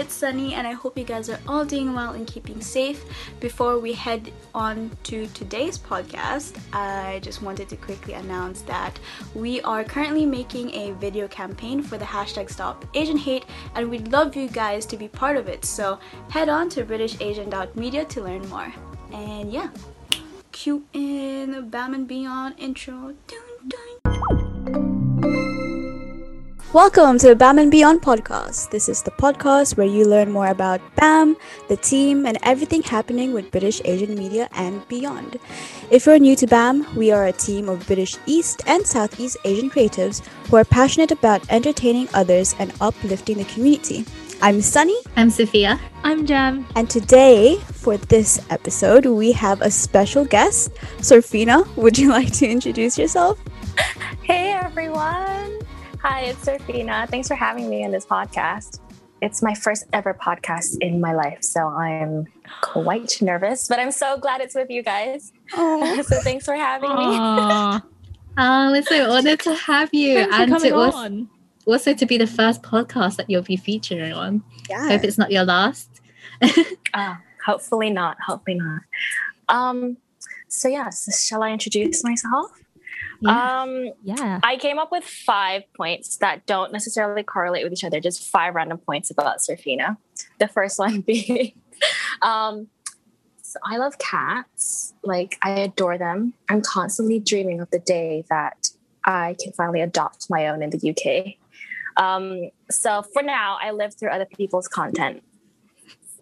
it's 0.00 0.14
Sunny, 0.14 0.54
and 0.54 0.66
I 0.66 0.72
hope 0.72 0.96
you 0.96 1.04
guys 1.04 1.28
are 1.28 1.38
all 1.46 1.64
doing 1.64 1.92
well 1.94 2.14
and 2.14 2.26
keeping 2.26 2.62
safe. 2.62 3.04
Before 3.38 3.78
we 3.78 3.92
head 3.92 4.32
on 4.54 4.90
to 5.04 5.26
today's 5.28 5.76
podcast, 5.76 6.58
I 6.72 7.20
just 7.22 7.42
wanted 7.42 7.68
to 7.68 7.76
quickly 7.76 8.14
announce 8.14 8.62
that 8.62 8.98
we 9.34 9.60
are 9.60 9.84
currently 9.84 10.24
making 10.24 10.74
a 10.74 10.92
video 10.92 11.28
campaign 11.28 11.82
for 11.82 11.98
the 11.98 12.04
hashtag 12.06 12.50
Stop 12.50 12.86
Asian 12.94 13.18
Hate, 13.18 13.44
and 13.74 13.90
we'd 13.90 14.08
love 14.08 14.34
you 14.34 14.48
guys 14.48 14.86
to 14.86 14.96
be 14.96 15.06
part 15.06 15.36
of 15.36 15.48
it. 15.48 15.66
So 15.66 15.98
head 16.30 16.48
on 16.48 16.70
to 16.70 16.84
BritishAsian.media 16.84 18.06
to 18.06 18.22
learn 18.22 18.48
more. 18.48 18.72
And 19.12 19.52
yeah, 19.52 19.68
cue 20.50 20.82
in 20.94 21.68
Bam 21.68 21.92
and 21.92 22.08
Beyond 22.08 22.54
intro. 22.58 23.14
Dun, 23.28 23.68
dun. 23.68 24.39
Welcome 26.72 27.18
to 27.18 27.26
the 27.26 27.34
BAM 27.34 27.58
and 27.58 27.68
Beyond 27.68 28.00
podcast. 28.00 28.70
This 28.70 28.88
is 28.88 29.02
the 29.02 29.10
podcast 29.10 29.76
where 29.76 29.88
you 29.88 30.04
learn 30.04 30.30
more 30.30 30.46
about 30.46 30.80
BAM, 30.94 31.36
the 31.66 31.76
team, 31.76 32.26
and 32.26 32.38
everything 32.44 32.80
happening 32.84 33.32
with 33.32 33.50
British 33.50 33.82
Asian 33.84 34.14
media 34.14 34.48
and 34.52 34.86
beyond. 34.86 35.40
If 35.90 36.06
you're 36.06 36.20
new 36.20 36.36
to 36.36 36.46
BAM, 36.46 36.86
we 36.94 37.10
are 37.10 37.26
a 37.26 37.32
team 37.32 37.68
of 37.68 37.84
British 37.88 38.18
East 38.24 38.62
and 38.68 38.86
Southeast 38.86 39.36
Asian 39.44 39.68
creatives 39.68 40.24
who 40.48 40.58
are 40.58 40.64
passionate 40.64 41.10
about 41.10 41.42
entertaining 41.50 42.08
others 42.14 42.54
and 42.60 42.72
uplifting 42.80 43.38
the 43.38 43.44
community. 43.46 44.04
I'm 44.40 44.60
Sunny. 44.60 44.96
I'm 45.16 45.30
Sophia. 45.30 45.80
I'm 46.04 46.24
Jam. 46.24 46.68
And 46.76 46.88
today, 46.88 47.56
for 47.72 47.96
this 47.96 48.40
episode, 48.48 49.06
we 49.06 49.32
have 49.32 49.60
a 49.60 49.72
special 49.72 50.24
guest. 50.24 50.72
Sorfina, 50.98 51.66
would 51.74 51.98
you 51.98 52.10
like 52.18 52.32
to 52.34 52.46
introduce 52.46 52.96
yourself? 52.96 53.42
Hey 54.22 54.52
everyone. 54.52 55.58
Hi, 56.02 56.22
it's 56.22 56.42
Serfina. 56.44 57.06
Thanks 57.10 57.28
for 57.28 57.34
having 57.34 57.68
me 57.68 57.84
on 57.84 57.90
this 57.90 58.06
podcast. 58.06 58.80
It's 59.20 59.42
my 59.42 59.52
first 59.52 59.84
ever 59.92 60.14
podcast 60.14 60.78
in 60.80 60.98
my 60.98 61.12
life, 61.12 61.42
so 61.42 61.66
I'm 61.66 62.26
quite 62.62 63.20
nervous, 63.20 63.68
but 63.68 63.78
I'm 63.78 63.90
so 63.90 64.16
glad 64.16 64.40
it's 64.40 64.54
with 64.54 64.70
you 64.70 64.82
guys. 64.82 65.30
so 65.54 66.20
thanks 66.22 66.46
for 66.46 66.54
having 66.54 66.88
me. 66.88 66.96
Oh, 66.96 68.70
we're 68.72 68.82
so 68.82 69.10
honored 69.12 69.40
to 69.40 69.54
have 69.54 69.92
you. 69.92 70.14
Thanks 70.14 70.36
and 70.36 70.58
to 70.62 70.74
also, 70.74 71.26
also 71.66 71.92
to 71.92 72.06
be 72.06 72.16
the 72.16 72.26
first 72.26 72.62
podcast 72.62 73.16
that 73.16 73.28
you'll 73.28 73.42
be 73.42 73.58
featuring 73.58 74.14
on. 74.14 74.42
Yeah. 74.70 74.88
Hope 74.88 75.04
it's 75.04 75.18
not 75.18 75.30
your 75.30 75.44
last. 75.44 76.00
Uh, 76.94 77.16
hopefully 77.44 77.90
not. 77.90 78.16
Hopefully 78.26 78.58
not. 78.58 78.80
Um, 79.50 79.98
so 80.48 80.66
yes, 80.66 81.26
shall 81.28 81.42
I 81.42 81.50
introduce 81.50 82.02
myself? 82.02 82.52
Yeah. 83.20 83.62
Um, 83.62 83.92
Yeah. 84.02 84.40
I 84.42 84.56
came 84.56 84.78
up 84.78 84.90
with 84.90 85.04
five 85.04 85.62
points 85.74 86.16
that 86.18 86.46
don't 86.46 86.72
necessarily 86.72 87.22
correlate 87.22 87.64
with 87.64 87.72
each 87.72 87.84
other, 87.84 88.00
just 88.00 88.28
five 88.28 88.54
random 88.54 88.78
points 88.78 89.10
about 89.10 89.42
Serfina. 89.42 89.98
The 90.38 90.48
first 90.48 90.78
one 90.78 91.00
being, 91.06 91.52
um, 92.22 92.68
so 93.42 93.58
I 93.64 93.78
love 93.78 93.98
cats. 93.98 94.94
Like, 95.02 95.38
I 95.42 95.50
adore 95.50 95.98
them. 95.98 96.34
I'm 96.48 96.62
constantly 96.62 97.18
dreaming 97.18 97.60
of 97.60 97.70
the 97.70 97.80
day 97.80 98.24
that 98.30 98.70
I 99.04 99.36
can 99.42 99.52
finally 99.52 99.80
adopt 99.80 100.30
my 100.30 100.46
own 100.48 100.62
in 100.62 100.70
the 100.70 100.90
UK. 100.90 101.34
Um, 102.02 102.50
so 102.70 103.02
for 103.02 103.22
now, 103.22 103.58
I 103.60 103.72
live 103.72 103.94
through 103.94 104.10
other 104.10 104.24
people's 104.24 104.68
content. 104.68 105.22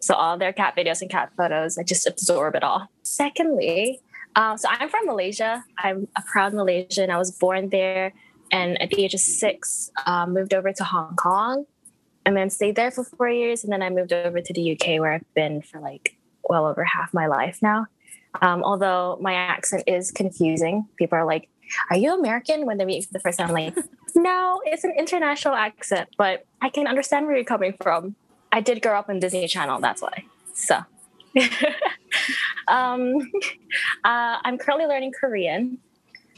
So 0.01 0.15
all 0.15 0.39
their 0.39 0.53
cat 0.53 0.75
videos 0.77 1.03
and 1.03 1.11
cat 1.11 1.31
photos, 1.37 1.77
I 1.77 1.83
just 1.83 2.07
absorb 2.07 2.55
it 2.55 2.63
all. 2.63 2.89
Secondly, 3.03 4.01
um, 4.39 4.56
so 4.56 4.69
I'm 4.70 4.89
from 4.89 5.06
Malaysia. 5.06 5.64
I'm 5.77 6.06
a 6.14 6.22
proud 6.22 6.55
Malaysian. 6.55 7.11
I 7.11 7.19
was 7.19 7.33
born 7.33 7.70
there, 7.70 8.12
and 8.53 8.80
at 8.80 8.91
the 8.91 9.05
age 9.05 9.12
of 9.12 9.19
six, 9.19 9.91
um, 10.06 10.33
moved 10.33 10.55
over 10.55 10.72
to 10.72 10.84
Hong 10.84 11.17
Kong, 11.17 11.67
and 12.25 12.36
then 12.36 12.48
stayed 12.48 12.77
there 12.77 12.92
for 12.92 13.03
four 13.03 13.28
years. 13.28 13.64
And 13.64 13.72
then 13.72 13.83
I 13.83 13.91
moved 13.91 14.12
over 14.12 14.41
to 14.41 14.53
the 14.55 14.72
UK, 14.72 15.00
where 15.00 15.12
I've 15.12 15.34
been 15.34 15.61
for 15.61 15.80
like 15.80 16.17
well 16.48 16.67
over 16.67 16.84
half 16.84 17.12
my 17.12 17.27
life 17.27 17.58
now. 17.61 17.86
Um, 18.41 18.62
although 18.62 19.19
my 19.20 19.34
accent 19.34 19.83
is 19.89 20.12
confusing, 20.12 20.86
people 20.97 21.18
are 21.18 21.24
like, 21.24 21.48
"Are 21.90 21.96
you 21.96 22.14
American?" 22.14 22.64
When 22.64 22.79
they 22.79 22.84
meet 22.84 23.07
for 23.07 23.13
the 23.13 23.20
first 23.20 23.39
time, 23.39 23.48
I'm 23.48 23.55
like, 23.55 23.77
"No, 24.14 24.61
it's 24.64 24.84
an 24.84 24.95
international 24.96 25.55
accent, 25.55 26.11
but 26.17 26.46
I 26.63 26.68
can 26.68 26.86
understand 26.86 27.27
where 27.27 27.34
you're 27.34 27.45
coming 27.45 27.74
from." 27.83 28.14
I 28.52 28.61
did 28.61 28.83
grow 28.83 28.96
up 28.96 29.08
on 29.08 29.18
Disney 29.18 29.48
Channel, 29.48 29.80
that's 29.80 30.01
why. 30.01 30.24
So. 30.55 30.84
um, 32.67 33.17
uh, 34.04 34.38
I'm 34.44 34.58
currently 34.58 34.86
learning 34.86 35.14
Korean 35.20 35.80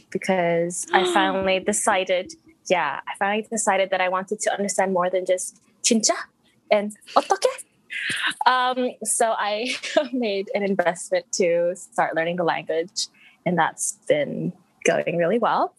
because 0.10 0.88
I 0.94 1.04
finally 1.14 1.60
decided, 1.60 2.34
yeah, 2.70 3.02
I 3.08 3.18
finally 3.20 3.48
decided 3.52 3.90
that 3.90 4.02
I 4.02 4.10
wanted 4.10 4.40
to 4.42 4.54
understand 4.54 4.94
more 4.94 5.10
than 5.10 5.26
just 5.26 5.60
진짜 5.84 6.16
and 6.72 6.94
어떻게. 7.16 7.50
Um, 8.46 8.92
so 9.04 9.34
I 9.38 9.76
made 10.12 10.50
an 10.54 10.64
investment 10.64 11.32
to 11.34 11.76
start 11.76 12.16
learning 12.16 12.38
the 12.38 12.44
language, 12.44 13.08
and 13.46 13.58
that's 13.58 13.98
been 14.08 14.54
going 14.86 15.18
really 15.18 15.40
well. 15.40 15.76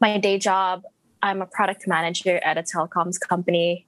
My 0.00 0.18
day 0.18 0.38
job, 0.38 0.82
I'm 1.22 1.42
a 1.42 1.46
product 1.46 1.86
manager 1.86 2.38
at 2.44 2.58
a 2.58 2.62
telecoms 2.62 3.18
company. 3.18 3.86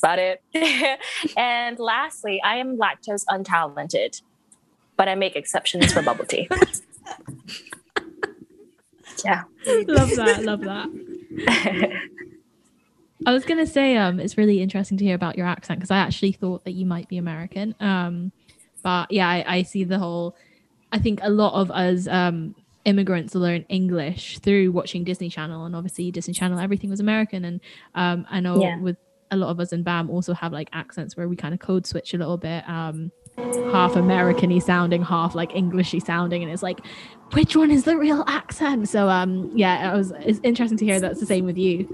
that's 0.00 0.14
about 0.14 0.18
it. 0.18 0.98
and 1.36 1.78
lastly, 1.78 2.40
I 2.42 2.56
am 2.56 2.76
lactose 2.78 3.24
untalented, 3.28 4.20
but 4.96 5.08
I 5.08 5.14
make 5.14 5.36
exceptions 5.36 5.92
for 5.92 6.02
bubble 6.02 6.24
tea. 6.24 6.48
yeah. 9.24 9.44
love 9.66 10.10
that. 10.16 10.44
Love 10.44 10.60
that. 10.62 10.88
I 13.26 13.32
was 13.32 13.44
gonna 13.44 13.66
say, 13.66 13.96
um, 13.96 14.20
it's 14.20 14.36
really 14.38 14.60
interesting 14.60 14.98
to 14.98 15.04
hear 15.04 15.14
about 15.14 15.36
your 15.38 15.46
accent 15.46 15.80
because 15.80 15.90
I 15.90 15.98
actually 15.98 16.32
thought 16.32 16.64
that 16.64 16.72
you 16.72 16.86
might 16.86 17.08
be 17.08 17.16
American. 17.16 17.74
Um, 17.80 18.32
but 18.82 19.10
yeah, 19.10 19.28
I, 19.28 19.44
I 19.46 19.62
see 19.62 19.84
the 19.84 19.98
whole. 19.98 20.36
I 20.92 20.98
think 20.98 21.20
a 21.22 21.30
lot 21.30 21.60
of 21.60 21.70
us 21.70 22.06
um 22.06 22.54
immigrants 22.84 23.34
learn 23.34 23.62
English 23.68 24.38
through 24.38 24.70
watching 24.70 25.02
Disney 25.02 25.28
Channel, 25.28 25.64
and 25.64 25.74
obviously 25.74 26.10
Disney 26.12 26.34
Channel, 26.34 26.58
everything 26.58 26.88
was 26.88 27.00
American. 27.00 27.44
And 27.44 27.60
um, 27.94 28.26
I 28.30 28.40
know 28.40 28.60
Yeah. 28.60 28.78
with 28.78 28.96
a 29.30 29.36
lot 29.36 29.50
of 29.50 29.60
us 29.60 29.72
in 29.72 29.82
BAM 29.82 30.10
also 30.10 30.34
have 30.34 30.52
like 30.52 30.68
accents 30.72 31.16
where 31.16 31.28
we 31.28 31.36
kind 31.36 31.54
of 31.54 31.60
code 31.60 31.86
switch 31.86 32.14
a 32.14 32.18
little 32.18 32.36
bit. 32.36 32.68
Um, 32.68 33.10
half 33.70 33.96
American-y 33.96 34.58
sounding, 34.58 35.02
half 35.02 35.34
like 35.34 35.54
Englishy 35.54 36.00
sounding, 36.00 36.42
and 36.42 36.50
it's 36.50 36.62
like, 36.62 36.80
which 37.32 37.56
one 37.56 37.70
is 37.70 37.84
the 37.84 37.96
real 37.96 38.24
accent? 38.26 38.88
So 38.88 39.08
um, 39.08 39.50
yeah, 39.54 39.92
it 39.92 39.96
was 39.96 40.12
it's 40.20 40.40
interesting 40.42 40.78
to 40.78 40.84
hear 40.84 41.00
that's 41.00 41.20
the 41.20 41.26
same 41.26 41.44
with 41.44 41.58
you. 41.58 41.88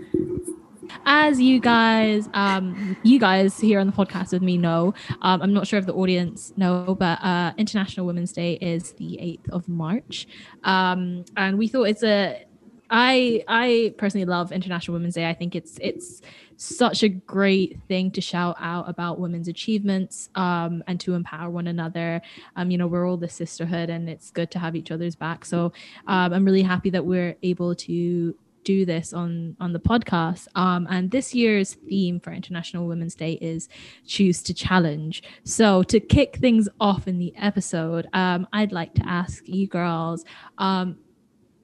As 1.06 1.40
you 1.40 1.58
guys, 1.58 2.28
um, 2.34 2.96
you 3.02 3.18
guys 3.18 3.58
here 3.58 3.80
on 3.80 3.86
the 3.86 3.92
podcast 3.92 4.32
with 4.32 4.42
me 4.42 4.58
know, 4.58 4.92
um, 5.22 5.40
I'm 5.40 5.52
not 5.54 5.66
sure 5.66 5.78
if 5.78 5.86
the 5.86 5.94
audience 5.94 6.52
know, 6.56 6.96
but 6.98 7.22
uh, 7.24 7.52
International 7.56 8.04
Women's 8.04 8.32
Day 8.32 8.54
is 8.60 8.92
the 8.92 9.18
8th 9.20 9.48
of 9.50 9.68
March, 9.68 10.26
um, 10.64 11.24
and 11.36 11.58
we 11.58 11.68
thought 11.68 11.84
it's 11.84 12.02
a. 12.02 12.44
I 12.92 13.42
I 13.48 13.94
personally 13.96 14.26
love 14.26 14.52
International 14.52 14.92
Women's 14.92 15.14
Day. 15.14 15.28
I 15.28 15.32
think 15.32 15.56
it's 15.56 15.78
it's 15.80 16.20
such 16.58 17.02
a 17.02 17.08
great 17.08 17.80
thing 17.88 18.10
to 18.12 18.20
shout 18.20 18.54
out 18.60 18.88
about 18.88 19.18
women's 19.18 19.48
achievements 19.48 20.28
um, 20.34 20.84
and 20.86 21.00
to 21.00 21.14
empower 21.14 21.50
one 21.50 21.66
another. 21.66 22.20
Um, 22.54 22.70
you 22.70 22.76
know, 22.76 22.86
we're 22.86 23.08
all 23.08 23.16
the 23.16 23.30
sisterhood, 23.30 23.88
and 23.88 24.10
it's 24.10 24.30
good 24.30 24.50
to 24.52 24.58
have 24.58 24.76
each 24.76 24.90
other's 24.90 25.16
back. 25.16 25.46
So 25.46 25.72
um, 26.06 26.34
I'm 26.34 26.44
really 26.44 26.62
happy 26.62 26.90
that 26.90 27.04
we're 27.04 27.34
able 27.42 27.74
to 27.76 28.36
do 28.64 28.84
this 28.84 29.14
on 29.14 29.56
on 29.58 29.72
the 29.72 29.80
podcast. 29.80 30.46
Um, 30.54 30.86
and 30.90 31.10
this 31.10 31.34
year's 31.34 31.72
theme 31.72 32.20
for 32.20 32.30
International 32.30 32.86
Women's 32.86 33.14
Day 33.14 33.32
is 33.40 33.70
choose 34.06 34.42
to 34.42 34.52
challenge. 34.52 35.22
So 35.44 35.82
to 35.84 35.98
kick 35.98 36.36
things 36.36 36.68
off 36.78 37.08
in 37.08 37.18
the 37.18 37.32
episode, 37.38 38.06
um, 38.12 38.46
I'd 38.52 38.70
like 38.70 38.92
to 38.94 39.02
ask 39.08 39.48
you 39.48 39.66
girls 39.66 40.26
um, 40.58 40.98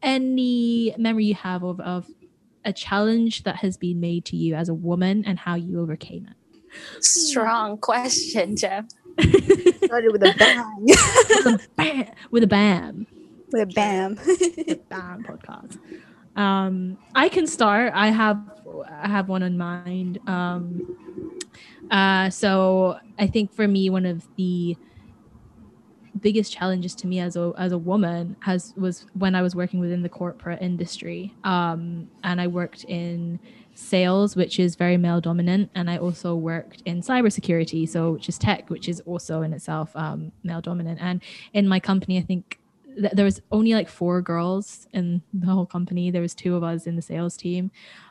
any 0.03 0.95
memory 0.99 1.27
you 1.27 1.35
have 1.35 1.63
of, 1.63 1.81
of 1.81 2.07
a 2.65 2.73
challenge 2.73 3.45
that 3.45 3.57
has 3.57 3.77
been 3.77 4.01
made 4.01 4.25
to 4.27 4.37
you 4.37 4.55
as 4.55 4.69
a 4.69 4.75
woman 4.75 5.25
and 5.27 5.39
how 5.39 5.55
you 5.55 5.81
overcame 5.81 6.29
it. 6.29 7.05
Strong 7.05 7.79
question, 7.79 8.57
Jeff. 8.57 8.87
Started 9.21 10.13
with 10.13 10.23
a 10.23 10.35
bang. 10.39 10.87
with 10.87 11.47
a 11.47 11.67
bam, 11.77 12.07
with 12.31 12.43
a 12.43 12.47
bam, 12.47 13.07
with 13.51 13.63
a 13.63 13.67
bam. 13.67 14.19
a 14.69 14.75
bam 14.89 15.25
podcast. 15.25 15.79
Um, 16.37 16.99
I 17.15 17.29
can 17.29 17.47
start. 17.47 17.93
I 17.95 18.09
have 18.09 18.39
I 18.89 19.09
have 19.09 19.29
one 19.29 19.43
in 19.43 19.59
mind. 19.59 20.19
Um, 20.29 21.37
uh, 21.91 22.31
so 22.31 22.99
I 23.19 23.27
think 23.27 23.53
for 23.53 23.67
me, 23.67 23.91
one 23.91 24.07
of 24.07 24.27
the 24.37 24.77
biggest 26.21 26.53
challenges 26.53 26.95
to 26.97 27.07
me 27.07 27.21
as 27.21 27.37
a 27.37 27.53
as 27.57 27.73
a 27.73 27.79
woman 27.79 28.37
has 28.41 28.75
was 28.77 29.07
when 29.15 29.35
I 29.35 29.43
was 29.43 29.55
working 29.55 29.81
within 29.81 30.03
the 30.03 30.09
corporate 30.09 30.61
industry. 30.63 31.35
Um, 31.45 32.11
and 32.25 32.41
I 32.41 32.47
worked 32.47 32.85
in 32.85 33.39
sales, 33.75 34.35
which 34.35 34.59
is 34.59 34.75
very 34.75 34.97
male 34.97 35.21
dominant, 35.21 35.71
and 35.75 35.89
I 35.89 35.99
also 35.99 36.35
worked 36.35 36.83
in 36.85 37.01
cybersecurity, 37.01 37.89
so 37.89 38.13
which 38.13 38.29
is 38.29 38.39
tech, 38.39 38.71
which 38.71 38.89
is 38.89 39.01
also 39.07 39.43
in 39.43 39.53
itself 39.53 39.95
um, 39.95 40.33
male 40.43 40.61
dominant. 40.61 40.99
And 41.01 41.23
in 41.53 41.69
my 41.69 41.79
company, 41.79 42.19
I 42.19 42.23
think 42.23 42.59
th- 42.97 43.13
there 43.13 43.25
was 43.25 43.41
only 43.53 43.75
like 43.75 43.89
four 43.89 44.21
girls 44.21 44.89
in 44.93 45.23
the 45.33 45.47
whole 45.47 45.67
company. 45.67 46.11
There 46.11 46.23
was 46.23 46.35
two 46.35 46.57
of 46.57 46.65
us 46.65 46.87
in 46.87 46.97
the 46.97 47.03
sales 47.03 47.37
team. 47.37 47.71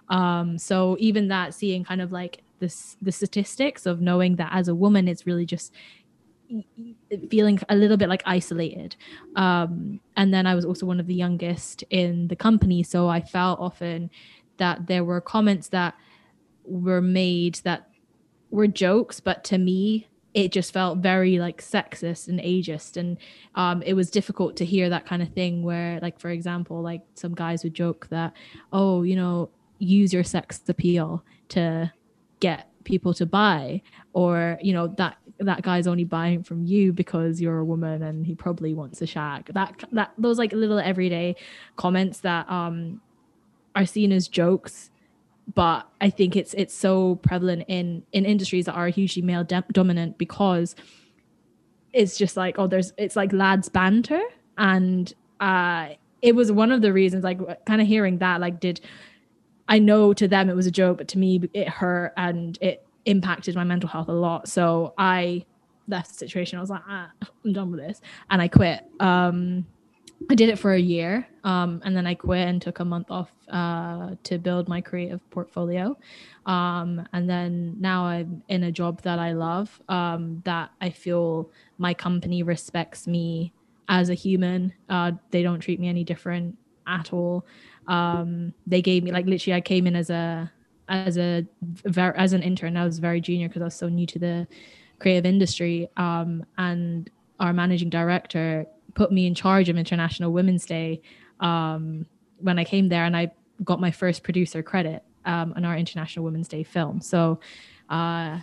Um, 0.09 0.57
so 0.57 0.95
even 0.99 1.27
that, 1.27 1.53
seeing 1.53 1.83
kind 1.83 2.01
of 2.01 2.11
like 2.11 2.43
this 2.59 2.97
the 3.01 3.11
statistics 3.11 3.85
of 3.85 4.01
knowing 4.01 4.35
that 4.37 4.49
as 4.51 4.67
a 4.67 4.75
woman 4.75 5.07
it's 5.07 5.25
really 5.25 5.45
just 5.45 5.73
feeling 7.29 7.59
a 7.69 7.75
little 7.75 7.97
bit 7.97 8.09
like 8.09 8.23
isolated. 8.25 8.95
Um, 9.35 9.99
and 10.15 10.33
then 10.33 10.45
i 10.47 10.55
was 10.55 10.65
also 10.65 10.85
one 10.85 10.99
of 10.99 11.07
the 11.07 11.13
youngest 11.13 11.83
in 11.89 12.27
the 12.27 12.35
company 12.35 12.83
so 12.83 13.07
i 13.07 13.21
felt 13.21 13.59
often 13.59 14.09
that 14.57 14.87
there 14.87 15.03
were 15.03 15.21
comments 15.21 15.69
that 15.69 15.93
were 16.65 17.01
made 17.01 17.55
that 17.63 17.89
were 18.49 18.67
jokes 18.67 19.19
but 19.19 19.43
to 19.43 19.57
me 19.57 20.07
it 20.37 20.51
just 20.51 20.71
felt 20.71 20.99
very 20.99 21.39
like 21.39 21.63
sexist 21.63 22.27
and 22.27 22.39
ageist. 22.39 22.95
And 22.95 23.17
um, 23.55 23.81
it 23.81 23.95
was 23.95 24.11
difficult 24.11 24.55
to 24.57 24.65
hear 24.65 24.87
that 24.87 25.03
kind 25.03 25.23
of 25.23 25.29
thing 25.29 25.63
where 25.63 25.99
like 25.99 26.19
for 26.19 26.29
example 26.29 26.79
like 26.79 27.01
some 27.15 27.33
guys 27.33 27.63
would 27.63 27.73
joke 27.73 28.05
that 28.11 28.33
oh 28.71 29.01
you 29.01 29.15
know 29.15 29.49
use 29.79 30.13
your 30.13 30.23
sex 30.23 30.61
appeal 30.67 31.23
to 31.49 31.91
get 32.39 32.69
people 32.83 33.15
to 33.15 33.25
buy 33.25 33.81
or 34.13 34.59
you 34.61 34.73
know 34.73 34.87
that 34.87 35.17
that 35.39 35.61
guy's 35.61 35.87
only 35.87 36.03
buying 36.03 36.43
from 36.43 36.65
you 36.65 36.91
because 36.93 37.39
you're 37.39 37.59
a 37.59 37.65
woman 37.65 38.01
and 38.03 38.25
he 38.25 38.35
probably 38.35 38.73
wants 38.73 39.01
a 39.01 39.07
shag 39.07 39.45
that 39.53 39.83
that 39.91 40.11
those 40.17 40.37
like 40.37 40.51
little 40.51 40.79
everyday 40.79 41.35
comments 41.75 42.19
that 42.21 42.49
um 42.49 42.99
are 43.75 43.85
seen 43.85 44.11
as 44.11 44.27
jokes 44.27 44.89
but 45.53 45.87
i 46.01 46.09
think 46.09 46.35
it's 46.35 46.53
it's 46.55 46.73
so 46.73 47.15
prevalent 47.15 47.63
in 47.67 48.03
in 48.11 48.25
industries 48.25 48.65
that 48.65 48.73
are 48.73 48.87
hugely 48.87 49.21
male 49.21 49.43
de- 49.43 49.63
dominant 49.71 50.17
because 50.17 50.75
it's 51.93 52.17
just 52.17 52.37
like 52.37 52.59
oh 52.59 52.67
there's 52.67 52.93
it's 52.97 53.15
like 53.15 53.33
lads 53.33 53.69
banter. 53.69 54.21
And 54.57 55.11
uh 55.39 55.89
it 56.21 56.35
was 56.35 56.51
one 56.51 56.71
of 56.71 56.81
the 56.81 56.93
reasons 56.93 57.23
like 57.23 57.39
kind 57.65 57.81
of 57.81 57.87
hearing 57.87 58.19
that 58.19 58.41
like 58.41 58.59
did 58.59 58.81
I 59.67 59.79
know 59.79 60.13
to 60.13 60.27
them 60.27 60.49
it 60.49 60.55
was 60.55 60.65
a 60.65 60.71
joke, 60.71 60.97
but 60.97 61.07
to 61.09 61.17
me 61.17 61.41
it 61.53 61.67
hurt 61.67 62.13
and 62.15 62.57
it 62.61 62.86
impacted 63.07 63.55
my 63.55 63.63
mental 63.63 63.89
health 63.89 64.09
a 64.09 64.13
lot. 64.13 64.47
So 64.47 64.93
I 64.97 65.45
left 65.87 66.09
the 66.09 66.15
situation. 66.15 66.57
I 66.57 66.61
was 66.61 66.69
like, 66.69 66.83
ah, 66.87 67.11
I'm 67.43 67.53
done 67.53 67.71
with 67.71 67.79
this, 67.79 68.01
and 68.29 68.41
I 68.41 68.47
quit. 68.47 68.85
Um, 68.99 69.65
I 70.29 70.35
did 70.35 70.49
it 70.49 70.57
for 70.57 70.73
a 70.73 70.79
year, 70.79 71.27
um, 71.43 71.81
and 71.85 71.95
then 71.95 72.05
I 72.07 72.15
quit 72.15 72.47
and 72.47 72.61
took 72.61 72.79
a 72.79 72.85
month 72.85 73.11
off 73.11 73.31
uh, 73.49 74.15
to 74.23 74.37
build 74.37 74.67
my 74.67 74.81
creative 74.81 75.27
portfolio. 75.29 75.97
Um, 76.45 77.07
and 77.13 77.29
then 77.29 77.75
now 77.79 78.05
I'm 78.05 78.43
in 78.47 78.63
a 78.63 78.71
job 78.71 79.01
that 79.03 79.19
I 79.19 79.33
love, 79.33 79.79
um, 79.89 80.41
that 80.43 80.71
I 80.81 80.89
feel 80.89 81.51
my 81.77 81.93
company 81.93 82.41
respects 82.43 83.07
me 83.07 83.53
as 83.89 84.09
a 84.09 84.15
human. 84.15 84.73
Uh, 84.89 85.11
they 85.29 85.43
don't 85.43 85.59
treat 85.59 85.79
me 85.79 85.87
any 85.87 86.03
different 86.03 86.57
at 86.87 87.11
all 87.11 87.45
um 87.87 88.53
they 88.65 88.81
gave 88.81 89.03
me 89.03 89.11
like 89.11 89.25
literally 89.25 89.53
i 89.53 89.61
came 89.61 89.87
in 89.87 89.95
as 89.95 90.09
a 90.09 90.51
as 90.89 91.17
a 91.17 91.45
as 92.15 92.33
an 92.33 92.41
intern 92.41 92.77
i 92.77 92.85
was 92.85 92.99
very 92.99 93.21
junior 93.21 93.47
because 93.47 93.61
i 93.61 93.65
was 93.65 93.75
so 93.75 93.89
new 93.89 94.05
to 94.05 94.19
the 94.19 94.47
creative 94.99 95.25
industry 95.25 95.89
um 95.97 96.45
and 96.57 97.09
our 97.39 97.53
managing 97.53 97.89
director 97.89 98.65
put 98.93 99.11
me 99.11 99.27
in 99.27 99.35
charge 99.35 99.69
of 99.69 99.77
international 99.77 100.31
women's 100.31 100.65
day 100.65 101.01
um 101.39 102.05
when 102.39 102.57
i 102.57 102.63
came 102.63 102.89
there 102.89 103.05
and 103.05 103.15
i 103.15 103.31
got 103.63 103.79
my 103.79 103.91
first 103.91 104.23
producer 104.23 104.63
credit 104.63 105.03
um 105.25 105.53
on 105.55 105.65
our 105.65 105.77
international 105.77 106.23
women's 106.23 106.47
day 106.47 106.63
film 106.63 107.01
so 107.01 107.39
uh 107.89 108.39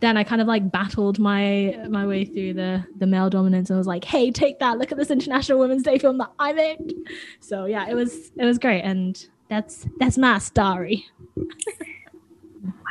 then 0.00 0.18
I 0.18 0.24
kind 0.24 0.42
of 0.42 0.46
like 0.46 0.70
battled 0.70 1.18
my 1.18 1.78
my 1.88 2.06
way 2.06 2.26
through 2.26 2.54
the 2.54 2.84
the 2.98 3.06
male 3.06 3.30
dominance 3.30 3.70
and 3.70 3.78
was 3.78 3.86
like, 3.86 4.04
hey, 4.04 4.30
take 4.30 4.58
that! 4.58 4.76
Look 4.76 4.92
at 4.92 4.98
this 4.98 5.10
International 5.10 5.58
Women's 5.58 5.82
Day 5.82 5.98
film 5.98 6.18
that 6.18 6.30
I 6.38 6.52
made. 6.52 6.92
So 7.40 7.64
yeah, 7.64 7.88
it 7.88 7.94
was 7.94 8.30
it 8.36 8.44
was 8.44 8.58
great, 8.58 8.82
and 8.82 9.26
that's 9.54 9.86
that's 9.98 10.18
my 10.18 10.38
story. 10.38 11.06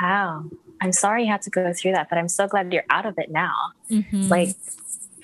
wow, 0.01 0.45
I'm 0.81 0.91
sorry 0.91 1.25
you 1.25 1.31
had 1.31 1.41
to 1.43 1.49
go 1.49 1.73
through 1.73 1.93
that, 1.93 2.09
but 2.09 2.17
I'm 2.17 2.29
so 2.29 2.47
glad 2.47 2.71
you're 2.71 2.85
out 2.89 3.05
of 3.05 3.17
it 3.17 3.31
now. 3.31 3.71
Mm-hmm. 3.91 4.27
Like, 4.27 4.55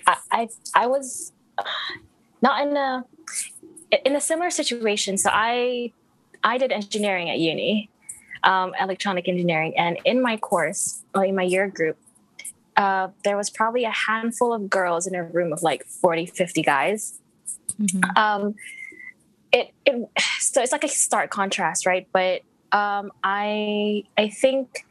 I, 0.06 0.18
I 0.32 0.50
I 0.76 0.88
was 0.88 1.32
not 2.42 2.68
in 2.68 2.76
a 2.76 3.06
in 4.06 4.16
a 4.16 4.22
similar 4.22 4.50
situation. 4.50 5.18
So 5.18 5.30
I 5.32 5.92
I 6.44 6.58
did 6.58 6.72
engineering 6.72 7.30
at 7.30 7.40
uni, 7.40 7.90
um, 8.44 8.74
electronic 8.80 9.28
engineering. 9.28 9.78
And 9.78 9.98
in 10.06 10.22
my 10.22 10.38
course, 10.38 11.04
in 11.16 11.36
my 11.36 11.44
year 11.44 11.68
group, 11.68 11.98
uh, 12.78 13.10
there 13.24 13.36
was 13.36 13.50
probably 13.50 13.84
a 13.84 13.92
handful 13.92 14.54
of 14.54 14.70
girls 14.70 15.06
in 15.06 15.16
a 15.16 15.24
room 15.24 15.52
of 15.52 15.62
like 15.64 15.86
40, 15.86 16.28
50 16.28 16.62
guys. 16.62 17.20
Mm-hmm. 17.80 18.18
Um, 18.18 18.56
it, 19.52 19.74
it, 19.86 20.10
so 20.40 20.62
it's 20.62 20.72
like 20.72 20.84
a 20.84 20.90
stark 20.90 21.30
contrast, 21.30 21.86
right? 21.86 22.08
But 22.12 22.42
um, 22.72 23.12
I, 23.24 24.04
I 24.18 24.30
think 24.30 24.86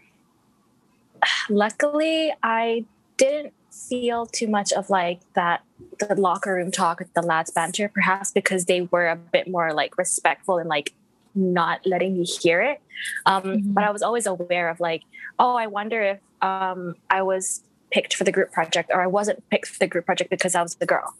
luckily 1.51 2.33
I 2.43 2.85
didn't 3.17 3.55
feel 3.71 4.27
too 4.27 4.49
much 4.49 4.73
of 4.73 4.91
like 4.91 5.21
that 5.35 5.63
the 5.99 6.15
locker 6.15 6.55
room 6.55 6.71
talk 6.71 6.99
with 6.99 7.13
the 7.15 7.23
lads 7.23 7.51
banter 7.51 7.89
perhaps 7.89 8.33
because 8.33 8.65
they 8.65 8.83
were 8.83 9.09
a 9.09 9.17
bit 9.17 9.49
more 9.49 9.73
like 9.73 9.97
respectful 9.97 10.59
and 10.59 10.69
like 10.69 10.93
not 11.35 11.81
letting 11.87 12.19
me 12.19 12.25
hear 12.25 12.61
it. 12.61 12.81
Um, 13.27 13.43
mm-hmm. 13.43 13.73
But 13.73 13.85
I 13.85 13.91
was 13.91 14.03
always 14.03 14.27
aware 14.27 14.69
of 14.69 14.81
like, 14.81 15.03
oh, 15.39 15.55
I 15.55 15.67
wonder 15.67 16.03
if 16.03 16.19
um, 16.43 16.97
I 17.09 17.23
was 17.23 17.63
picked 17.91 18.15
for 18.15 18.25
the 18.25 18.33
group 18.33 18.53
project 18.53 18.91
or 18.93 19.01
I 19.01 19.07
wasn't 19.07 19.49
picked 19.51 19.69
for 19.69 19.79
the 19.79 19.87
group 19.87 20.07
project 20.07 20.31
because 20.31 20.55
I 20.55 20.63
was 20.63 20.75
the 20.77 20.87
girl. 20.87 21.15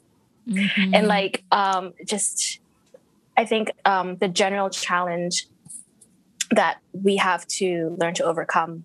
Mm-hmm. 0.49 0.95
And 0.95 1.07
like, 1.07 1.45
um, 1.53 1.95
just, 2.05 2.59
I 3.39 3.45
think 3.45 3.71
um, 3.85 4.17
the 4.17 4.27
general 4.27 4.69
challenge 4.69 5.47
that 6.51 6.79
we 6.93 7.17
have 7.17 7.47
to 7.47 7.97
learn 8.01 8.13
to 8.15 8.25
overcome 8.25 8.85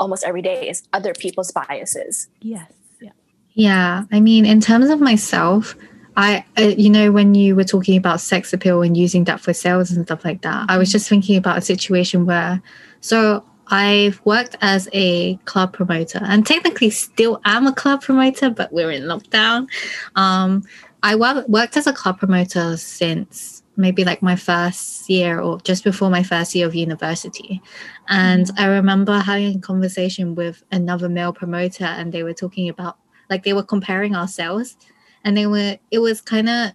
almost 0.00 0.24
every 0.24 0.42
day 0.42 0.68
is 0.68 0.82
other 0.92 1.14
people's 1.14 1.52
biases. 1.52 2.28
Yes. 2.40 2.72
Yeah. 3.00 3.12
Yeah. 3.52 4.02
I 4.10 4.18
mean, 4.18 4.46
in 4.46 4.60
terms 4.60 4.90
of 4.90 5.00
myself, 5.00 5.76
I, 6.16 6.44
uh, 6.58 6.62
you 6.76 6.90
know, 6.90 7.12
when 7.12 7.36
you 7.36 7.54
were 7.54 7.62
talking 7.62 7.96
about 7.96 8.20
sex 8.20 8.52
appeal 8.52 8.82
and 8.82 8.96
using 8.96 9.24
that 9.24 9.40
for 9.40 9.52
sales 9.52 9.92
and 9.92 10.04
stuff 10.04 10.24
like 10.24 10.42
that, 10.42 10.66
I 10.68 10.76
was 10.76 10.90
just 10.90 11.08
thinking 11.08 11.36
about 11.36 11.58
a 11.58 11.60
situation 11.60 12.26
where, 12.26 12.60
so 13.00 13.44
I've 13.68 14.20
worked 14.24 14.56
as 14.60 14.88
a 14.92 15.36
club 15.44 15.72
promoter 15.72 16.18
and 16.20 16.44
technically 16.44 16.90
still 16.90 17.40
am 17.44 17.68
a 17.68 17.72
club 17.72 18.02
promoter, 18.02 18.50
but 18.50 18.72
we're 18.72 18.90
in 18.90 19.04
lockdown. 19.04 19.68
Um, 20.16 20.64
I 21.04 21.14
worked 21.14 21.76
as 21.76 21.86
a 21.86 21.92
club 21.92 22.18
promoter 22.18 22.76
since 22.76 23.53
maybe 23.76 24.04
like 24.04 24.22
my 24.22 24.36
first 24.36 25.08
year 25.10 25.40
or 25.40 25.60
just 25.60 25.84
before 25.84 26.10
my 26.10 26.22
first 26.22 26.54
year 26.54 26.66
of 26.66 26.74
university. 26.74 27.60
And 28.08 28.46
mm-hmm. 28.46 28.62
I 28.62 28.66
remember 28.66 29.18
having 29.18 29.56
a 29.56 29.60
conversation 29.60 30.34
with 30.34 30.62
another 30.70 31.08
male 31.08 31.32
promoter, 31.32 31.84
and 31.84 32.12
they 32.12 32.22
were 32.22 32.34
talking 32.34 32.68
about 32.68 32.98
like 33.30 33.42
they 33.42 33.52
were 33.52 33.62
comparing 33.62 34.14
ourselves 34.14 34.76
and 35.24 35.36
they 35.36 35.46
were 35.46 35.78
it 35.90 35.98
was 35.98 36.20
kind 36.20 36.48
of 36.48 36.72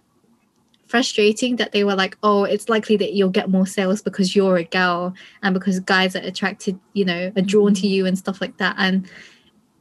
frustrating 0.86 1.56
that 1.56 1.70
they 1.72 1.84
were 1.84 1.94
like 1.94 2.18
oh 2.22 2.44
it's 2.44 2.68
likely 2.68 2.96
that 2.96 3.12
you'll 3.12 3.30
get 3.30 3.48
more 3.48 3.66
sales 3.66 4.02
because 4.02 4.34
you're 4.34 4.56
a 4.56 4.64
girl 4.64 5.14
and 5.42 5.54
because 5.54 5.78
guys 5.80 6.16
are 6.16 6.22
attracted 6.22 6.78
you 6.92 7.04
know 7.04 7.32
are 7.36 7.42
drawn 7.42 7.72
to 7.72 7.82
mm-hmm. 7.82 7.94
you 7.94 8.06
and 8.06 8.18
stuff 8.18 8.40
like 8.40 8.56
that 8.58 8.74
and 8.76 9.08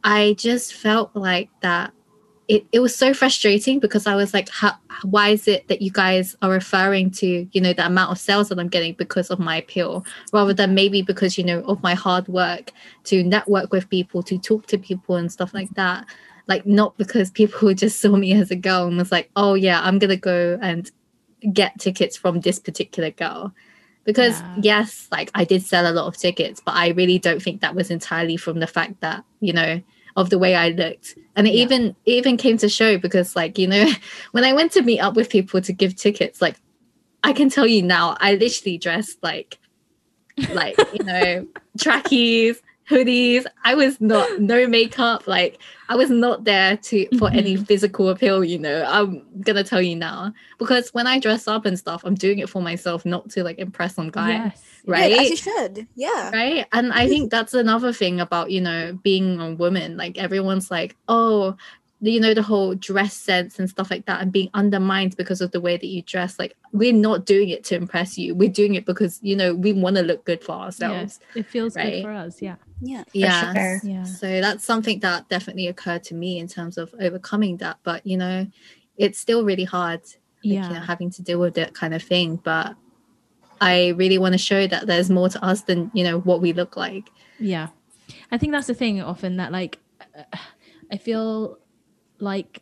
i 0.03 0.35
just 0.37 0.73
felt 0.73 1.09
like 1.15 1.49
that 1.61 1.91
it, 2.49 2.65
it 2.71 2.79
was 2.79 2.95
so 2.95 3.13
frustrating 3.13 3.79
because 3.79 4.07
I 4.07 4.15
was 4.15 4.33
like, 4.33 4.49
how, 4.49 4.73
why 5.03 5.29
is 5.29 5.47
it 5.47 5.67
that 5.67 5.83
you 5.83 5.91
guys 5.91 6.35
are 6.41 6.49
referring 6.49 7.11
to, 7.11 7.47
you 7.51 7.61
know, 7.61 7.73
the 7.73 7.85
amount 7.85 8.11
of 8.11 8.17
sales 8.17 8.49
that 8.49 8.57
I'm 8.57 8.67
getting 8.67 8.95
because 8.95 9.29
of 9.29 9.37
my 9.37 9.57
appeal, 9.57 10.03
rather 10.33 10.53
than 10.53 10.73
maybe 10.73 11.03
because, 11.03 11.37
you 11.37 11.43
know, 11.43 11.61
of 11.61 11.83
my 11.83 11.93
hard 11.93 12.27
work 12.27 12.71
to 13.03 13.23
network 13.23 13.71
with 13.71 13.87
people, 13.89 14.23
to 14.23 14.39
talk 14.39 14.65
to 14.67 14.79
people 14.79 15.15
and 15.15 15.31
stuff 15.31 15.53
like 15.53 15.69
that 15.75 16.05
like 16.47 16.65
not 16.65 16.97
because 16.97 17.29
people 17.29 17.71
just 17.75 18.01
saw 18.01 18.15
me 18.15 18.33
as 18.33 18.49
a 18.49 18.55
girl 18.55 18.87
and 18.87 18.97
was 18.97 19.11
like 19.11 19.29
oh 19.35 19.53
yeah 19.53 19.81
i'm 19.83 19.99
gonna 19.99 20.17
go 20.17 20.57
and 20.63 20.89
get 21.53 21.79
tickets 21.79 22.17
from 22.17 22.39
this 22.39 22.57
particular 22.57 23.11
girl 23.11 23.53
because 24.03 24.41
yeah. 24.41 24.55
yes 24.61 25.07
like 25.11 25.29
i 25.35 25.43
did 25.45 25.61
sell 25.61 25.85
a 25.85 25.93
lot 25.93 26.07
of 26.07 26.17
tickets 26.17 26.59
but 26.65 26.73
i 26.73 26.87
really 26.89 27.19
don't 27.19 27.41
think 27.43 27.61
that 27.61 27.75
was 27.75 27.91
entirely 27.91 28.35
from 28.35 28.59
the 28.59 28.65
fact 28.65 28.99
that 29.01 29.23
you 29.41 29.53
know 29.53 29.79
of 30.19 30.29
the 30.29 30.37
way 30.37 30.53
i 30.53 30.69
looked 30.69 31.17
and 31.35 31.47
it 31.47 31.53
yeah. 31.53 31.63
even 31.63 31.95
it 32.05 32.11
even 32.11 32.35
came 32.35 32.57
to 32.57 32.67
show 32.67 32.97
because 32.97 33.35
like 33.35 33.57
you 33.57 33.67
know 33.67 33.89
when 34.33 34.43
i 34.43 34.51
went 34.53 34.71
to 34.71 34.81
meet 34.81 34.99
up 34.99 35.15
with 35.15 35.29
people 35.29 35.61
to 35.61 35.71
give 35.71 35.95
tickets 35.95 36.41
like 36.41 36.57
i 37.23 37.31
can 37.31 37.49
tell 37.49 37.65
you 37.65 37.81
now 37.81 38.17
i 38.19 38.35
literally 38.35 38.77
dressed 38.77 39.17
like 39.23 39.57
like 40.51 40.77
you 40.93 41.03
know 41.05 41.47
trackies 41.79 42.61
hoodies. 42.89 43.45
I 43.63 43.75
was 43.75 44.01
not 44.01 44.39
no 44.41 44.67
makeup. 44.67 45.27
Like 45.27 45.59
I 45.87 45.95
was 45.95 46.09
not 46.09 46.43
there 46.43 46.77
to 46.77 47.05
for 47.17 47.27
mm-hmm. 47.27 47.37
any 47.37 47.55
physical 47.55 48.09
appeal. 48.09 48.43
You 48.43 48.59
know, 48.59 48.85
I'm 48.87 49.25
gonna 49.41 49.63
tell 49.63 49.81
you 49.81 49.95
now 49.95 50.33
because 50.57 50.93
when 50.93 51.07
I 51.07 51.19
dress 51.19 51.47
up 51.47 51.65
and 51.65 51.77
stuff, 51.77 52.01
I'm 52.03 52.15
doing 52.15 52.39
it 52.39 52.49
for 52.49 52.61
myself, 52.61 53.05
not 53.05 53.29
to 53.31 53.43
like 53.43 53.59
impress 53.59 53.95
some 53.95 54.09
guy. 54.09 54.31
Yes. 54.31 54.65
Right. 54.85 55.11
Yeah, 55.11 55.21
as 55.21 55.29
you 55.29 55.35
should. 55.35 55.87
Yeah. 55.95 56.31
Right. 56.31 56.65
And 56.71 56.91
I 56.91 57.07
think 57.07 57.31
that's 57.31 57.53
another 57.53 57.93
thing 57.93 58.19
about 58.19 58.51
you 58.51 58.61
know 58.61 58.97
being 59.03 59.39
a 59.39 59.53
woman. 59.53 59.97
Like 59.97 60.17
everyone's 60.17 60.71
like, 60.71 60.95
oh, 61.07 61.55
you 62.01 62.19
know 62.19 62.33
the 62.33 62.41
whole 62.41 62.75
dress 62.75 63.13
sense 63.13 63.59
and 63.59 63.69
stuff 63.69 63.91
like 63.91 64.05
that 64.05 64.21
and 64.21 64.31
being 64.31 64.49
undermined 64.53 65.17
because 65.17 65.41
of 65.41 65.51
the 65.51 65.59
way 65.59 65.75
that 65.75 65.87
you 65.87 66.01
dress 66.03 66.39
like 66.39 66.55
we're 66.71 66.93
not 66.93 67.25
doing 67.25 67.49
it 67.49 67.63
to 67.63 67.75
impress 67.75 68.17
you 68.17 68.33
we're 68.33 68.49
doing 68.49 68.75
it 68.75 68.85
because 68.85 69.19
you 69.21 69.35
know 69.35 69.53
we 69.53 69.73
want 69.73 69.97
to 69.97 70.01
look 70.01 70.23
good 70.23 70.41
for 70.41 70.53
ourselves 70.53 71.19
it 71.35 71.45
feels 71.45 71.75
right? 71.75 71.91
good 71.91 72.03
for 72.03 72.11
us 72.11 72.41
yeah 72.41 72.55
Yeah. 72.81 73.03
yeah 73.13 73.53
sure. 73.53 73.79
yeah 73.83 74.03
so 74.03 74.41
that's 74.41 74.63
something 74.63 74.99
that 75.01 75.27
definitely 75.29 75.67
occurred 75.67 76.03
to 76.05 76.13
me 76.15 76.39
in 76.39 76.47
terms 76.47 76.77
of 76.77 76.93
overcoming 76.99 77.57
that 77.57 77.77
but 77.83 78.05
you 78.05 78.17
know 78.17 78.47
it's 78.97 79.19
still 79.19 79.43
really 79.43 79.65
hard 79.65 80.01
like, 80.01 80.17
yeah 80.41 80.67
you 80.67 80.73
know 80.75 80.79
having 80.79 81.09
to 81.11 81.21
deal 81.21 81.39
with 81.39 81.55
that 81.55 81.73
kind 81.73 81.93
of 81.93 82.01
thing 82.01 82.37
but 82.37 82.75
i 83.59 83.89
really 83.97 84.17
want 84.17 84.33
to 84.33 84.37
show 84.37 84.65
that 84.67 84.87
there's 84.87 85.09
more 85.09 85.27
to 85.29 85.43
us 85.43 85.61
than 85.63 85.91
you 85.93 86.03
know 86.03 86.19
what 86.19 86.41
we 86.41 86.53
look 86.53 86.77
like 86.77 87.09
Yeah. 87.39 87.67
I 88.31 88.37
think 88.39 88.51
that's 88.53 88.67
the 88.67 88.73
thing 88.73 89.01
often 89.01 89.37
that 89.37 89.51
like 89.51 89.77
uh, 90.17 90.37
I 90.91 90.97
feel 90.97 91.59
like 92.19 92.61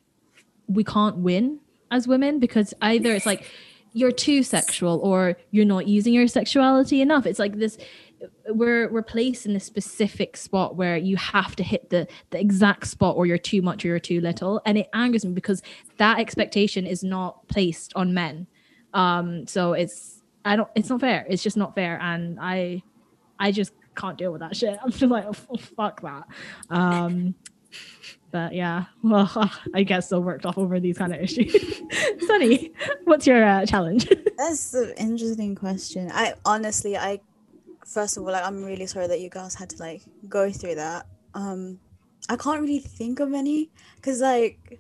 we 0.68 0.84
can't 0.84 1.18
win 1.18 1.60
as 1.90 2.08
women 2.08 2.40
because 2.40 2.74
either 2.82 3.14
it's 3.14 3.26
like 3.26 3.50
you're 3.94 4.12
too 4.12 4.44
sexual 4.44 5.00
or 5.02 5.38
you're 5.52 5.66
not 5.66 5.88
using 5.88 6.14
your 6.14 6.28
sexuality 6.28 7.02
enough. 7.02 7.26
It's 7.26 7.40
like 7.40 7.58
this 7.58 7.78
we're 8.50 8.90
we're 8.90 9.04
placed 9.04 9.46
in 9.46 9.56
a 9.56 9.60
specific 9.60 10.36
spot 10.38 10.76
where 10.76 10.98
you 10.98 11.16
have 11.18 11.56
to 11.56 11.64
hit 11.64 11.90
the 11.90 12.08
the 12.32 12.40
exact 12.40 12.88
spot 12.88 13.16
or 13.16 13.26
you're 13.26 13.38
too 13.38 13.62
much 13.62 13.86
or 13.86 13.90
you're 13.90 14.00
too 14.00 14.22
little 14.22 14.62
and 14.66 14.78
it 14.78 14.90
angers 14.94 15.26
me 15.26 15.34
because 15.34 15.62
that 15.98 16.20
expectation 16.20 16.86
is 16.86 17.04
not 17.04 17.48
placed 17.48 17.94
on 17.96 18.14
men. 18.14 18.48
Um 18.94 19.46
so 19.48 19.74
it's 19.74 20.24
I 20.44 20.56
don't 20.56 20.70
it's 20.76 20.90
not 20.90 21.02
fair. 21.02 21.26
It's 21.30 21.44
just 21.44 21.58
not 21.58 21.76
fair 21.76 22.00
and 22.02 22.40
I 22.42 22.82
I 23.40 23.52
just 23.52 23.74
can't 23.98 24.18
deal 24.18 24.32
with 24.32 24.42
that 24.42 24.56
shit. 24.56 24.78
I'm 24.84 24.92
just 24.92 25.04
like, 25.04 25.26
oh, 25.28 25.34
fuck 25.34 26.02
that. 26.02 26.24
Um, 26.70 27.36
but 28.32 28.54
yeah, 28.54 28.86
well, 29.04 29.30
I 29.74 29.84
get 29.84 30.02
so 30.02 30.20
worked 30.20 30.46
off 30.46 30.58
over 30.58 30.80
these 30.80 30.98
kind 30.98 31.14
of 31.14 31.22
issues. 31.22 31.82
Sunny, 32.28 32.72
what's 33.06 33.28
your 33.28 33.44
uh, 33.44 33.66
challenge? 33.66 34.10
That's 34.38 34.74
an 34.74 34.94
interesting 34.98 35.56
question. 35.56 36.12
I 36.14 36.36
honestly, 36.46 36.96
I 36.96 37.20
first 37.88 38.18
of 38.18 38.24
all, 38.24 38.32
like, 38.32 38.44
I'm 38.44 38.64
really 38.64 38.86
sorry 38.86 39.08
that 39.08 39.22
you 39.22 39.30
guys 39.30 39.56
had 39.56 39.70
to 39.72 39.78
like 39.78 40.02
go 40.28 40.52
through 40.52 40.76
that. 40.76 41.08
Um, 41.34 41.80
I 42.30 42.36
can't 42.36 42.62
really 42.62 42.80
think 42.80 43.20
of 43.20 43.34
any 43.34 43.72
because 43.96 44.22
like 44.22 44.80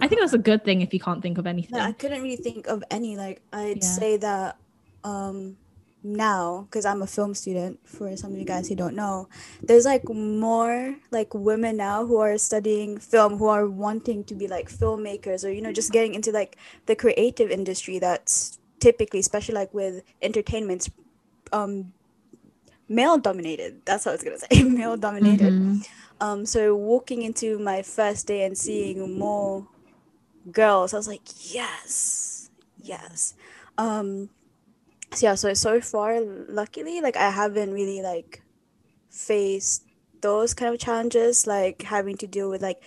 I 0.00 0.06
think 0.08 0.20
that's 0.20 0.32
a 0.34 0.38
good 0.38 0.64
thing 0.64 0.80
if 0.82 0.92
you 0.92 1.00
can't 1.00 1.22
think 1.22 1.38
of 1.38 1.46
anything. 1.46 1.78
I 1.78 1.92
couldn't 1.92 2.22
really 2.22 2.36
think 2.36 2.66
of 2.66 2.82
any. 2.90 3.16
Like 3.16 3.42
I'd 3.52 3.82
Yeah. 3.82 3.88
say 3.88 4.16
that 4.18 4.56
um 5.04 5.56
now 6.02 6.66
because 6.68 6.84
I'm 6.84 7.02
a 7.02 7.06
film 7.06 7.34
student. 7.34 7.80
For 7.86 8.16
some 8.16 8.32
of 8.32 8.38
you 8.38 8.44
guys 8.44 8.68
who 8.68 8.74
don't 8.74 8.94
know, 8.94 9.28
there's 9.62 9.84
like 9.84 10.08
more 10.08 10.96
like 11.10 11.34
women 11.34 11.76
now 11.76 12.06
who 12.06 12.18
are 12.18 12.38
studying 12.38 12.98
film 12.98 13.38
who 13.38 13.46
are 13.46 13.66
wanting 13.68 14.24
to 14.24 14.34
be 14.34 14.46
like 14.46 14.68
filmmakers 14.70 15.44
or 15.44 15.50
you 15.50 15.60
know 15.62 15.72
just 15.72 15.92
getting 15.92 16.14
into 16.14 16.30
like 16.32 16.56
the 16.86 16.94
creative 16.96 17.50
industry 17.50 17.98
that's 17.98 18.57
typically 18.80 19.20
especially 19.20 19.54
like 19.54 19.72
with 19.74 20.02
entertainments 20.22 20.90
um 21.52 21.92
male 22.88 23.18
dominated 23.18 23.80
that's 23.84 24.06
what 24.06 24.12
i 24.12 24.14
was 24.14 24.22
gonna 24.24 24.38
say 24.38 24.62
male 24.78 24.96
dominated 24.96 25.52
Mhm. 25.52 25.86
um 26.20 26.46
so 26.46 26.74
walking 26.74 27.22
into 27.22 27.58
my 27.58 27.82
first 27.82 28.26
day 28.26 28.44
and 28.44 28.56
seeing 28.56 29.18
more 29.18 29.66
girls 30.50 30.94
i 30.94 30.96
was 30.96 31.08
like 31.08 31.22
yes 31.54 32.50
yes. 32.82 33.34
Um 33.76 34.30
so 35.12 35.26
yeah 35.26 35.34
so 35.34 35.52
so 35.54 35.80
far 35.80 36.20
luckily 36.20 37.00
like 37.00 37.16
i 37.16 37.30
haven't 37.30 37.72
really 37.72 38.02
like 38.02 38.42
faced 39.10 39.84
those 40.20 40.54
kind 40.54 40.72
of 40.74 40.80
challenges 40.80 41.46
like 41.46 41.82
having 41.82 42.16
to 42.18 42.26
deal 42.26 42.50
with 42.50 42.62
like 42.62 42.82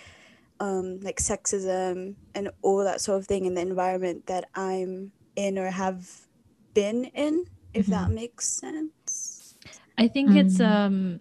um 0.60 1.00
like 1.00 1.18
sexism 1.18 2.14
and 2.34 2.50
all 2.62 2.84
that 2.84 3.00
sort 3.00 3.18
of 3.20 3.26
thing 3.26 3.44
in 3.46 3.54
the 3.54 3.60
environment 3.60 4.26
that 4.26 4.44
i'm 4.54 5.12
in 5.36 5.58
or 5.58 5.70
have 5.70 6.08
been 6.74 7.04
in 7.06 7.44
if 7.74 7.86
that 7.86 8.10
makes 8.10 8.48
sense 8.48 9.54
I 9.98 10.08
think 10.08 10.34
it's 10.36 10.58
Mm. 10.58 10.64
um 10.66 11.20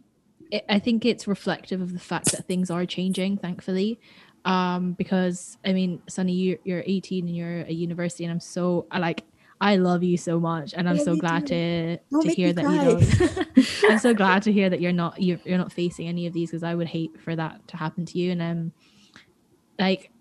it, 0.52 0.66
I 0.70 0.80
think 0.80 1.06
it's 1.06 1.28
reflective 1.28 1.82
of 1.82 1.94
the 1.94 2.00
fact 2.00 2.32
that 2.32 2.48
things 2.48 2.70
are 2.70 2.86
changing 2.86 3.38
thankfully 3.38 4.00
um 4.46 4.94
because 4.94 5.58
I 5.66 5.74
mean 5.74 6.02
Sunny 6.10 6.34
you 6.34 6.58
you're 6.64 6.84
18 6.86 7.28
and 7.28 7.36
you're 7.36 7.60
at 7.60 7.74
university 7.74 8.24
and 8.26 8.32
I'm 8.32 8.40
so 8.40 8.88
I 8.92 9.00
like 9.00 9.24
I 9.60 9.76
love 9.76 10.04
you 10.04 10.18
so 10.18 10.40
much 10.40 10.74
and 10.74 10.90
I'm 10.90 10.98
Yeah, 10.98 11.04
so 11.04 11.16
glad 11.16 11.46
too. 11.46 11.56
to 11.56 11.98
Don't 12.12 12.22
to 12.24 12.30
hear 12.30 12.52
that 12.54 12.66
cry. 12.66 12.74
you 12.74 12.80
don't 12.82 13.06
I'm 13.90 14.00
so 14.00 14.14
glad 14.14 14.42
to 14.44 14.52
hear 14.52 14.70
that 14.70 14.82
you're 14.82 14.92
not 14.92 15.22
you're, 15.22 15.40
you're 15.46 15.58
not 15.58 15.72
facing 15.72 16.08
any 16.08 16.26
of 16.28 16.34
these 16.34 16.50
because 16.50 16.64
I 16.64 16.74
would 16.76 16.88
hate 16.88 17.12
for 17.22 17.36
that 17.36 17.68
to 17.68 17.78
happen 17.78 18.06
to 18.08 18.18
you 18.18 18.32
and 18.32 18.42
um 18.42 18.72
like 19.80 20.12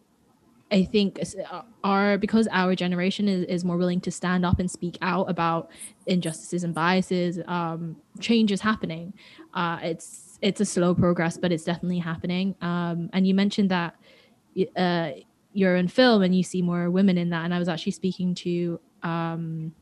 I 0.72 0.84
think 0.84 1.20
uh, 1.50 1.62
our 1.82 2.16
because 2.18 2.48
our 2.52 2.74
generation 2.74 3.28
is, 3.28 3.44
is 3.46 3.64
more 3.64 3.76
willing 3.76 4.00
to 4.02 4.10
stand 4.10 4.46
up 4.46 4.60
and 4.60 4.70
speak 4.70 4.98
out 5.02 5.28
about 5.28 5.70
injustices 6.06 6.64
and 6.64 6.74
biases, 6.74 7.40
um, 7.46 7.96
change 8.20 8.52
is 8.52 8.60
happening. 8.60 9.12
Uh, 9.54 9.78
it's 9.82 10.38
it's 10.42 10.60
a 10.60 10.64
slow 10.64 10.94
progress, 10.94 11.36
but 11.36 11.52
it's 11.52 11.64
definitely 11.64 11.98
happening. 11.98 12.54
Um, 12.60 13.10
and 13.12 13.26
you 13.26 13.34
mentioned 13.34 13.70
that 13.70 13.96
uh, 14.76 15.10
you're 15.52 15.76
in 15.76 15.88
film 15.88 16.22
and 16.22 16.34
you 16.34 16.42
see 16.42 16.62
more 16.62 16.90
women 16.90 17.18
in 17.18 17.30
that. 17.30 17.44
And 17.44 17.54
I 17.54 17.58
was 17.58 17.68
actually 17.68 17.92
speaking 17.92 18.34
to 18.36 18.80
um, 19.02 19.72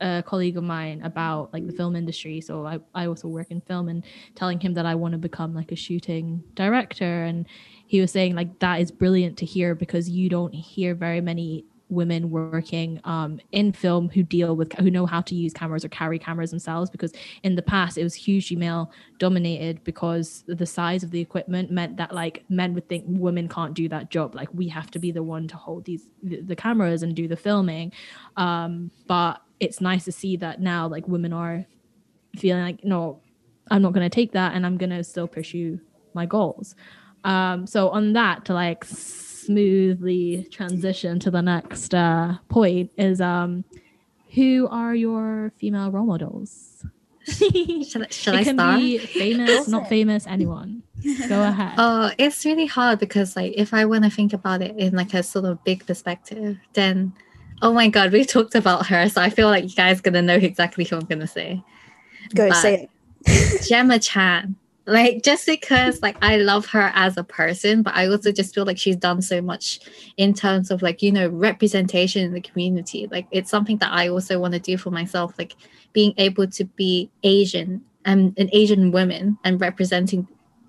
a 0.00 0.22
colleague 0.26 0.56
of 0.56 0.64
mine 0.64 1.00
about 1.02 1.52
like 1.52 1.66
the 1.66 1.72
film 1.72 1.96
industry. 1.96 2.40
So 2.40 2.66
I, 2.66 2.78
I 2.94 3.06
also 3.06 3.28
work 3.28 3.50
in 3.50 3.60
film 3.62 3.88
and 3.88 4.04
telling 4.34 4.60
him 4.60 4.74
that 4.74 4.86
I 4.86 4.94
want 4.94 5.12
to 5.12 5.18
become 5.18 5.54
like 5.54 5.72
a 5.72 5.76
shooting 5.76 6.42
director. 6.54 7.22
And 7.24 7.46
he 7.86 8.00
was 8.00 8.10
saying 8.10 8.34
like 8.34 8.58
that 8.60 8.80
is 8.80 8.90
brilliant 8.90 9.36
to 9.38 9.46
hear 9.46 9.74
because 9.74 10.08
you 10.08 10.28
don't 10.28 10.54
hear 10.54 10.94
very 10.94 11.20
many 11.20 11.64
women 11.90 12.30
working 12.30 13.00
um, 13.04 13.38
in 13.52 13.72
film 13.72 14.08
who 14.08 14.22
deal 14.22 14.56
with 14.56 14.72
who 14.74 14.90
know 14.90 15.06
how 15.06 15.20
to 15.20 15.34
use 15.34 15.52
cameras 15.52 15.84
or 15.84 15.88
carry 15.88 16.18
cameras 16.18 16.50
themselves 16.50 16.90
because 16.90 17.12
in 17.42 17.54
the 17.54 17.62
past 17.62 17.98
it 17.98 18.02
was 18.02 18.14
hugely 18.14 18.56
male 18.56 18.90
dominated 19.18 19.82
because 19.84 20.44
the 20.46 20.66
size 20.66 21.02
of 21.02 21.10
the 21.10 21.20
equipment 21.20 21.70
meant 21.70 21.96
that 21.96 22.12
like 22.12 22.44
men 22.48 22.74
would 22.74 22.88
think 22.88 23.04
women 23.06 23.48
can't 23.48 23.74
do 23.74 23.88
that 23.88 24.10
job. 24.10 24.34
Like 24.34 24.48
we 24.52 24.68
have 24.68 24.90
to 24.92 24.98
be 24.98 25.12
the 25.12 25.22
one 25.22 25.46
to 25.48 25.56
hold 25.56 25.84
these 25.84 26.08
the, 26.22 26.56
cameras 26.56 27.02
and 27.02 27.14
do 27.14 27.28
the 27.28 27.36
filming. 27.36 27.92
Um, 28.36 28.90
but 29.06 29.42
it's 29.60 29.80
nice 29.80 30.04
to 30.04 30.12
see 30.12 30.36
that 30.36 30.60
now 30.60 30.88
like 30.88 31.06
women 31.06 31.32
are 31.32 31.64
feeling 32.36 32.62
like 32.62 32.84
no 32.84 33.20
i'm 33.70 33.80
not 33.82 33.92
going 33.92 34.08
to 34.08 34.14
take 34.14 34.32
that 34.32 34.54
and 34.54 34.66
i'm 34.66 34.76
going 34.76 34.90
to 34.90 35.04
still 35.04 35.28
pursue 35.28 35.78
my 36.12 36.26
goals 36.26 36.74
um, 37.24 37.66
so 37.66 37.88
on 37.90 38.12
that 38.14 38.44
to 38.46 38.54
like 38.54 38.84
smoothly 38.84 40.46
transition 40.50 41.18
to 41.20 41.30
the 41.30 41.42
next 41.42 41.94
uh, 41.94 42.36
point 42.48 42.90
is 42.96 43.20
um, 43.20 43.64
who 44.34 44.68
are 44.70 44.94
your 44.94 45.52
female 45.58 45.90
role 45.90 46.06
models? 46.06 46.84
Shall, 47.26 48.02
I- 48.02 48.08
shall 48.10 48.34
it 48.34 48.38
I 48.40 48.44
can 48.44 48.56
start? 48.56 48.78
be 48.80 48.98
famous, 48.98 49.66
not 49.66 49.88
famous, 49.88 50.26
anyone. 50.26 50.82
Go 51.28 51.42
ahead. 51.48 51.72
Oh, 51.78 52.10
it's 52.18 52.44
really 52.44 52.66
hard 52.66 52.98
because 52.98 53.34
like 53.34 53.54
if 53.56 53.72
I 53.72 53.86
want 53.86 54.04
to 54.04 54.10
think 54.10 54.34
about 54.34 54.60
it 54.60 54.76
in 54.76 54.94
like 54.94 55.14
a 55.14 55.22
sort 55.22 55.46
of 55.46 55.62
big 55.64 55.86
perspective, 55.86 56.58
then 56.74 57.14
oh 57.62 57.72
my 57.72 57.88
god, 57.88 58.12
we 58.12 58.24
talked 58.26 58.54
about 58.54 58.86
her, 58.88 59.08
so 59.08 59.22
I 59.22 59.30
feel 59.30 59.48
like 59.48 59.64
you 59.64 59.70
guys 59.74 60.02
gonna 60.02 60.20
know 60.20 60.34
exactly 60.36 60.84
who 60.84 60.96
I'm 60.96 61.06
gonna 61.06 61.26
say. 61.26 61.62
go 62.34 62.48
But 62.50 62.60
say 62.60 62.88
it 63.24 63.66
Gemma 63.66 63.98
Chan. 63.98 64.56
Like 64.86 65.22
just 65.22 65.46
because 65.46 66.02
like 66.02 66.16
I 66.22 66.36
love 66.36 66.66
her 66.66 66.92
as 66.94 67.16
a 67.16 67.24
person, 67.24 67.82
but 67.82 67.94
I 67.94 68.06
also 68.06 68.32
just 68.32 68.54
feel 68.54 68.66
like 68.66 68.76
she's 68.76 68.96
done 68.96 69.22
so 69.22 69.40
much 69.40 69.80
in 70.18 70.34
terms 70.34 70.70
of 70.70 70.82
like, 70.82 71.00
you 71.00 71.10
know, 71.10 71.28
representation 71.28 72.22
in 72.22 72.34
the 72.34 72.40
community. 72.40 73.08
Like 73.10 73.26
it's 73.30 73.50
something 73.50 73.78
that 73.78 73.92
I 73.92 74.08
also 74.08 74.38
want 74.38 74.52
to 74.52 74.60
do 74.60 74.76
for 74.76 74.90
myself, 74.90 75.34
like 75.38 75.56
being 75.94 76.12
able 76.18 76.46
to 76.48 76.64
be 76.64 77.10
Asian 77.22 77.82
and 78.04 78.38
an 78.38 78.50
Asian 78.52 78.90
woman 78.90 79.38
and 79.44 79.58
representing 79.60 80.28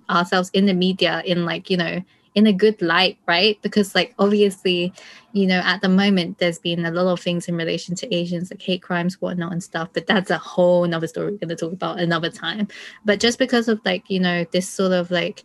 ourselves 0.10 0.50
in 0.54 0.66
the 0.66 0.74
media 0.74 1.22
in 1.26 1.44
like, 1.46 1.70
you 1.70 1.76
know, 1.76 2.02
in 2.36 2.48
a 2.48 2.54
good 2.54 2.82
light, 2.82 3.18
right? 3.28 3.58
Because 3.62 3.96
like 3.96 4.14
obviously, 4.20 4.94
you 5.34 5.48
know, 5.48 5.62
at 5.64 5.82
the 5.82 5.90
moment 5.90 6.38
there's 6.38 6.60
been 6.60 6.86
a 6.86 6.92
lot 6.92 7.12
of 7.12 7.20
things 7.20 7.48
in 7.48 7.56
relation 7.56 7.96
to 7.96 8.14
Asians, 8.14 8.52
like 8.52 8.62
hate 8.62 8.82
crimes, 8.82 9.20
whatnot 9.22 9.52
and 9.52 9.64
stuff, 9.64 9.90
but 9.94 10.06
that's 10.06 10.30
a 10.30 10.38
whole 10.38 10.84
another 10.84 11.08
story 11.08 11.32
we're 11.32 11.38
gonna 11.38 11.56
talk 11.56 11.74
about 11.74 12.00
another 12.00 12.30
time 12.30 12.68
but 13.04 13.20
just 13.20 13.40
because 13.40 13.68
of 13.68 13.80
like 13.86 14.10
you 14.10 14.20
know 14.20 14.46
this 14.52 14.68
sort 14.68 14.92
of 14.92 15.12
like 15.12 15.44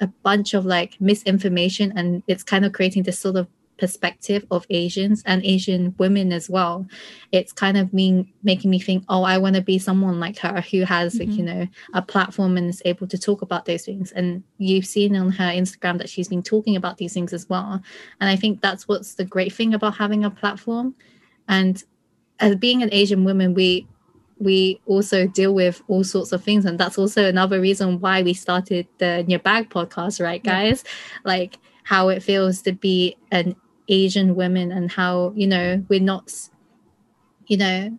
a 0.00 0.06
bunch 0.22 0.54
of 0.54 0.64
like 0.64 1.00
misinformation 1.00 1.92
and 1.96 2.22
it's 2.28 2.42
kind 2.42 2.64
of 2.64 2.72
creating 2.72 3.02
this 3.02 3.18
sort 3.18 3.36
of 3.36 3.48
perspective 3.78 4.44
of 4.50 4.66
asians 4.70 5.22
and 5.24 5.44
asian 5.44 5.94
women 5.98 6.32
as 6.32 6.50
well. 6.50 6.86
It's 7.32 7.52
kind 7.52 7.76
of 7.76 7.92
mean 7.92 8.32
making 8.42 8.70
me 8.70 8.78
think 8.78 9.04
oh 9.08 9.22
i 9.22 9.38
want 9.38 9.56
to 9.56 9.62
be 9.62 9.78
someone 9.78 10.20
like 10.20 10.38
her 10.38 10.60
who 10.60 10.82
has 10.82 11.18
like 11.18 11.28
mm-hmm. 11.28 11.38
you 11.38 11.44
know 11.44 11.66
a 11.94 12.02
platform 12.02 12.56
and 12.56 12.68
is 12.68 12.82
able 12.84 13.06
to 13.06 13.18
talk 13.18 13.42
about 13.42 13.64
those 13.64 13.84
things. 13.84 14.12
And 14.12 14.42
you've 14.58 14.86
seen 14.86 15.16
on 15.16 15.30
her 15.30 15.50
instagram 15.50 15.98
that 15.98 16.10
she's 16.10 16.28
been 16.28 16.42
talking 16.42 16.76
about 16.76 16.98
these 16.98 17.14
things 17.14 17.32
as 17.32 17.48
well. 17.48 17.80
And 18.20 18.30
i 18.30 18.36
think 18.36 18.60
that's 18.60 18.88
what's 18.88 19.14
the 19.14 19.24
great 19.24 19.52
thing 19.52 19.74
about 19.74 19.96
having 19.96 20.24
a 20.24 20.30
platform. 20.30 20.94
And 21.48 21.82
as 22.40 22.56
being 22.56 22.82
an 22.82 22.90
asian 22.92 23.24
woman 23.24 23.54
we 23.54 23.86
we 24.38 24.80
also 24.86 25.26
deal 25.26 25.52
with 25.54 25.82
all 25.88 26.04
sorts 26.04 26.32
of 26.32 26.42
things. 26.42 26.64
And 26.64 26.78
that's 26.78 26.98
also 26.98 27.24
another 27.24 27.60
reason 27.60 28.00
why 28.00 28.22
we 28.22 28.34
started 28.34 28.86
the 28.98 29.24
Your 29.26 29.40
Bag 29.40 29.68
podcast 29.68 30.22
right 30.22 30.42
guys? 30.42 30.84
Yeah. 30.84 31.20
like 31.24 31.58
how 31.84 32.08
it 32.08 32.22
feels 32.22 32.60
to 32.62 32.72
be 32.72 33.16
an 33.32 33.56
asian 33.88 34.34
women 34.34 34.70
and 34.70 34.90
how 34.90 35.32
you 35.34 35.46
know 35.46 35.84
we're 35.88 36.00
not 36.00 36.32
you 37.46 37.56
know 37.56 37.98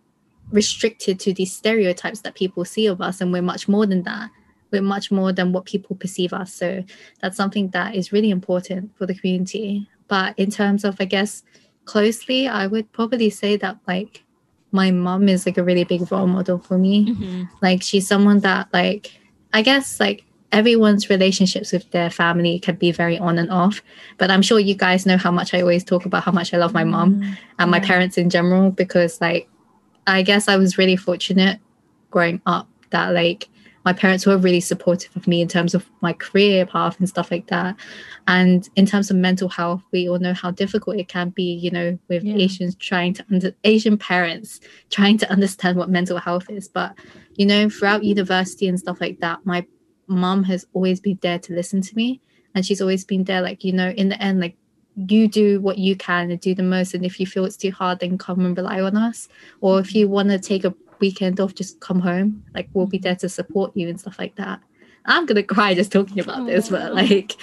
restricted 0.52 1.20
to 1.20 1.32
these 1.32 1.52
stereotypes 1.52 2.20
that 2.20 2.34
people 2.34 2.64
see 2.64 2.86
of 2.86 3.00
us 3.00 3.20
and 3.20 3.32
we're 3.32 3.42
much 3.42 3.68
more 3.68 3.86
than 3.86 4.02
that. 4.02 4.30
We're 4.70 4.82
much 4.82 5.10
more 5.10 5.32
than 5.32 5.52
what 5.52 5.64
people 5.64 5.96
perceive 5.96 6.32
us. 6.32 6.52
So 6.52 6.84
that's 7.20 7.36
something 7.36 7.68
that 7.70 7.94
is 7.94 8.12
really 8.12 8.30
important 8.30 8.96
for 8.96 9.06
the 9.06 9.14
community. 9.14 9.88
But 10.08 10.36
in 10.38 10.50
terms 10.50 10.84
of 10.84 10.96
i 11.00 11.04
guess 11.04 11.44
closely 11.84 12.48
i 12.48 12.66
would 12.66 12.90
probably 12.92 13.30
say 13.30 13.56
that 13.56 13.78
like 13.86 14.24
my 14.72 14.90
mom 14.90 15.28
is 15.28 15.46
like 15.46 15.56
a 15.58 15.62
really 15.62 15.84
big 15.84 16.10
role 16.12 16.26
model 16.26 16.58
for 16.58 16.78
me. 16.78 17.06
Mm-hmm. 17.06 17.44
like 17.62 17.82
she's 17.82 18.06
someone 18.08 18.40
that 18.40 18.68
like 18.72 19.12
i 19.52 19.62
guess 19.62 19.98
like 20.00 20.24
everyone's 20.52 21.08
relationships 21.08 21.72
with 21.72 21.88
their 21.92 22.10
family 22.10 22.58
can 22.58 22.74
be 22.74 22.90
very 22.90 23.18
on 23.18 23.38
and 23.38 23.50
off 23.50 23.82
but 24.18 24.30
i'm 24.30 24.42
sure 24.42 24.58
you 24.58 24.74
guys 24.74 25.06
know 25.06 25.16
how 25.16 25.30
much 25.30 25.54
i 25.54 25.60
always 25.60 25.84
talk 25.84 26.04
about 26.04 26.24
how 26.24 26.32
much 26.32 26.52
i 26.52 26.56
love 26.56 26.74
my 26.74 26.84
mom 26.84 27.14
mm-hmm. 27.14 27.24
and 27.24 27.36
yeah. 27.58 27.64
my 27.66 27.80
parents 27.80 28.18
in 28.18 28.28
general 28.28 28.70
because 28.70 29.20
like 29.20 29.48
I 30.06 30.22
guess 30.22 30.48
I 30.48 30.56
was 30.56 30.78
really 30.78 30.96
fortunate 30.96 31.60
growing 32.10 32.40
up 32.46 32.68
that 32.90 33.12
like 33.12 33.48
my 33.84 33.92
parents 33.92 34.26
were 34.26 34.36
really 34.36 34.60
supportive 34.60 35.14
of 35.16 35.26
me 35.26 35.40
in 35.40 35.48
terms 35.48 35.74
of 35.74 35.88
my 36.02 36.12
career 36.12 36.66
path 36.66 36.98
and 36.98 37.08
stuff 37.08 37.30
like 37.30 37.46
that. 37.46 37.76
And 38.28 38.68
in 38.76 38.84
terms 38.84 39.10
of 39.10 39.16
mental 39.16 39.48
health, 39.48 39.82
we 39.90 40.08
all 40.08 40.18
know 40.18 40.34
how 40.34 40.50
difficult 40.50 40.96
it 40.96 41.08
can 41.08 41.30
be, 41.30 41.54
you 41.54 41.70
know, 41.70 41.98
with 42.08 42.22
yeah. 42.22 42.34
Asians 42.34 42.74
trying 42.74 43.14
to 43.14 43.24
under 43.30 43.54
Asian 43.64 43.96
parents 43.96 44.60
trying 44.90 45.16
to 45.18 45.30
understand 45.30 45.78
what 45.78 45.88
mental 45.88 46.18
health 46.18 46.50
is. 46.50 46.68
But, 46.68 46.94
you 47.36 47.46
know, 47.46 47.70
throughout 47.70 48.04
university 48.04 48.68
and 48.68 48.78
stuff 48.78 49.00
like 49.00 49.20
that, 49.20 49.46
my 49.46 49.64
mom 50.10 50.44
has 50.44 50.66
always 50.74 51.00
been 51.00 51.18
there 51.22 51.38
to 51.38 51.54
listen 51.54 51.80
to 51.82 51.94
me. 51.94 52.20
And 52.54 52.66
she's 52.66 52.80
always 52.80 53.04
been 53.04 53.24
there, 53.24 53.42
like, 53.42 53.62
you 53.62 53.72
know, 53.72 53.90
in 53.90 54.08
the 54.08 54.20
end, 54.20 54.40
like 54.40 54.56
you 54.96 55.28
do 55.28 55.60
what 55.60 55.78
you 55.78 55.96
can 55.96 56.30
and 56.30 56.40
do 56.40 56.54
the 56.54 56.62
most. 56.62 56.94
And 56.94 57.04
if 57.04 57.20
you 57.20 57.26
feel 57.26 57.44
it's 57.44 57.56
too 57.56 57.70
hard, 57.70 58.00
then 58.00 58.18
come 58.18 58.44
and 58.44 58.56
rely 58.56 58.80
on 58.80 58.96
us. 58.96 59.28
Or 59.60 59.78
if 59.78 59.94
you 59.94 60.08
want 60.08 60.30
to 60.30 60.38
take 60.38 60.64
a 60.64 60.74
weekend 61.00 61.40
off, 61.40 61.54
just 61.54 61.80
come 61.80 62.00
home. 62.00 62.44
Like 62.54 62.68
we'll 62.72 62.86
be 62.86 62.98
there 62.98 63.16
to 63.16 63.28
support 63.28 63.76
you 63.76 63.88
and 63.88 64.00
stuff 64.00 64.18
like 64.18 64.34
that. 64.36 64.60
I'm 65.06 65.26
gonna 65.26 65.42
cry 65.42 65.74
just 65.74 65.92
talking 65.92 66.20
about 66.20 66.46
this, 66.46 66.68
but 66.68 66.94
like, 66.94 67.34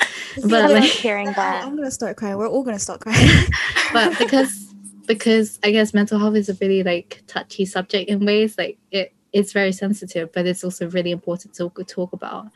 but 0.48 0.72
like 0.72 0.84
hearing 0.84 1.34
that, 1.34 1.66
I'm 1.66 1.76
gonna 1.76 1.90
start 1.90 2.16
crying. 2.16 2.38
We're 2.38 2.48
all 2.48 2.64
gonna 2.64 2.78
start 2.78 3.00
crying. 3.02 3.46
but 3.94 4.18
because 4.20 4.74
because 5.08 5.58
I 5.64 5.72
guess 5.72 5.94
mental 5.94 6.20
health 6.20 6.36
is 6.36 6.50
a 6.50 6.54
really 6.62 6.84
like 6.84 7.24
touchy 7.28 7.66
subject 7.66 8.10
in 8.10 8.26
ways. 8.26 8.58
Like 8.58 8.78
it 8.92 9.14
it's 9.34 9.52
very 9.52 9.72
sensitive, 9.72 10.32
but 10.32 10.46
it's 10.46 10.64
also 10.64 10.90
really 10.90 11.12
important 11.12 11.54
to 11.56 11.70
talk 11.86 12.14
about. 12.14 12.48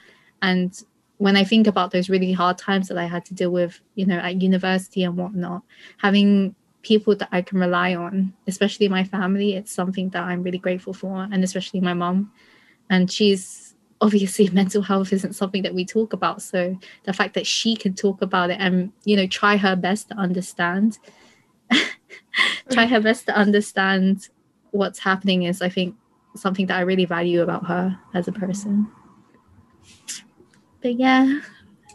And 0.42 0.82
when 1.18 1.38
I 1.38 1.44
think 1.44 1.68
about 1.68 1.92
those 1.92 2.10
really 2.10 2.32
hard 2.32 2.58
times 2.58 2.88
that 2.88 2.98
I 2.98 3.06
had 3.06 3.26
to 3.26 3.34
deal 3.34 3.52
with, 3.52 3.80
you 3.96 4.06
know, 4.06 4.18
at 4.18 4.42
university 4.42 5.04
and 5.04 5.16
whatnot, 5.16 5.62
having 5.98 6.56
people 6.82 7.16
that 7.16 7.30
I 7.32 7.42
can 7.42 7.60
rely 7.60 7.94
on, 7.94 8.34
especially 8.48 8.88
my 8.88 9.04
family, 9.04 9.56
it's 9.56 9.72
something 9.72 10.10
that 10.10 10.24
I'm 10.24 10.42
really 10.42 10.58
grateful 10.58 10.94
for, 10.94 11.28
and 11.32 11.44
especially 11.44 11.80
my 11.80 11.94
mom. 11.94 12.32
And 12.90 13.12
she's 13.12 13.76
obviously 14.02 14.50
mental 14.50 14.82
health 14.82 15.14
isn't 15.14 15.34
something 15.34 15.62
that 15.62 15.76
we 15.76 15.86
talk 15.86 16.12
about. 16.12 16.42
So 16.42 16.76
the 17.04 17.14
fact 17.14 17.36
that 17.36 17.46
she 17.46 17.76
can 17.76 17.94
talk 17.94 18.24
about 18.24 18.50
it 18.50 18.58
and, 18.60 18.92
you 19.06 19.16
know, 19.16 19.28
try 19.28 19.58
her 19.58 19.76
best 19.76 20.10
to 20.10 20.16
understand, 20.16 20.98
try 22.72 22.88
her 22.88 23.00
best 23.00 23.28
to 23.28 23.36
understand 23.36 24.30
what's 24.72 24.98
happening 24.98 25.44
is, 25.44 25.62
I 25.62 25.70
think, 25.70 25.96
something 26.36 26.68
that 26.68 26.78
I 26.78 26.82
really 26.82 27.06
value 27.06 27.42
about 27.42 27.68
her 27.68 28.00
as 28.14 28.28
a 28.28 28.32
person. 28.32 28.88
But 30.82 30.96
yeah 30.96 31.42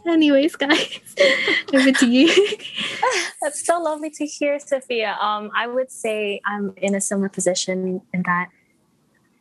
anyways 0.07 0.55
guys 0.55 0.99
over 1.73 1.91
to 1.91 2.07
you. 2.07 2.27
That's 3.41 3.65
so 3.65 3.79
lovely 3.79 4.09
to 4.11 4.25
hear 4.25 4.59
sophia. 4.59 5.17
Um 5.19 5.51
i 5.55 5.67
would 5.67 5.91
say 5.91 6.41
i'm 6.45 6.73
in 6.77 6.95
a 6.95 7.01
similar 7.01 7.29
position 7.29 8.01
in 8.13 8.23
that 8.23 8.49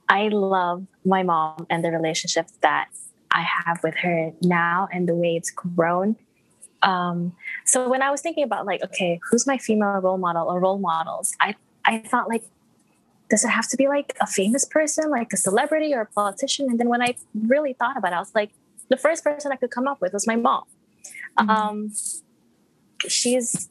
i 0.08 0.28
love 0.28 0.86
my 1.04 1.22
mom 1.22 1.66
and 1.70 1.84
the 1.84 1.90
relationship 1.90 2.48
that 2.60 2.88
i 3.30 3.42
have 3.42 3.80
with 3.82 3.94
her 3.96 4.32
now 4.42 4.88
and 4.92 5.08
the 5.08 5.14
way 5.14 5.37
it's 5.37 5.50
grown. 5.50 6.16
Um 6.82 7.35
so 7.64 7.88
when 7.88 8.02
i 8.02 8.11
was 8.11 8.20
thinking 8.20 8.44
about 8.44 8.66
like 8.66 8.82
okay 8.82 9.20
who's 9.30 9.46
my 9.46 9.59
female 9.59 10.00
role 10.00 10.18
model 10.18 10.46
or 10.48 10.61
role 10.61 10.78
models 10.78 11.35
i 11.40 11.54
i 11.85 11.98
thought 11.98 12.28
like 12.28 12.44
does 13.28 13.44
it 13.44 13.48
have 13.48 13.68
to 13.68 13.76
be 13.76 13.88
like 13.88 14.16
a 14.20 14.26
famous 14.26 14.64
person 14.64 15.10
like 15.10 15.32
a 15.32 15.36
celebrity 15.36 15.92
or 15.94 16.02
a 16.02 16.06
politician 16.06 16.66
and 16.70 16.78
then 16.78 16.88
when 16.88 17.02
i 17.02 17.14
really 17.46 17.72
thought 17.72 17.96
about 17.96 18.12
it 18.12 18.16
i 18.16 18.18
was 18.18 18.34
like 18.34 18.50
the 18.88 18.96
first 18.96 19.24
person 19.24 19.52
I 19.52 19.56
could 19.56 19.70
come 19.70 19.88
up 19.88 20.00
with 20.00 20.12
was 20.12 20.26
my 20.26 20.36
mom. 20.36 20.64
Mm-hmm. 21.38 21.50
Um, 21.50 21.92
she's 23.08 23.68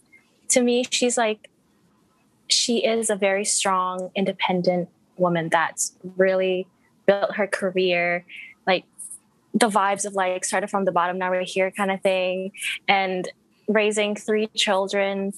to 0.49 0.61
me, 0.61 0.83
she's 0.89 1.17
like 1.17 1.49
she 2.47 2.85
is 2.85 3.09
a 3.09 3.15
very 3.15 3.45
strong, 3.45 4.11
independent 4.15 4.89
woman 5.17 5.49
that's 5.49 5.95
really 6.15 6.67
built 7.07 7.35
her 7.35 7.47
career, 7.47 8.25
like 8.67 8.85
the 9.53 9.69
vibes 9.69 10.05
of 10.05 10.13
like 10.13 10.45
started 10.45 10.69
from 10.69 10.85
the 10.85 10.91
bottom, 10.91 11.17
now 11.17 11.31
we're 11.31 11.43
here 11.43 11.71
kind 11.71 11.89
of 11.89 12.01
thing, 12.01 12.51
and 12.87 13.29
raising 13.67 14.15
three 14.15 14.47
children. 14.55 15.33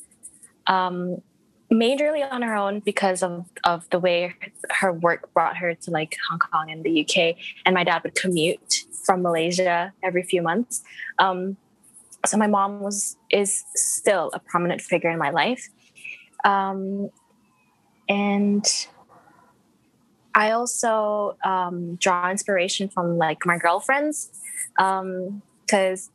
Um, 0.65 1.21
majorly 1.71 2.29
on 2.31 2.41
her 2.41 2.55
own 2.55 2.79
because 2.79 3.21
of, 3.21 3.45
of 3.63 3.89
the 3.89 3.99
way 3.99 4.33
her 4.69 4.93
work 4.93 5.33
brought 5.33 5.57
her 5.57 5.75
to 5.75 5.91
like 5.91 6.17
Hong 6.29 6.39
Kong 6.39 6.71
and 6.71 6.83
the 6.83 7.01
UK. 7.01 7.35
And 7.65 7.73
my 7.73 7.83
dad 7.83 8.03
would 8.03 8.15
commute 8.15 8.85
from 9.03 9.21
Malaysia 9.21 9.93
every 10.03 10.23
few 10.23 10.41
months. 10.41 10.83
Um, 11.19 11.57
so 12.25 12.37
my 12.37 12.47
mom 12.47 12.81
was 12.81 13.15
is 13.31 13.63
still 13.75 14.31
a 14.33 14.39
prominent 14.39 14.81
figure 14.81 15.09
in 15.09 15.19
my 15.19 15.29
life, 15.29 15.69
um, 16.43 17.09
and 18.09 18.65
I 20.33 20.51
also 20.51 21.37
um, 21.43 21.95
draw 21.95 22.29
inspiration 22.29 22.89
from 22.89 23.17
like 23.17 23.45
my 23.45 23.57
girlfriends 23.57 24.29
because 24.75 26.09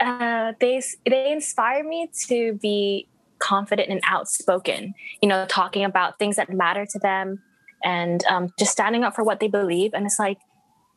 um, 0.00 0.08
uh, 0.20 0.52
they 0.60 0.82
they 1.08 1.32
inspire 1.32 1.84
me 1.84 2.10
to 2.28 2.54
be 2.54 3.07
confident 3.38 3.88
and 3.88 4.00
outspoken. 4.04 4.94
You 5.22 5.28
know, 5.28 5.46
talking 5.48 5.84
about 5.84 6.18
things 6.18 6.36
that 6.36 6.52
matter 6.52 6.86
to 6.86 6.98
them 6.98 7.42
and 7.84 8.24
um, 8.24 8.52
just 8.58 8.72
standing 8.72 9.04
up 9.04 9.14
for 9.14 9.24
what 9.24 9.40
they 9.40 9.48
believe. 9.48 9.92
And 9.94 10.06
it's 10.06 10.18
like, 10.18 10.38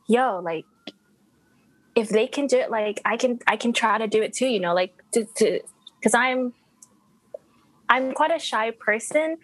yo, 0.08 0.40
like 0.42 0.64
if 1.94 2.08
they 2.08 2.26
can 2.26 2.46
do 2.46 2.56
it 2.58 2.70
like 2.70 3.00
i 3.04 3.16
can 3.16 3.38
i 3.46 3.56
can 3.56 3.72
try 3.72 3.98
to 3.98 4.06
do 4.06 4.22
it 4.22 4.32
too 4.32 4.46
you 4.46 4.60
know 4.60 4.74
like 4.74 4.92
to 5.12 5.26
because 5.98 6.14
i'm 6.14 6.52
i'm 7.88 8.12
quite 8.12 8.34
a 8.34 8.38
shy 8.38 8.70
person 8.70 9.36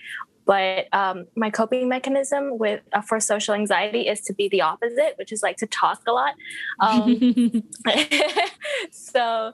but 0.47 0.87
um, 0.95 1.27
my 1.37 1.51
coping 1.51 1.91
mechanism 1.91 2.57
with 2.57 2.81
uh, 2.95 3.03
for 3.03 3.21
social 3.21 3.53
anxiety 3.53 4.09
is 4.09 4.23
to 4.23 4.33
be 4.33 4.49
the 4.49 4.63
opposite 4.63 5.13
which 5.17 5.31
is 5.31 5.43
like 5.43 5.59
to 5.59 5.67
talk 5.67 6.01
a 6.07 6.13
lot 6.13 6.33
um, 6.81 7.63
so 8.91 9.53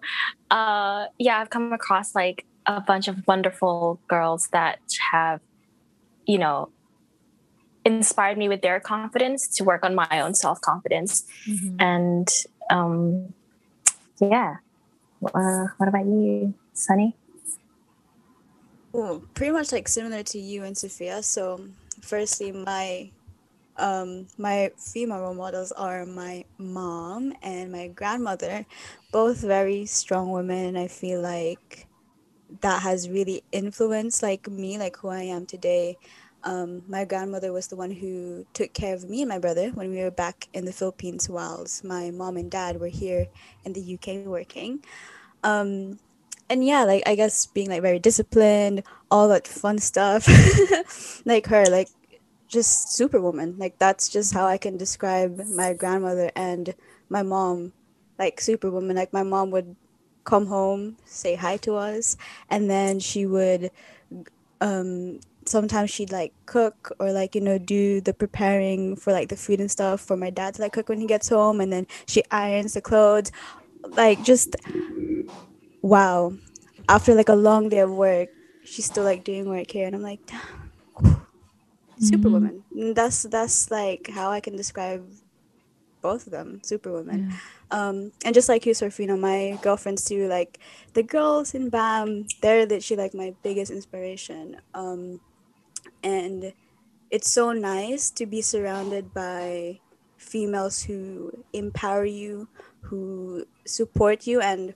uh, 0.52 1.07
yeah 1.18 1.40
i've 1.40 1.50
come 1.50 1.72
across 1.72 2.14
like 2.14 2.46
a 2.66 2.81
bunch 2.81 3.09
of 3.09 3.27
wonderful 3.27 4.00
girls 4.09 4.48
that 4.48 4.79
have 5.12 5.40
you 6.27 6.38
know 6.38 6.70
inspired 7.85 8.38
me 8.38 8.48
with 8.48 8.62
their 8.62 8.81
confidence 8.81 9.46
to 9.46 9.64
work 9.64 9.85
on 9.85 9.94
my 9.94 10.09
own 10.12 10.35
self-confidence 10.35 11.24
mm-hmm. 11.46 11.77
and 11.79 12.29
um, 12.70 13.35
yeah. 14.20 14.57
Uh, 15.22 15.66
what 15.77 15.88
about 15.88 16.05
you, 16.05 16.55
Sunny? 16.72 17.16
Oh, 18.92 19.22
pretty 19.35 19.53
much 19.53 19.72
like 19.72 19.88
similar 19.88 20.22
to 20.22 20.38
you 20.38 20.64
and 20.64 20.77
Sophia. 20.77 21.22
So, 21.22 21.66
firstly, 22.00 22.53
my 22.53 23.11
um, 23.77 24.29
my 24.38 24.70
female 24.79 25.20
role 25.20 25.35
models 25.35 25.72
are 25.72 26.07
my 26.07 26.44
mom 26.59 27.35
and 27.42 27.72
my 27.72 27.88
grandmother, 27.88 28.66
both 29.11 29.40
very 29.40 29.87
strong 29.87 30.31
women. 30.31 30.77
I 30.77 30.87
feel 30.87 31.20
like 31.20 31.87
that 32.61 32.83
has 32.83 33.09
really 33.09 33.43
influenced 33.53 34.23
like 34.23 34.49
me, 34.49 34.79
like 34.79 34.97
who 34.99 35.09
I 35.09 35.23
am 35.23 35.47
today. 35.47 35.97
Um, 36.45 36.83
my 36.88 37.05
grandmother 37.05 37.53
was 37.53 37.69
the 37.69 37.77
one 37.77 37.90
who 37.90 38.47
took 38.53 38.75
care 38.75 38.95
of 38.95 39.09
me 39.09 39.23
and 39.23 39.29
my 39.29 39.38
brother 39.38 39.71
when 39.71 39.90
we 39.90 40.03
were 40.03 40.11
back 40.11 40.49
in 40.53 40.67
the 40.67 40.73
Philippines 40.73 41.29
whilst 41.29 41.85
my 41.85 42.11
mom 42.11 42.37
and 42.37 42.51
dad 42.51 42.81
were 42.81 42.88
here 42.88 43.27
in 43.64 43.73
the 43.73 43.95
UK 43.95 44.27
working. 44.27 44.85
Um, 45.43 45.99
and 46.51 46.64
yeah, 46.64 46.85
like 46.85 47.03
I 47.07 47.14
guess 47.14 47.47
being 47.47 47.71
like 47.71 47.83
very 47.83 47.99
disciplined, 47.99 48.83
all 49.11 49.29
that 49.29 49.49
fun 49.49 49.79
stuff, 49.79 50.29
like 51.25 51.47
her, 51.47 51.64
like 51.67 51.88
just 52.49 52.93
superwoman. 52.93 53.57
Like 53.59 53.79
that's 53.79 54.09
just 54.09 54.35
how 54.35 54.47
I 54.47 54.59
can 54.59 54.77
describe 54.77 55.40
my 55.49 55.73
grandmother 55.73 56.31
and 56.37 56.75
my 57.09 57.23
mom, 57.23 57.73
like 58.19 58.40
superwoman. 58.40 58.97
Like 58.97 59.12
my 59.12 59.23
mom 59.23 59.51
would 59.53 59.77
come 60.25 60.47
home, 60.47 60.97
say 61.05 61.35
hi 61.35 61.57
to 61.59 61.75
us, 61.75 62.17
and 62.51 62.71
then 62.71 63.01
she 63.01 63.27
would 63.27 63.71
um 64.61 65.21
sometimes 65.47 65.91
she'd 65.91 66.13
like 66.13 66.33
cook 66.47 66.91
or 66.99 67.13
like 67.13 67.35
you 67.35 67.41
know 67.41 67.59
do 67.59 68.01
the 68.01 68.15
preparing 68.15 68.97
for 68.97 69.13
like 69.13 69.29
the 69.29 69.37
food 69.37 69.61
and 69.61 69.71
stuff 69.71 70.01
for 70.01 70.17
my 70.17 70.31
dad 70.31 70.55
to 70.55 70.63
like 70.63 70.73
cook 70.73 70.89
when 70.89 71.01
he 71.01 71.07
gets 71.07 71.29
home 71.29 71.61
and 71.61 71.73
then 71.73 71.87
she 72.07 72.23
irons 72.31 72.75
the 72.75 72.81
clothes. 72.81 73.31
Like 73.89 74.23
just 74.25 74.57
wow. 75.83 76.33
After 76.89 77.15
like 77.15 77.29
a 77.29 77.35
long 77.35 77.69
day 77.69 77.81
of 77.81 77.91
work 77.91 78.29
she's 78.65 78.87
still 78.87 79.05
like 79.05 79.25
doing 79.25 79.49
work 79.49 79.71
here 79.71 79.87
and 79.87 79.95
i'm 79.95 80.03
like 80.03 80.21
superwoman. 81.99 82.65
Mm. 82.75 82.95
That's 82.95 83.23
that's 83.25 83.71
like 83.71 84.09
how 84.09 84.31
i 84.31 84.41
can 84.41 84.57
describe 84.57 85.07
both 86.01 86.27
of 86.27 86.33
them 86.33 86.61
superwoman. 86.63 87.31
Yeah. 87.31 87.37
Um 87.70 88.12
and 88.24 88.35
just 88.35 88.48
like 88.48 88.66
you 88.66 88.72
Sorfina, 88.72 89.18
my 89.18 89.59
girlfriends 89.62 90.05
too 90.05 90.29
like 90.29 90.59
the 90.94 91.03
girls 91.03 91.55
in 91.55 91.68
bam 91.70 92.27
they're 92.40 92.66
literally 92.66 93.03
like 93.03 93.14
my 93.14 93.35
biggest 93.42 93.70
inspiration. 93.70 94.61
Um 94.74 95.20
and 96.03 96.53
it's 97.11 97.31
so 97.31 97.53
nice 97.53 98.11
to 98.11 98.27
be 98.27 98.42
surrounded 98.42 99.14
by 99.14 99.81
females 100.16 100.83
who 100.83 101.44
empower 101.53 102.05
you 102.05 102.48
who 102.81 103.46
support 103.66 104.27
you. 104.27 104.40
And 104.40 104.74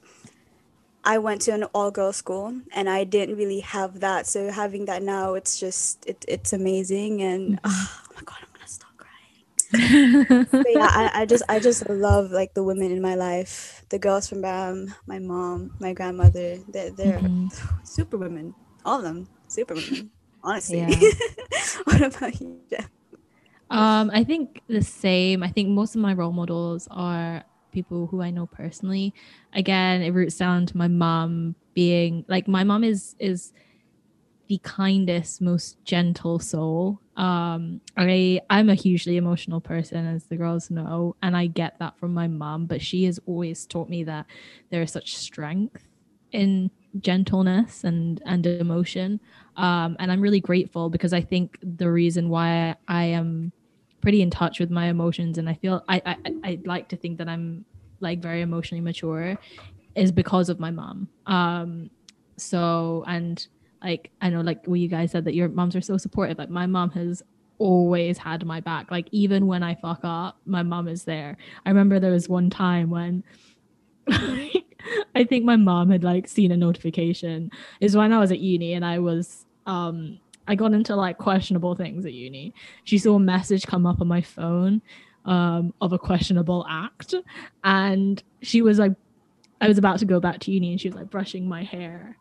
I 1.05 1.19
went 1.19 1.43
to 1.43 1.53
an 1.53 1.65
all 1.75 1.91
girls 1.91 2.17
school 2.17 2.61
and 2.73 2.89
I 2.89 3.05
didn't 3.05 3.37
really 3.37 3.61
have 3.61 4.01
that. 4.01 4.27
So 4.27 4.51
having 4.51 4.87
that 4.87 5.03
now, 5.03 5.35
it's 5.35 5.59
just 5.59 6.05
it, 6.07 6.25
it's 6.29 6.53
amazing. 6.53 7.23
And 7.23 7.61
oh, 7.65 8.03
oh 8.05 8.13
my 8.15 8.23
god, 8.25 8.39
I'm 8.43 8.49
gonna 8.55 8.67
stop 8.69 8.97
crying. 8.97 9.45
Yeah, 9.73 10.89
I, 10.91 11.11
I 11.15 11.27
just 11.27 11.43
I 11.49 11.59
just 11.59 11.89
love 11.89 12.31
like 12.31 12.55
the 12.55 12.63
women 12.63 12.91
in 12.91 13.03
my 13.03 13.15
life, 13.15 13.85
the 13.91 13.99
girls 13.99 14.29
from 14.29 14.41
BAM, 14.41 14.95
my 15.07 15.19
mom, 15.19 15.75
my 15.79 15.93
grandmother. 15.93 16.59
They're 16.69 16.91
they're 16.91 17.19
mm-hmm. 17.19 17.49
super 17.85 18.17
women, 18.17 18.55
all 18.85 18.99
of 18.99 19.05
them, 19.05 19.29
super 19.49 19.75
women. 19.75 20.11
Honestly, 20.43 20.79
yeah. 20.79 20.89
what 21.85 22.01
about 22.01 22.41
you, 22.41 22.61
Jeff? 22.71 22.89
Um, 23.71 24.11
I 24.15 24.25
think 24.25 24.63
the 24.69 24.83
same. 24.83 25.43
I 25.43 25.51
think 25.51 25.69
most 25.69 25.95
of 25.95 26.01
my 26.01 26.15
role 26.15 26.33
models 26.33 26.89
are 26.91 27.45
people 27.73 28.07
who 28.07 28.23
I 28.23 28.31
know 28.31 28.47
personally. 28.47 29.13
Again, 29.53 30.01
it 30.01 30.11
roots 30.13 30.37
down 30.37 30.67
to 30.67 30.77
my 30.77 30.89
mom 30.89 31.55
being 31.75 32.25
like 32.29 32.49
my 32.49 32.65
mom 32.65 32.85
is 32.85 33.15
is 33.19 33.53
the 34.49 34.59
kindest, 34.59 35.41
most 35.41 35.83
gentle 35.85 36.39
soul. 36.39 37.01
Um, 37.17 37.81
I 37.97 38.41
I'm 38.51 38.71
a 38.71 38.75
hugely 38.75 39.17
emotional 39.17 39.61
person, 39.61 40.07
as 40.07 40.25
the 40.25 40.37
girls 40.37 40.71
know, 40.71 41.17
and 41.23 41.37
I 41.37 41.47
get 41.47 41.79
that 41.79 41.99
from 41.99 42.15
my 42.15 42.27
mom. 42.27 42.67
But 42.67 42.83
she 42.83 43.05
has 43.05 43.21
always 43.27 43.67
taught 43.67 43.89
me 43.89 44.05
that 44.05 44.27
there 44.71 44.83
is 44.83 44.91
such 44.91 45.17
strength 45.17 45.85
in 46.33 46.71
gentleness 47.01 47.85
and 47.85 48.23
and 48.25 48.47
emotion. 48.47 49.21
Um, 49.57 49.97
and 49.99 50.11
I'm 50.11 50.21
really 50.21 50.41
grateful 50.41 50.89
because 50.89 51.13
I 51.13 51.21
think 51.21 51.59
the 51.63 51.91
reason 51.91 52.29
why 52.29 52.77
I 52.89 53.05
am 53.05 53.53
pretty 54.01 54.23
in 54.23 54.31
touch 54.31 54.61
with 54.61 54.71
my 54.71 54.87
emotions 54.87 55.39
and 55.39 55.49
i 55.49 55.55
feel 55.55 55.83
i 55.89 56.01
i 56.07 56.17
i 56.45 56.59
like 56.65 56.89
to 56.89 56.97
think 56.97 57.19
that 57.19 57.29
i'm 57.29 57.65
like 58.01 58.21
very 58.21 58.43
emotionally 58.43 58.81
mature 58.81 59.37
is 59.97 60.13
because 60.13 60.49
of 60.49 60.61
my 60.61 60.71
mom 60.71 61.09
um 61.27 61.91
so 62.37 63.05
and 63.07 63.49
like 63.83 64.11
i 64.21 64.29
know 64.29 64.41
like 64.41 64.65
what 64.67 64.81
you 64.81 64.89
guys 64.89 65.13
said 65.13 65.25
that 65.25 65.35
your 65.35 65.49
moms 65.49 65.77
are 65.77 65.81
so 65.81 65.97
supportive 65.97 66.39
like 66.39 66.51
my 66.51 66.67
mom 66.67 66.91
has 66.91 67.23
always 67.59 68.17
had 68.19 68.47
my 68.47 68.61
back. 68.61 68.91
Like 68.91 69.09
even 69.11 69.47
when 69.47 69.63
i 69.63 69.75
fuck 69.75 70.01
up 70.05 70.39
my 70.47 70.63
mom 70.63 70.89
is 70.89 71.05
there. 71.05 71.37
I 71.67 71.71
remember 71.71 71.99
there 71.99 72.13
was 72.13 72.29
one 72.29 72.51
time 72.51 72.91
when 72.91 73.25
i 74.11 75.25
think 75.29 75.45
my 75.45 75.57
mom 75.57 75.91
had 75.91 76.05
like 76.05 76.29
seen 76.29 76.53
a 76.53 76.57
notification. 76.57 77.51
Is 77.81 77.97
when 77.97 78.13
i 78.13 78.19
was 78.19 78.33
at 78.33 78.39
uni 78.39 78.75
and 78.75 78.85
i 78.85 78.99
was 78.99 79.45
um 79.67 80.19
I 80.49 80.55
got 80.55 80.73
into 80.73 80.97
like 80.97 81.19
questionable 81.19 81.75
things 81.75 82.07
at 82.07 82.15
uni. 82.15 82.55
She 82.85 82.97
saw 82.97 83.17
a 83.17 83.21
message 83.21 83.67
come 83.67 83.87
up 83.87 84.01
on 84.01 84.09
my 84.09 84.23
phone 84.23 84.81
um, 85.27 85.75
of 85.83 85.93
a 85.93 85.99
questionable 85.99 86.65
act, 86.67 87.15
and 87.63 88.23
she 88.41 88.63
was 88.63 88.79
like, 88.79 88.93
I 89.61 89.69
was 89.69 89.77
about 89.77 89.99
to 89.99 90.07
go 90.07 90.21
back 90.21 90.41
to 90.41 90.51
uni, 90.51 90.71
and 90.71 90.81
she 90.81 90.89
was 90.89 90.97
like 90.97 91.11
brushing 91.11 91.47
my 91.47 91.65
hair, 91.65 92.17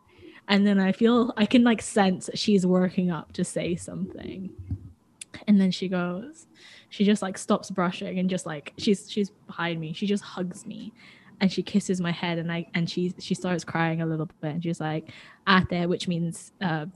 and 0.48 0.66
then 0.66 0.80
I 0.80 0.92
feel 0.92 1.32
I 1.36 1.46
can 1.46 1.62
like 1.62 1.82
sense 1.82 2.28
she's 2.34 2.66
working 2.66 3.10
up 3.10 3.32
to 3.34 3.44
say 3.44 3.76
something, 3.76 4.50
and 5.46 5.60
then 5.60 5.70
she 5.70 5.88
goes, 5.88 6.46
she 6.88 7.04
just 7.04 7.22
like 7.22 7.38
stops 7.38 7.70
brushing 7.70 8.18
and 8.18 8.28
just 8.28 8.46
like 8.46 8.72
she's 8.78 9.10
she's 9.10 9.30
behind 9.30 9.80
me, 9.80 9.92
she 9.92 10.06
just 10.06 10.24
hugs 10.24 10.66
me, 10.66 10.92
and 11.40 11.52
she 11.52 11.62
kisses 11.62 12.00
my 12.00 12.12
head 12.12 12.38
and 12.38 12.50
I 12.50 12.66
and 12.74 12.88
she 12.88 13.14
she 13.18 13.34
starts 13.34 13.64
crying 13.64 14.02
a 14.02 14.06
little 14.06 14.26
bit 14.40 14.54
and 14.54 14.62
she's 14.62 14.80
like 14.80 15.10
ate 15.48 15.88
which 15.88 16.08
means 16.08 16.52
uh 16.60 16.86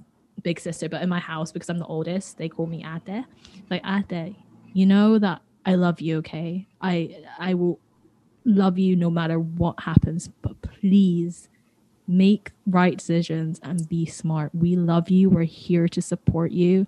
big 0.42 0.58
sister, 0.58 0.88
but 0.88 1.02
in 1.02 1.08
my 1.08 1.20
house 1.20 1.52
because 1.52 1.68
I'm 1.68 1.78
the 1.78 1.86
oldest, 1.86 2.38
they 2.38 2.48
call 2.48 2.66
me 2.66 2.84
Ate. 2.84 3.24
Like 3.70 3.82
Ate, 3.84 4.34
you 4.72 4.86
know 4.86 5.18
that 5.18 5.42
I 5.64 5.74
love 5.74 6.00
you, 6.00 6.18
okay? 6.18 6.66
I 6.80 7.22
I 7.38 7.54
will 7.54 7.78
love 8.44 8.78
you 8.78 8.96
no 8.96 9.10
matter 9.10 9.38
what 9.38 9.78
happens, 9.80 10.28
but 10.28 10.60
please 10.62 11.48
make 12.16 12.50
right 12.66 12.98
decisions 12.98 13.60
and 13.62 13.88
be 13.88 14.06
smart. 14.06 14.54
We 14.54 14.76
love 14.76 15.10
you. 15.10 15.30
We're 15.30 15.44
here 15.44 15.88
to 15.88 16.02
support 16.02 16.52
you. 16.52 16.86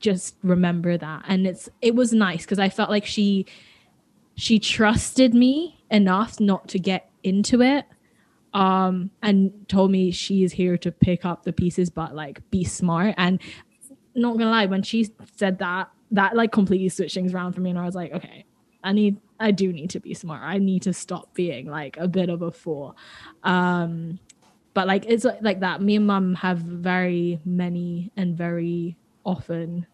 Just 0.00 0.36
remember 0.42 0.96
that. 0.96 1.24
And 1.28 1.46
it's 1.46 1.68
it 1.80 1.94
was 1.94 2.12
nice 2.12 2.44
because 2.44 2.58
I 2.58 2.68
felt 2.68 2.90
like 2.90 3.06
she 3.06 3.46
she 4.36 4.58
trusted 4.58 5.34
me 5.34 5.82
enough 5.90 6.40
not 6.40 6.68
to 6.68 6.78
get 6.78 7.10
into 7.22 7.62
it 7.62 7.86
um, 8.56 9.10
and 9.22 9.52
told 9.68 9.90
me 9.90 10.10
she 10.10 10.42
is 10.42 10.52
here 10.52 10.78
to 10.78 10.90
pick 10.90 11.24
up 11.24 11.44
the 11.44 11.52
pieces, 11.52 11.90
but 11.90 12.14
like 12.14 12.48
be 12.50 12.64
smart. 12.64 13.14
And 13.18 13.40
not 14.14 14.38
gonna 14.38 14.50
lie, 14.50 14.66
when 14.66 14.82
she 14.82 15.10
said 15.36 15.58
that, 15.58 15.90
that 16.12 16.34
like 16.34 16.52
completely 16.52 16.88
switched 16.88 17.14
things 17.14 17.34
around 17.34 17.52
for 17.52 17.60
me, 17.60 17.70
and 17.70 17.78
I 17.78 17.84
was 17.84 17.94
like, 17.94 18.12
okay, 18.12 18.46
I 18.82 18.92
need, 18.92 19.18
I 19.38 19.50
do 19.50 19.72
need 19.72 19.90
to 19.90 20.00
be 20.00 20.14
smart. 20.14 20.42
I 20.42 20.58
need 20.58 20.82
to 20.82 20.92
stop 20.92 21.34
being 21.34 21.66
like 21.66 21.96
a 21.98 22.08
bit 22.08 22.28
of 22.28 22.42
a 22.42 22.50
fool. 22.50 22.96
Um, 23.42 24.18
but 24.74 24.86
like 24.86 25.06
it's 25.06 25.24
like, 25.24 25.60
that. 25.60 25.80
Me 25.80 25.96
and 25.96 26.06
mum 26.06 26.34
have 26.34 26.58
very 26.58 27.40
many 27.44 28.12
and 28.16 28.36
very 28.36 28.96
often 29.24 29.86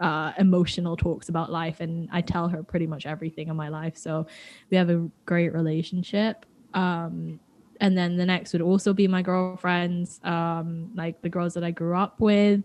uh, 0.00 0.32
emotional 0.38 0.96
talks 0.96 1.28
about 1.28 1.52
life, 1.52 1.80
and 1.80 2.08
I 2.12 2.20
tell 2.20 2.48
her 2.48 2.62
pretty 2.62 2.86
much 2.86 3.06
everything 3.06 3.48
in 3.48 3.56
my 3.56 3.68
life. 3.68 3.96
So 3.96 4.26
we 4.70 4.76
have 4.76 4.90
a 4.90 5.08
great 5.24 5.52
relationship. 5.52 6.46
Um, 6.74 7.38
and 7.80 7.96
then 7.96 8.16
the 8.16 8.26
next 8.26 8.52
would 8.52 8.62
also 8.62 8.92
be 8.92 9.06
my 9.08 9.22
girlfriends 9.22 10.20
um, 10.24 10.90
like 10.94 11.20
the 11.22 11.28
girls 11.28 11.54
that 11.54 11.64
i 11.64 11.70
grew 11.70 11.96
up 11.96 12.20
with 12.20 12.62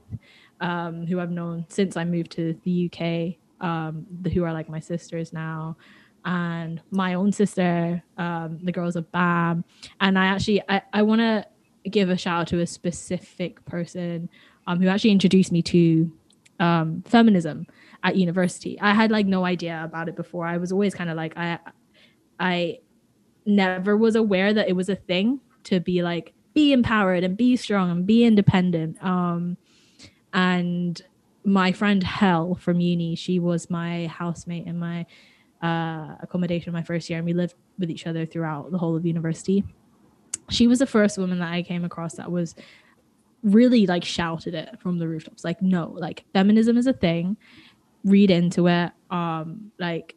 um, 0.61 1.05
who 1.05 1.19
i've 1.19 1.31
known 1.31 1.65
since 1.69 1.97
i 1.97 2.03
moved 2.03 2.31
to 2.31 2.57
the 2.63 2.89
uk 2.91 3.67
um, 3.67 4.05
the, 4.21 4.29
who 4.29 4.43
are 4.43 4.53
like 4.53 4.69
my 4.69 4.79
sisters 4.79 5.33
now 5.33 5.75
and 6.29 6.79
my 6.91 7.15
own 7.15 7.31
sister 7.31 8.03
um, 8.17 8.59
the 8.61 8.71
girls 8.71 8.95
of 8.95 9.11
bam. 9.11 9.65
And 9.99 10.17
i 10.17 10.27
actually 10.27 10.61
i, 10.69 10.81
I 10.93 11.01
want 11.01 11.21
to 11.21 11.45
give 11.89 12.09
a 12.09 12.17
shout 12.17 12.41
out 12.41 12.47
to 12.47 12.59
a 12.59 12.67
specific 12.67 13.65
person 13.65 14.29
um, 14.67 14.79
who 14.79 14.87
actually 14.87 15.09
introduced 15.11 15.51
me 15.51 15.63
to 15.63 16.11
um, 16.59 17.01
feminism 17.03 17.65
at 18.03 18.15
university. 18.15 18.79
I 18.79 18.93
had 18.93 19.11
like 19.11 19.25
no 19.25 19.43
idea 19.43 19.81
about 19.83 20.07
it 20.07 20.15
before. 20.15 20.45
I 20.45 20.57
was 20.57 20.71
always 20.71 20.93
kind 20.93 21.09
of 21.09 21.17
like 21.17 21.35
i 21.35 21.57
i 22.39 22.79
never 23.45 23.97
was 23.97 24.15
aware 24.15 24.53
that 24.53 24.69
it 24.69 24.73
was 24.73 24.89
a 24.89 24.95
thing 24.95 25.39
to 25.63 25.79
be 25.79 26.03
like 26.03 26.33
be 26.53 26.71
empowered 26.71 27.23
and 27.23 27.35
be 27.35 27.55
strong 27.55 27.89
and 27.89 28.05
be 28.05 28.23
independent 28.23 29.01
um 29.03 29.57
and 30.33 31.01
my 31.43 31.71
friend 31.71 32.03
hell 32.03 32.55
from 32.55 32.79
uni 32.79 33.15
she 33.15 33.39
was 33.39 33.69
my 33.69 34.07
housemate 34.07 34.67
in 34.67 34.77
my 34.77 35.05
uh 35.61 36.15
accommodation 36.21 36.71
my 36.71 36.83
first 36.83 37.09
year 37.09 37.19
and 37.19 37.25
we 37.25 37.33
lived 37.33 37.55
with 37.77 37.89
each 37.89 38.07
other 38.07 38.25
throughout 38.25 38.71
the 38.71 38.77
whole 38.77 38.95
of 38.95 39.05
university. 39.05 39.63
She 40.49 40.67
was 40.67 40.79
the 40.79 40.85
first 40.85 41.17
woman 41.17 41.39
that 41.39 41.51
i 41.51 41.61
came 41.61 41.85
across 41.85 42.15
that 42.15 42.31
was 42.31 42.55
really 43.43 43.85
like 43.85 44.03
shouted 44.03 44.53
it 44.53 44.77
from 44.81 44.97
the 44.97 45.07
rooftops 45.07 45.43
like 45.45 45.61
no 45.61 45.95
like 45.97 46.25
feminism 46.33 46.77
is 46.77 46.87
a 46.87 46.93
thing. 46.93 47.37
Read 48.03 48.31
into 48.31 48.67
it. 48.67 48.91
Um 49.11 49.71
like 49.79 50.15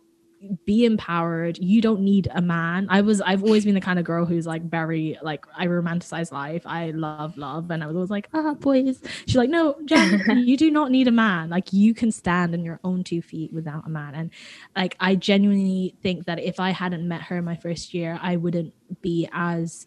be 0.65 0.85
empowered. 0.85 1.59
You 1.59 1.81
don't 1.81 2.01
need 2.01 2.29
a 2.35 2.41
man. 2.41 2.87
I 2.91 3.01
was 3.01 3.21
i've 3.21 3.43
always 3.43 3.65
been 3.65 3.75
the 3.75 3.81
kind 3.81 3.99
of 3.99 4.05
girl 4.05 4.25
who's 4.25 4.47
like 4.47 4.63
very 4.63 5.19
like 5.23 5.47
i 5.57 5.67
romanticize 5.67 6.33
life. 6.33 6.63
I 6.67 6.91
love 6.91 7.37
love. 7.37 7.71
And 7.71 7.83
i 7.83 7.87
was 7.87 7.97
always 7.97 8.11
like 8.11 8.29
ah 8.33 8.55
boys. 8.55 9.01
She's 9.27 9.37
like 9.37 9.51
no 9.51 9.77
Jen, 9.85 10.23
you 10.47 10.57
do 10.57 10.71
not 10.71 10.91
need 10.91 11.09
a 11.09 11.13
man. 11.13 11.51
Like 11.51 11.73
you 11.73 11.95
can 11.95 12.11
stand 12.11 12.55
on 12.55 12.65
your 12.65 12.81
own 12.85 13.05
two 13.05 13.23
feet 13.23 13.53
without 13.53 13.87
a 13.87 13.91
man. 13.91 14.15
And 14.15 14.31
like 14.77 14.97
i 15.01 15.15
genuinely 15.15 15.95
think 16.03 16.27
that 16.27 16.39
if 16.39 16.59
i 16.61 16.71
hadn't 16.71 17.07
met 17.07 17.23
her 17.23 17.39
in 17.39 17.45
my 17.45 17.57
first 17.57 17.95
year 17.95 18.19
i 18.23 18.37
wouldn't 18.37 18.75
be 19.01 19.29
as 19.33 19.87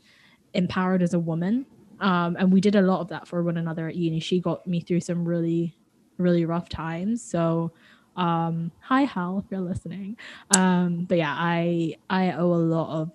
empowered 0.53 1.01
as 1.01 1.13
a 1.13 1.19
woman. 1.19 1.65
Um, 1.99 2.35
and 2.37 2.51
we 2.51 2.59
did 2.61 2.75
a 2.75 2.81
lot 2.81 2.99
of 2.99 3.07
that 3.09 3.27
for 3.27 3.41
one 3.41 3.57
another 3.57 3.87
at 3.87 3.95
uni. 3.95 4.19
She 4.19 4.39
got 4.39 4.67
me 4.67 4.81
through 4.81 5.01
some 5.01 5.25
really 5.27 5.75
really 6.17 6.45
rough 6.45 6.69
times. 6.69 7.21
So 7.21 7.71
um, 8.15 8.71
hi 8.79 9.03
Hal, 9.03 9.39
if 9.39 9.45
you're 9.51 9.59
listening. 9.61 10.17
Um, 10.55 11.05
but 11.05 11.17
yeah, 11.17 11.35
I 11.37 11.95
I 12.09 12.31
owe 12.33 12.53
a 12.53 12.55
lot 12.55 13.01
of 13.01 13.11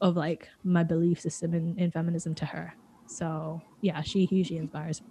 of 0.00 0.16
like 0.16 0.48
my 0.64 0.82
belief 0.84 1.20
system 1.20 1.54
in, 1.54 1.78
in 1.78 1.90
feminism 1.90 2.34
to 2.36 2.44
her. 2.46 2.74
So 3.06 3.60
yeah, 3.80 4.02
she 4.02 4.24
hugely 4.26 4.58
inspires 4.58 5.00
me. 5.02 5.08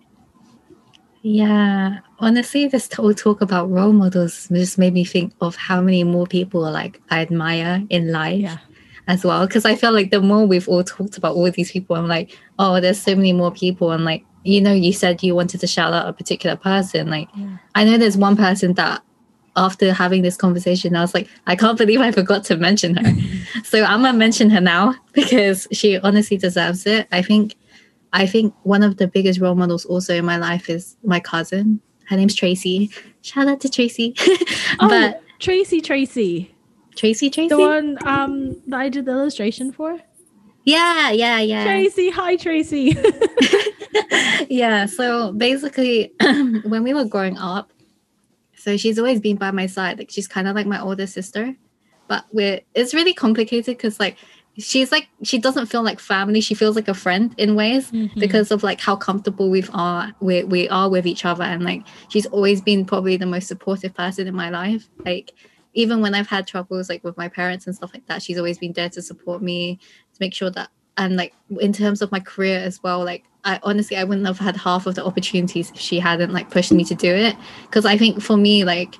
Yeah, 1.21 1.99
honestly, 2.19 2.67
this 2.67 2.91
whole 2.93 3.13
talk 3.13 3.39
about 3.41 3.69
role 3.71 3.93
models 3.93 4.49
just 4.51 4.77
made 4.77 4.93
me 4.93 5.05
think 5.05 5.33
of 5.39 5.55
how 5.55 5.79
many 5.81 6.03
more 6.03 6.27
people 6.27 6.59
like 6.69 7.01
I 7.11 7.21
admire 7.21 7.81
in 7.89 8.11
life 8.11 8.41
Yeah. 8.41 8.57
as 9.07 9.23
well. 9.23 9.47
Because 9.47 9.63
I 9.63 9.75
feel 9.75 9.93
like 9.93 10.11
the 10.11 10.19
more 10.21 10.45
we've 10.45 10.67
all 10.67 10.83
talked 10.83 11.17
about 11.17 11.35
all 11.37 11.49
these 11.49 11.71
people, 11.71 11.95
I'm 11.95 12.09
like, 12.09 12.37
oh, 12.59 12.81
there's 12.81 13.01
so 13.01 13.15
many 13.15 13.31
more 13.31 13.51
people. 13.51 13.91
And 13.93 14.03
like, 14.03 14.25
you 14.43 14.61
know, 14.61 14.73
you 14.73 14.93
said 14.93 15.23
you 15.23 15.35
wanted 15.35 15.59
to 15.61 15.67
shout 15.67 15.93
out 15.93 16.07
a 16.07 16.13
particular 16.13 16.55
person. 16.55 17.09
Like, 17.09 17.29
Yeah. 17.35 17.57
I 17.75 17.83
know 17.83 17.97
there's 17.97 18.17
one 18.17 18.35
person 18.35 18.73
that 18.73 19.01
after 19.55 19.93
having 19.93 20.21
this 20.23 20.35
conversation, 20.35 20.95
I 20.95 21.01
was 21.01 21.13
like, 21.13 21.27
I 21.47 21.55
can't 21.55 21.77
believe 21.77 22.01
I 22.01 22.11
forgot 22.11 22.43
to 22.45 22.57
mention 22.57 22.95
her. 22.95 23.13
so 23.63 23.83
I'm 23.83 24.01
gonna 24.01 24.17
mention 24.17 24.49
her 24.49 24.61
now 24.61 24.95
because 25.13 25.67
she 25.71 25.97
honestly 25.99 26.37
deserves 26.37 26.85
it. 26.85 27.07
I 27.11 27.21
think 27.21 27.55
I 28.11 28.25
think 28.27 28.53
one 28.63 28.83
of 28.83 28.97
the 28.97 29.07
biggest 29.07 29.39
role 29.39 29.55
models 29.55 29.85
also 29.85 30.13
in 30.15 30.25
my 30.25 30.37
life 30.37 30.69
is 30.69 30.95
my 31.03 31.19
cousin. 31.19 31.81
Her 32.09 32.17
name's 32.17 32.35
Tracy. 32.35 32.91
Shout 33.21 33.47
out 33.47 33.61
to 33.61 33.69
Tracy. 33.69 34.15
Oh, 34.79 34.89
but 34.89 35.21
Tracy 35.39 35.81
Tracy. 35.81 36.53
Tracy, 36.95 37.29
Tracy. 37.29 37.49
The 37.49 37.59
one 37.59 37.97
um 38.07 38.59
that 38.67 38.79
I 38.79 38.89
did 38.89 39.05
the 39.05 39.11
illustration 39.11 39.71
for. 39.71 39.99
Yeah, 40.65 41.11
yeah, 41.11 41.39
yeah. 41.39 41.63
Tracy, 41.63 42.09
hi 42.09 42.35
Tracy. 42.37 42.97
yeah. 44.49 44.85
So 44.85 45.31
basically, 45.33 46.13
when 46.21 46.83
we 46.83 46.93
were 46.93 47.05
growing 47.05 47.37
up, 47.37 47.71
so 48.55 48.77
she's 48.77 48.97
always 48.97 49.19
been 49.19 49.35
by 49.37 49.51
my 49.51 49.65
side. 49.65 49.97
Like 49.99 50.09
she's 50.11 50.27
kind 50.27 50.47
of 50.47 50.55
like 50.55 50.67
my 50.67 50.79
older 50.81 51.07
sister, 51.07 51.55
but 52.07 52.25
we're 52.31 52.61
it's 52.73 52.93
really 52.93 53.13
complicated 53.13 53.77
because 53.77 53.99
like 53.99 54.17
she's 54.57 54.91
like 54.91 55.09
she 55.23 55.37
doesn't 55.37 55.65
feel 55.65 55.83
like 55.83 55.99
family. 55.99 56.39
She 56.39 56.53
feels 56.55 56.75
like 56.75 56.87
a 56.87 56.93
friend 56.93 57.33
in 57.37 57.55
ways 57.55 57.91
Mhm. 57.91 58.17
because 58.19 58.51
of 58.51 58.63
like 58.63 58.79
how 58.79 58.95
comfortable 58.95 59.49
we've 59.49 59.69
are 59.73 60.13
we, 60.21 60.43
we 60.43 60.69
are 60.69 60.89
with 60.89 61.05
each 61.07 61.25
other 61.25 61.43
and 61.43 61.63
like 61.63 61.81
she's 62.09 62.25
always 62.27 62.61
been 62.61 62.85
probably 62.85 63.17
the 63.17 63.25
most 63.25 63.47
supportive 63.47 63.93
person 63.95 64.27
in 64.27 64.35
my 64.35 64.49
life 64.49 64.87
like 65.05 65.33
even 65.73 66.01
when 66.01 66.13
i've 66.13 66.27
had 66.27 66.45
troubles 66.45 66.87
like 66.87 67.03
with 67.03 67.17
my 67.17 67.27
parents 67.27 67.65
and 67.65 67.75
stuff 67.75 67.91
like 67.95 68.05
that 68.05 68.21
she's 68.21 68.37
always 68.37 68.59
been 68.59 68.73
there 68.73 68.89
to 68.89 69.01
support 69.01 69.41
me 69.41 69.79
to 70.13 70.17
make 70.19 70.35
sure 70.35 70.51
that 70.51 70.69
and 70.97 71.15
like 71.15 71.33
in 71.59 71.73
terms 71.73 72.03
of 72.03 72.11
my 72.11 72.19
career 72.19 72.59
as 72.59 72.81
well 72.83 73.03
like 73.03 73.23
i 73.45 73.59
honestly 73.63 73.97
i 73.97 74.03
wouldn't 74.03 74.27
have 74.27 74.39
had 74.39 74.55
half 74.55 74.85
of 74.85 74.95
the 74.95 75.05
opportunities 75.05 75.71
if 75.71 75.79
she 75.79 75.99
hadn't 75.99 76.33
like 76.33 76.49
pushed 76.49 76.71
me 76.71 76.83
to 76.83 76.95
do 76.95 77.13
it. 77.13 77.35
Because 77.63 77.85
i 77.85 77.97
think 77.97 78.21
for 78.21 78.37
me 78.37 78.63
like 78.63 78.95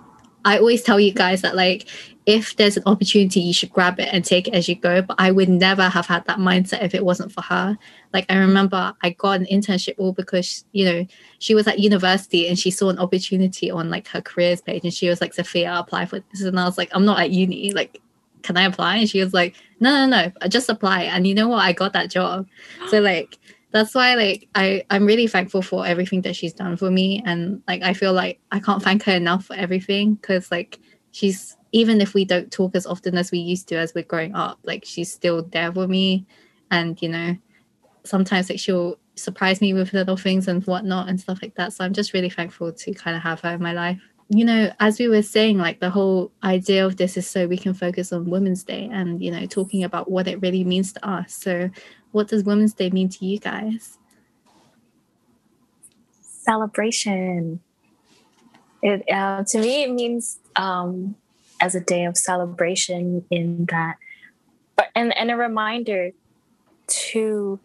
i 0.46 0.58
always 0.58 0.84
tell 0.84 1.00
you 1.00 1.14
guys 1.14 1.42
that 1.42 1.56
like 1.56 1.88
if 2.26 2.56
there's 2.56 2.78
an 2.78 2.84
opportunity 2.86 3.42
you 3.42 3.54
should 3.54 3.70
grab 3.70 4.00
it 4.00 4.08
and 4.14 4.24
take 4.24 4.48
it 4.48 4.54
as 4.54 4.70
you 4.70 4.76
go. 4.76 5.02
But 5.02 5.18
i 5.20 5.32
would 5.32 5.50
never 5.50 5.90
have 5.90 6.06
had 6.06 6.26
that 6.26 6.40
mindset 6.40 6.84
if 6.84 6.94
it 6.96 7.06
wasn't 7.06 7.32
for 7.32 7.42
her. 7.42 7.78
Like 8.14 8.26
i 8.30 8.38
remember 8.38 8.94
i 9.02 9.12
got 9.12 9.40
an 9.40 9.48
internship 9.48 9.96
all 9.98 10.14
because 10.14 10.66
you 10.72 10.86
know 10.86 11.06
she 11.40 11.56
was 11.56 11.68
at 11.68 11.80
university 11.80 12.48
and 12.48 12.58
she 12.58 12.72
saw 12.72 12.90
an 12.90 13.00
opportunity 13.00 13.72
on 13.72 13.90
like 13.90 14.08
her 14.08 14.22
careers 14.22 14.62
page 14.62 14.84
and 14.84 14.94
she 14.94 15.10
was 15.10 15.22
like 15.22 15.34
sophia 15.34 15.74
apply 15.74 16.06
for 16.06 16.20
this. 16.32 16.42
And 16.42 16.60
i 16.60 16.66
was 16.66 16.78
like 16.78 16.90
i'm 16.94 17.06
not 17.06 17.20
at 17.20 17.32
uni. 17.32 17.72
Like 17.72 18.02
can 18.44 18.58
i 18.58 18.64
apply? 18.64 18.98
And 18.98 19.10
she 19.10 19.22
was 19.24 19.34
like 19.34 19.56
no 19.80 20.06
no 20.06 20.06
no. 20.06 20.48
Just 20.48 20.70
apply. 20.70 21.04
And 21.04 21.26
you 21.28 21.34
know 21.34 21.50
what? 21.50 21.60
I 21.60 21.74
got 21.74 21.94
that 21.94 22.10
job. 22.10 22.48
So 22.90 23.00
like 23.02 23.38
that's 23.74 23.96
why 23.96 24.14
like 24.14 24.48
i 24.56 24.84
i'm 24.92 25.06
really 25.06 25.28
thankful 25.28 25.62
for 25.62 25.86
everything 25.86 26.22
that 26.22 26.36
she's 26.36 26.54
done 26.54 26.78
for 26.78 26.90
me. 26.90 27.22
And 27.26 27.62
like 27.68 27.82
i 27.82 27.94
feel 27.94 28.14
like 28.14 28.40
i 28.52 28.60
can't 28.60 28.82
thank 28.82 29.04
her 29.04 29.14
enough 29.14 29.46
for 29.46 29.56
everything 29.56 30.14
because 30.14 30.52
like 30.52 30.80
she's 31.12 31.58
even 31.72 32.00
if 32.00 32.14
we 32.14 32.24
don't 32.24 32.52
talk 32.52 32.76
as 32.76 32.86
often 32.86 33.18
as 33.18 33.32
we 33.32 33.40
used 33.40 33.68
to 33.68 33.76
as 33.76 33.94
we're 33.96 34.04
growing 34.04 34.36
up 34.36 34.60
like 34.64 34.86
she's 34.86 35.12
still 35.12 35.44
there 35.44 35.74
for 35.74 35.88
me. 35.88 36.26
And 36.72 37.02
you 37.02 37.10
know 37.10 37.36
sometimes 38.06 38.50
like 38.50 38.60
she'll 38.60 38.98
surprise 39.16 39.62
me 39.62 39.74
with 39.74 39.94
little 39.94 40.18
things 40.18 40.48
and 40.48 40.64
whatnot 40.66 41.10
and 41.10 41.20
stuff 41.20 41.40
like 41.42 41.56
that. 41.56 41.74
So 41.74 41.84
i'm 41.84 41.94
just 41.94 42.14
really 42.14 42.30
thankful 42.30 42.72
to 42.72 42.94
kind 42.94 43.18
of 43.18 43.24
have 43.24 43.42
her 43.42 43.56
in 43.56 43.62
my 43.62 43.74
life. 43.74 44.00
You 44.30 44.46
know 44.46 44.72
as 44.80 45.00
we 45.00 45.08
were 45.08 45.24
saying 45.24 45.58
like 45.58 45.80
the 45.80 45.90
whole 45.90 46.32
idea 46.44 46.86
of 46.86 46.98
this 46.98 47.18
is 47.18 47.28
so 47.28 47.48
we 47.48 47.58
can 47.58 47.74
focus 47.74 48.14
on 48.14 48.30
women's 48.30 48.64
day 48.64 48.88
and 48.92 49.20
you 49.22 49.32
know 49.32 49.48
talking 49.48 49.84
about 49.84 50.12
what 50.12 50.28
it 50.28 50.40
really 50.42 50.64
means 50.64 50.94
to 50.94 51.10
us. 51.10 51.34
So 51.34 51.72
what 52.14 52.30
does 52.30 52.44
women's 52.44 52.74
day 52.74 52.90
mean 52.90 53.10
to 53.10 53.26
you 53.26 53.38
guys 53.38 53.98
celebration. 56.44 57.62
It 58.82 59.04
uh, 59.12 59.44
to 59.48 59.60
me 59.60 59.84
it 59.84 59.92
means 59.92 60.40
um, 60.56 61.16
as 61.62 61.76
a 61.76 61.80
day 61.80 62.06
of 62.06 62.18
celebration 62.18 63.26
in 63.30 63.66
that, 63.70 63.98
but 64.76 64.88
and 64.96 65.16
and 65.18 65.32
a 65.32 65.38
reminder 65.38 66.12
to 66.88 67.60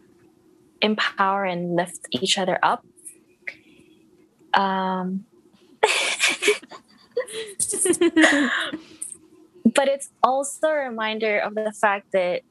empower 0.81 1.43
and 1.43 1.75
lift 1.75 2.07
each 2.11 2.37
other 2.37 2.57
up. 2.63 2.85
Um, 4.53 5.25
but 9.75 9.87
it's 9.87 10.09
also 10.23 10.67
a 10.67 10.89
reminder 10.89 11.39
of 11.39 11.55
the 11.55 11.73
fact 11.79 12.13
that 12.13 12.41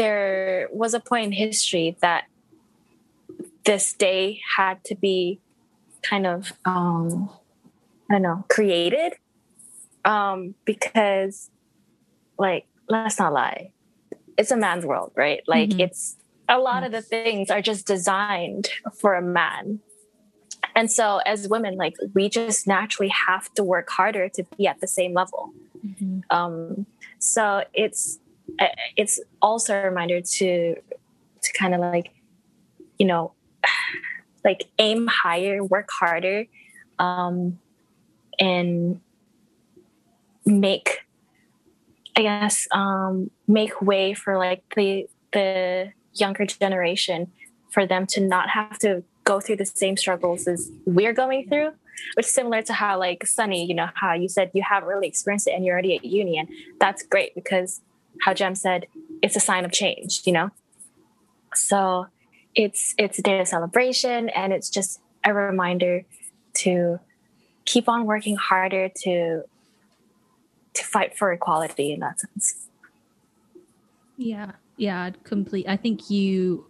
there 0.00 0.66
was 0.72 0.94
a 0.94 1.00
point 1.00 1.26
in 1.26 1.32
history 1.32 1.94
that 2.00 2.24
this 3.66 3.92
day 3.92 4.40
had 4.56 4.82
to 4.82 4.94
be 4.94 5.38
kind 6.02 6.26
of 6.26 6.54
um 6.64 7.28
i 8.08 8.14
don't 8.14 8.22
know 8.22 8.42
created 8.48 9.12
um 10.06 10.54
because 10.64 11.50
like 12.38 12.64
let's 12.88 13.18
not 13.18 13.32
lie. 13.34 13.70
It's 14.38 14.50
a 14.50 14.56
man's 14.56 14.86
world 14.86 15.12
right? 15.14 15.42
Like 15.46 15.68
Mhm. 15.70 15.80
it's 15.80 16.16
a 16.48 16.58
lot 16.58 16.82
of 16.82 16.90
the 16.92 17.02
things 17.02 17.50
are 17.50 17.60
just 17.60 17.86
designed 17.86 18.70
for 19.00 19.14
a 19.14 19.22
man. 19.22 19.80
And 20.74 20.90
so 20.90 21.18
as 21.26 21.46
women 21.46 21.76
like 21.76 21.94
we 22.14 22.30
just 22.30 22.66
naturally 22.66 23.12
have 23.26 23.52
to 23.56 23.62
work 23.62 23.88
harder 23.90 24.30
to 24.36 24.42
be 24.56 24.66
at 24.66 24.80
the 24.80 24.88
same 24.88 25.12
level. 25.12 25.52
Mhm. 25.86 26.22
um 26.30 26.86
so 27.18 27.64
it's 27.74 28.18
it's 28.96 29.20
also 29.40 29.74
a 29.74 29.84
reminder 29.84 30.20
to 30.20 30.76
to 31.42 31.52
kind 31.52 31.74
of 31.74 31.80
like 31.80 32.12
you 32.98 33.06
know 33.06 33.32
like 34.44 34.68
aim 34.78 35.06
higher 35.06 35.62
work 35.62 35.88
harder 35.98 36.46
um 36.98 37.58
and 38.38 39.00
make 40.46 41.00
i 42.16 42.22
guess 42.22 42.66
um 42.72 43.30
make 43.46 43.80
way 43.82 44.14
for 44.14 44.38
like 44.38 44.62
the 44.76 45.06
the 45.32 45.92
younger 46.14 46.46
generation 46.46 47.30
for 47.70 47.86
them 47.86 48.06
to 48.06 48.20
not 48.20 48.48
have 48.48 48.78
to 48.78 49.02
go 49.24 49.40
through 49.40 49.56
the 49.56 49.66
same 49.66 49.96
struggles 49.96 50.48
as 50.48 50.70
we're 50.86 51.12
going 51.12 51.46
through 51.48 51.70
which 52.14 52.26
is 52.26 52.32
similar 52.32 52.62
to 52.62 52.72
how 52.72 52.98
like 52.98 53.26
sunny 53.26 53.64
you 53.64 53.74
know 53.74 53.88
how 53.94 54.12
you 54.12 54.28
said 54.28 54.50
you 54.54 54.62
haven't 54.62 54.88
really 54.88 55.06
experienced 55.06 55.46
it 55.46 55.52
and 55.52 55.64
you're 55.64 55.74
already 55.74 55.96
at 55.96 56.04
union 56.04 56.48
that's 56.80 57.02
great 57.02 57.34
because 57.34 57.82
how 58.22 58.34
jem 58.34 58.54
said 58.54 58.86
it's 59.22 59.36
a 59.36 59.40
sign 59.40 59.64
of 59.64 59.72
change 59.72 60.22
you 60.24 60.32
know 60.32 60.50
so 61.54 62.06
it's 62.54 62.94
it's 62.98 63.18
a 63.18 63.22
day 63.22 63.40
of 63.40 63.48
celebration 63.48 64.28
and 64.30 64.52
it's 64.52 64.68
just 64.70 65.00
a 65.24 65.32
reminder 65.32 66.04
to 66.54 66.98
keep 67.64 67.88
on 67.88 68.06
working 68.06 68.36
harder 68.36 68.88
to 68.88 69.42
to 70.74 70.84
fight 70.84 71.16
for 71.16 71.32
equality 71.32 71.92
in 71.92 72.00
that 72.00 72.18
sense 72.20 72.66
Yeah, 74.16 74.52
yeah, 74.76 75.02
I'd 75.04 75.24
complete. 75.24 75.66
I 75.68 75.76
think 75.76 76.10
you 76.10 76.66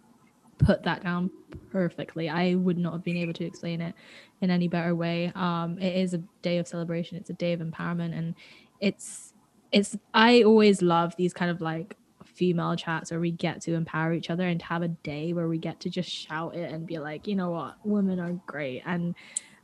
put 0.57 0.83
that 0.83 1.03
down 1.03 1.29
perfectly. 1.69 2.29
I 2.29 2.55
would 2.55 2.77
not 2.77 2.93
have 2.93 3.03
been 3.03 3.17
able 3.17 3.33
to 3.33 3.45
explain 3.45 3.81
it 3.81 3.93
in 4.41 4.49
any 4.49 4.69
better 4.69 4.95
way. 4.95 5.31
Um, 5.35 5.77
it 5.77 5.95
is 5.95 6.13
a 6.13 6.19
day 6.41 6.59
of 6.59 6.67
celebration. 6.67 7.17
It's 7.17 7.29
a 7.29 7.33
day 7.33 7.51
of 7.53 7.59
empowerment, 7.59 8.17
and 8.17 8.35
it's 8.79 9.30
it's. 9.71 9.97
I 10.13 10.43
always 10.43 10.81
love 10.81 11.15
these 11.15 11.33
kind 11.33 11.51
of 11.51 11.61
like 11.61 11.97
female 12.25 12.75
chats 12.75 13.11
where 13.11 13.19
we 13.19 13.31
get 13.31 13.61
to 13.61 13.73
empower 13.73 14.13
each 14.13 14.29
other 14.29 14.47
and 14.47 14.61
have 14.61 14.81
a 14.81 14.87
day 14.87 15.33
where 15.33 15.47
we 15.47 15.57
get 15.57 15.79
to 15.81 15.89
just 15.89 16.09
shout 16.09 16.55
it 16.55 16.71
and 16.71 16.87
be 16.87 16.97
like, 16.97 17.27
you 17.27 17.35
know 17.35 17.51
what, 17.51 17.75
women 17.83 18.19
are 18.19 18.33
great. 18.47 18.81
And 18.85 19.15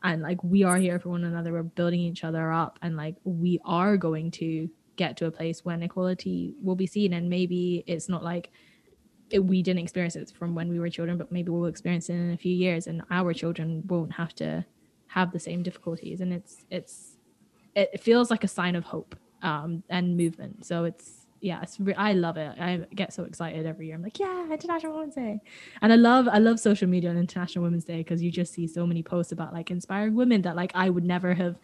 and 0.04 0.22
like 0.22 0.44
we 0.44 0.64
are 0.64 0.78
here 0.78 1.00
for 1.00 1.10
one 1.10 1.24
another. 1.24 1.52
We're 1.52 1.64
building 1.64 2.02
each 2.02 2.24
other 2.24 2.52
up, 2.52 2.78
and 2.82 2.96
like 2.96 3.16
we 3.24 3.60
are 3.66 3.98
going 3.98 4.32
to 4.32 4.70
get 4.96 5.18
to 5.18 5.26
a 5.28 5.32
place 5.32 5.64
when 5.64 5.84
equality 5.84 6.56
will 6.62 6.76
be 6.76 6.88
seen. 6.88 7.14
And 7.14 7.30
maybe 7.30 7.84
it's 7.88 8.10
not 8.10 8.24
like 8.24 8.52
it, 9.30 9.40
we 9.40 9.62
didn't 9.62 9.84
experience 9.84 10.16
it 10.16 10.32
from 10.38 10.56
when 10.56 10.70
we 10.70 10.80
were 10.80 10.90
children 10.90 11.18
but 11.18 11.32
maybe 11.32 11.50
we'll 11.52 11.66
experience 11.66 12.10
it 12.10 12.14
in 12.14 12.32
a 12.32 12.38
few 12.38 12.56
years 12.56 12.88
and 12.88 13.02
our 13.12 13.34
children 13.34 13.84
won't 13.88 14.14
have 14.14 14.34
to 14.36 14.66
have 15.08 15.32
the 15.32 15.40
same 15.40 15.64
difficulties. 15.64 16.22
And 16.22 16.32
it's 16.34 16.66
it's 16.70 17.18
it 17.76 18.02
feels 18.02 18.32
like 18.32 18.44
a 18.44 18.48
sign 18.48 18.76
of 18.76 18.84
hope 18.84 19.16
um 19.42 19.84
and 19.90 20.18
movement. 20.18 20.66
So 20.66 20.84
it's 20.86 21.26
yeah 21.40 21.62
it's 21.62 21.80
re- 21.80 21.94
i 21.94 22.14
love 22.14 22.38
it. 22.38 22.60
I 22.60 22.86
get 22.96 23.14
so 23.14 23.24
excited 23.24 23.66
every 23.66 23.88
year. 23.88 23.96
I'm 23.96 24.02
like 24.02 24.20
yeah 24.20 24.52
international 24.52 24.94
women's 24.94 25.16
day. 25.16 25.40
And 25.82 25.94
i 25.94 25.96
love 25.96 26.28
i 26.28 26.40
love 26.40 26.60
social 26.60 26.88
media 26.88 27.10
on 27.10 27.18
international 27.18 27.64
women's 27.64 27.86
day 27.86 27.98
because 27.98 28.24
you 28.24 28.32
just 28.32 28.54
see 28.54 28.68
so 28.68 28.88
many 28.88 29.04
posts 29.04 29.32
about 29.32 29.54
like 29.54 29.70
inspiring 29.70 30.16
women 30.16 30.42
that 30.44 30.56
like 30.56 30.72
i 30.74 30.90
would 30.90 31.04
never 31.04 31.34
have 31.36 31.60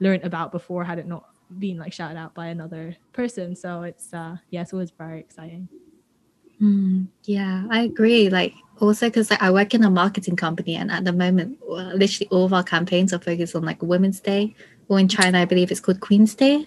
learned 0.00 0.24
about 0.24 0.50
before 0.50 0.82
had 0.84 0.98
it 0.98 1.06
not 1.06 1.24
been 1.58 1.78
like 1.78 1.92
shouted 1.92 2.16
out 2.16 2.34
by 2.34 2.48
another 2.48 2.96
person. 3.12 3.54
So 3.56 3.82
it's 3.82 4.12
uh 4.12 4.36
yeah 4.50 4.62
it's 4.62 4.72
always 4.72 4.90
very 4.90 5.20
exciting. 5.20 5.68
Mm, 6.60 7.06
yeah, 7.24 7.64
I 7.70 7.82
agree. 7.82 8.28
Like 8.28 8.54
also 8.80 9.06
because 9.06 9.30
like, 9.30 9.42
I 9.42 9.50
work 9.50 9.74
in 9.74 9.84
a 9.84 9.90
marketing 9.90 10.36
company, 10.36 10.74
and 10.74 10.90
at 10.90 11.04
the 11.04 11.12
moment, 11.12 11.58
literally 11.68 12.28
all 12.30 12.44
of 12.44 12.52
our 12.52 12.64
campaigns 12.64 13.12
are 13.12 13.20
focused 13.20 13.54
on 13.54 13.64
like 13.64 13.80
Women's 13.82 14.20
Day, 14.20 14.54
or 14.88 14.98
in 14.98 15.08
China, 15.08 15.40
I 15.40 15.44
believe 15.44 15.70
it's 15.70 15.80
called 15.80 16.00
Queen's 16.00 16.34
Day. 16.34 16.66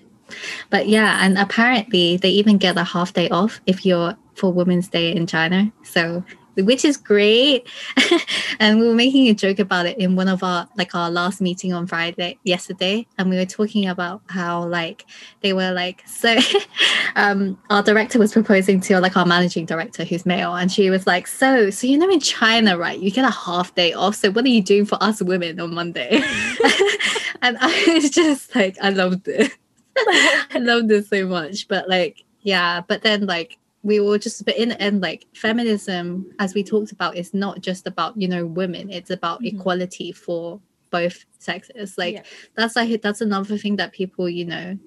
But 0.70 0.88
yeah, 0.88 1.20
and 1.22 1.38
apparently 1.38 2.18
they 2.18 2.30
even 2.30 2.58
get 2.58 2.78
a 2.78 2.84
half 2.84 3.14
day 3.14 3.30
off 3.30 3.62
if 3.66 3.86
you're 3.86 4.16
for 4.36 4.52
Women's 4.52 4.88
Day 4.88 5.14
in 5.16 5.28
China. 5.28 5.72
So 5.84 6.24
which 6.56 6.84
is 6.84 6.98
great. 6.98 7.68
and 8.60 8.80
we 8.80 8.88
were 8.88 8.94
making 8.94 9.28
a 9.28 9.34
joke 9.34 9.60
about 9.60 9.86
it 9.86 9.98
in 9.98 10.16
one 10.16 10.28
of 10.28 10.44
our 10.44 10.68
like 10.78 10.94
our 10.96 11.10
last 11.10 11.42
meeting 11.42 11.74
on 11.74 11.88
Friday 11.88 12.38
yesterday, 12.44 13.08
and 13.18 13.30
we 13.30 13.38
were 13.38 13.46
talking 13.46 13.88
about 13.88 14.22
how 14.28 14.66
like 14.66 15.06
they 15.42 15.54
were 15.54 15.72
like 15.72 16.08
so. 16.08 16.38
um, 17.16 17.58
our 17.70 17.82
director 17.84 18.20
was 18.20 18.34
proposing 18.34 18.82
to 18.82 19.00
like 19.00 19.16
our 19.16 19.26
managing 19.26 19.66
director 19.66 20.04
who's 20.04 20.26
male, 20.26 20.56
and 20.56 20.72
she 20.72 20.90
was 20.90 21.08
like, 21.08 21.28
"So, 21.28 21.70
so 21.70 21.88
you 21.88 21.98
know 21.98 22.10
in 22.10 22.20
China, 22.20 22.78
right? 22.78 23.00
You 23.00 23.12
get 23.12 23.26
a 23.26 23.32
half 23.32 23.74
day 23.76 23.94
off. 23.94 24.16
So 24.16 24.32
what 24.32 24.46
are 24.46 24.50
you 24.50 24.64
doing 24.64 24.86
for 24.86 25.02
us 25.02 25.22
women 25.22 25.60
on 25.60 25.74
Monday?" 25.74 26.10
and 27.42 27.58
I 27.60 27.94
was 27.94 28.10
just 28.10 28.54
like, 28.56 28.78
I 28.82 28.90
loved 28.90 29.28
it. 29.28 29.52
I 29.98 30.58
love 30.60 30.88
this 30.88 31.10
so 31.10 31.26
much. 31.28 31.68
But 31.68 31.90
like, 31.90 32.24
yeah, 32.42 32.82
but 32.88 33.02
then 33.02 33.26
like 33.26 33.58
we 33.84 34.00
will 34.00 34.18
just 34.18 34.46
but 34.46 34.56
in 34.58 34.70
the 34.70 34.82
end 34.82 35.02
like 35.02 35.26
feminism 35.34 36.32
as 36.40 36.54
we 36.54 36.64
talked 36.64 36.92
about 36.92 37.16
is 37.16 37.34
not 37.34 37.62
just 37.62 37.88
about 37.88 38.16
you 38.20 38.28
know 38.28 38.46
women 38.46 38.90
it's 38.90 39.10
about 39.10 39.42
mm-hmm. 39.42 39.58
equality 39.58 40.12
for 40.12 40.60
both 40.90 41.26
sexes 41.40 41.98
like 41.98 42.16
yeah. 42.16 42.24
that's 42.56 42.76
like 42.76 43.02
that's 43.02 43.22
another 43.22 43.58
thing 43.58 43.78
that 43.78 43.92
people 43.92 44.30
you 44.30 44.46
know 44.46 44.78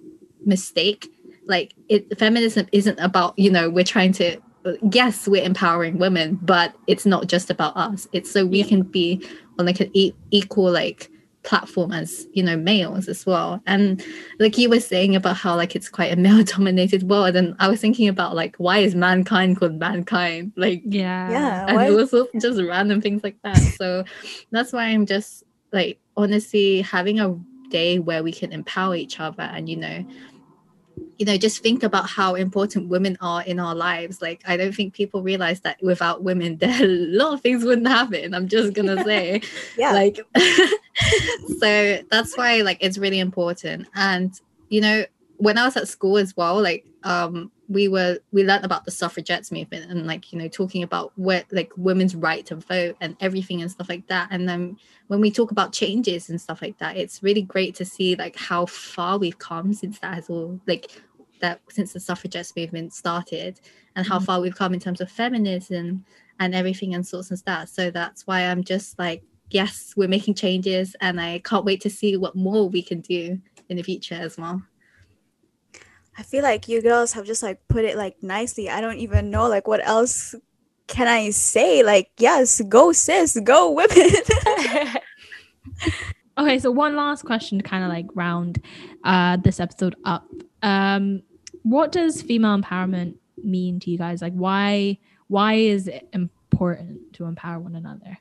mistake 0.44 1.10
like 1.46 1.74
it 1.88 2.18
feminism 2.18 2.66
isn't 2.72 2.98
about 3.00 3.36
you 3.38 3.50
know 3.50 3.68
we're 3.68 3.84
trying 3.84 4.12
to 4.12 4.40
yes 4.92 5.26
we're 5.26 5.42
empowering 5.42 5.98
women 5.98 6.38
but 6.42 6.74
it's 6.86 7.04
not 7.04 7.26
just 7.26 7.50
about 7.50 7.76
us 7.76 8.06
it's 8.12 8.30
so 8.30 8.46
we 8.46 8.58
yeah. 8.58 8.66
can 8.66 8.82
be 8.82 9.26
on 9.58 9.66
like 9.66 9.80
an 9.80 9.90
e- 9.92 10.14
equal 10.30 10.70
like 10.70 11.10
platform 11.44 11.92
as 11.92 12.26
you 12.32 12.42
know 12.42 12.56
males 12.56 13.06
as 13.06 13.24
well. 13.24 13.60
And 13.66 14.02
like 14.40 14.58
you 14.58 14.68
were 14.68 14.80
saying 14.80 15.14
about 15.14 15.36
how 15.36 15.54
like 15.54 15.76
it's 15.76 15.88
quite 15.88 16.12
a 16.12 16.16
male 16.24 16.42
dominated 16.42 17.04
world 17.04 17.36
and 17.36 17.54
i 17.58 17.68
was 17.68 17.80
thinking 17.80 18.08
about 18.08 18.34
like 18.34 18.56
why 18.56 18.78
is 18.78 18.94
mankind 18.94 19.58
called 19.58 19.78
mankind? 19.78 20.52
Like 20.56 20.82
yeah. 20.84 21.30
Yeah 21.30 21.66
and 21.68 21.80
it 21.80 21.90
was 21.92 22.14
just 22.40 22.60
random 22.60 23.00
things 23.00 23.22
like 23.22 23.36
that. 23.42 23.58
So 23.74 24.04
that's 24.52 24.72
why 24.72 24.84
i'm 24.84 25.04
just 25.04 25.42
like 25.72 25.98
honestly 26.16 26.80
having 26.82 27.18
a 27.18 27.36
day 27.70 27.98
where 27.98 28.22
we 28.22 28.32
can 28.32 28.52
empower 28.52 28.94
each 28.94 29.18
other 29.18 29.42
and 29.42 29.68
you 29.68 29.76
know 29.76 30.06
you 31.18 31.26
know 31.26 31.36
just 31.36 31.62
think 31.62 31.82
about 31.82 32.08
how 32.08 32.34
important 32.34 32.88
women 32.88 33.16
are 33.20 33.42
in 33.42 33.60
our 33.60 33.74
lives. 33.74 34.20
Like 34.20 34.42
i 34.46 34.56
don't 34.56 34.74
think 34.74 34.94
people 34.94 35.22
realize 35.22 35.60
that 35.60 35.82
without 35.82 36.22
women 36.22 36.56
there 36.60 36.82
a 36.82 36.86
lot 36.86 37.34
of 37.34 37.40
things 37.40 37.64
wouldn't 37.64 37.88
happen. 37.88 38.34
I'm 38.34 38.48
just 38.48 38.74
gonna 38.74 39.02
say 39.04 39.42
yeah. 39.78 39.92
like 39.92 40.20
so 41.58 41.98
that's 42.10 42.36
why 42.36 42.62
like 42.62 42.78
it's 42.80 42.98
really 42.98 43.20
important. 43.20 43.86
And 43.94 44.38
you 44.68 44.80
know 44.80 45.04
when 45.38 45.58
i 45.58 45.64
was 45.64 45.76
at 45.76 45.88
school 45.88 46.16
as 46.16 46.36
well 46.36 46.62
like 46.62 46.86
um 47.02 47.50
we 47.68 47.88
were 47.88 48.18
we 48.32 48.44
learned 48.44 48.64
about 48.64 48.84
the 48.84 48.90
suffragettes 48.90 49.50
movement 49.50 49.90
and 49.90 50.06
like 50.06 50.32
you 50.32 50.38
know 50.38 50.48
talking 50.48 50.82
about 50.82 51.12
what 51.16 51.46
like 51.50 51.72
women's 51.76 52.14
right 52.14 52.44
to 52.46 52.56
vote 52.56 52.96
and 53.00 53.16
everything 53.20 53.62
and 53.62 53.70
stuff 53.70 53.88
like 53.88 54.06
that. 54.08 54.28
And 54.30 54.48
then 54.48 54.76
when 55.08 55.20
we 55.20 55.30
talk 55.30 55.50
about 55.50 55.72
changes 55.72 56.30
and 56.30 56.40
stuff 56.40 56.62
like 56.62 56.78
that 56.78 56.96
it's 56.96 57.22
really 57.22 57.42
great 57.42 57.74
to 57.76 57.84
see 57.84 58.14
like 58.16 58.36
how 58.36 58.66
far 58.66 59.18
we've 59.18 59.38
come 59.38 59.72
since 59.72 59.98
that 59.98 60.14
has 60.14 60.30
all 60.30 60.60
like 60.66 61.02
that 61.40 61.60
since 61.68 61.92
the 61.92 62.00
suffragettes 62.00 62.54
movement 62.56 62.92
started 62.92 63.60
and 63.96 64.06
how 64.06 64.16
mm-hmm. 64.16 64.24
far 64.24 64.40
we've 64.40 64.56
come 64.56 64.74
in 64.74 64.80
terms 64.80 65.00
of 65.00 65.10
feminism 65.10 66.04
and 66.40 66.54
everything 66.54 66.94
and 66.94 67.06
sorts 67.06 67.30
and 67.30 67.42
that 67.46 67.68
so 67.68 67.90
that's 67.90 68.26
why 68.26 68.40
i'm 68.40 68.64
just 68.64 68.98
like 68.98 69.22
yes 69.50 69.92
we're 69.96 70.08
making 70.08 70.34
changes 70.34 70.96
and 71.00 71.20
i 71.20 71.38
can't 71.40 71.64
wait 71.64 71.80
to 71.80 71.90
see 71.90 72.16
what 72.16 72.34
more 72.34 72.68
we 72.68 72.82
can 72.82 73.00
do 73.00 73.38
in 73.68 73.76
the 73.76 73.82
future 73.82 74.14
as 74.14 74.36
well 74.38 74.62
I 76.16 76.22
feel 76.22 76.42
like 76.42 76.68
you 76.68 76.80
girls 76.80 77.12
have 77.12 77.26
just 77.26 77.42
like 77.42 77.66
put 77.68 77.84
it 77.84 77.96
like 77.96 78.22
nicely. 78.22 78.70
I 78.70 78.80
don't 78.80 78.98
even 78.98 79.30
know 79.30 79.48
like 79.48 79.66
what 79.66 79.86
else 79.86 80.34
can 80.86 81.08
I 81.08 81.30
say? 81.30 81.82
Like, 81.82 82.10
yes, 82.18 82.60
go 82.68 82.92
sis, 82.92 83.38
go 83.42 83.70
women. 83.72 84.10
okay, 86.38 86.58
so 86.58 86.70
one 86.70 86.94
last 86.94 87.24
question 87.24 87.58
to 87.58 87.64
kind 87.64 87.82
of 87.82 87.90
like 87.90 88.06
round 88.14 88.62
uh 89.04 89.36
this 89.38 89.60
episode 89.60 89.96
up. 90.04 90.28
Um 90.62 91.22
what 91.62 91.92
does 91.92 92.22
female 92.22 92.56
empowerment 92.56 93.16
mean 93.42 93.80
to 93.80 93.90
you 93.90 93.98
guys? 93.98 94.22
Like 94.22 94.34
why 94.34 94.98
why 95.28 95.54
is 95.54 95.88
it 95.88 96.08
important 96.12 97.12
to 97.14 97.24
empower 97.24 97.58
one 97.58 97.74
another? 97.74 98.18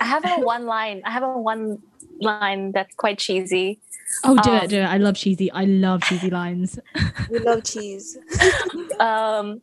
I 0.00 0.04
have 0.04 0.24
a 0.24 0.40
one 0.40 0.66
line. 0.66 1.02
I 1.04 1.10
have 1.10 1.22
a 1.22 1.38
one 1.38 1.78
line 2.20 2.72
that's 2.72 2.94
quite 2.94 3.18
cheesy. 3.18 3.80
Oh, 4.22 4.36
do 4.36 4.50
um, 4.50 4.56
it, 4.64 4.70
do 4.70 4.78
it. 4.78 4.84
I 4.84 4.98
love 4.98 5.16
cheesy. 5.16 5.50
I 5.50 5.64
love 5.64 6.02
cheesy 6.02 6.30
lines. 6.30 6.78
we 7.30 7.38
love 7.40 7.64
cheese. 7.64 8.16
um, 9.00 9.60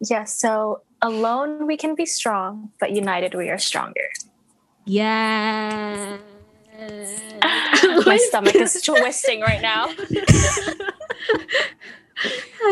yeah, 0.00 0.24
so 0.24 0.82
alone 1.02 1.66
we 1.66 1.76
can 1.76 1.94
be 1.94 2.06
strong, 2.06 2.70
but 2.80 2.92
united 2.92 3.34
we 3.34 3.48
are 3.48 3.58
stronger. 3.58 4.08
Yeah. 4.84 6.18
My 8.06 8.18
stomach 8.28 8.54
is 8.54 8.80
twisting 8.82 9.40
right 9.40 9.60
now. 9.60 9.88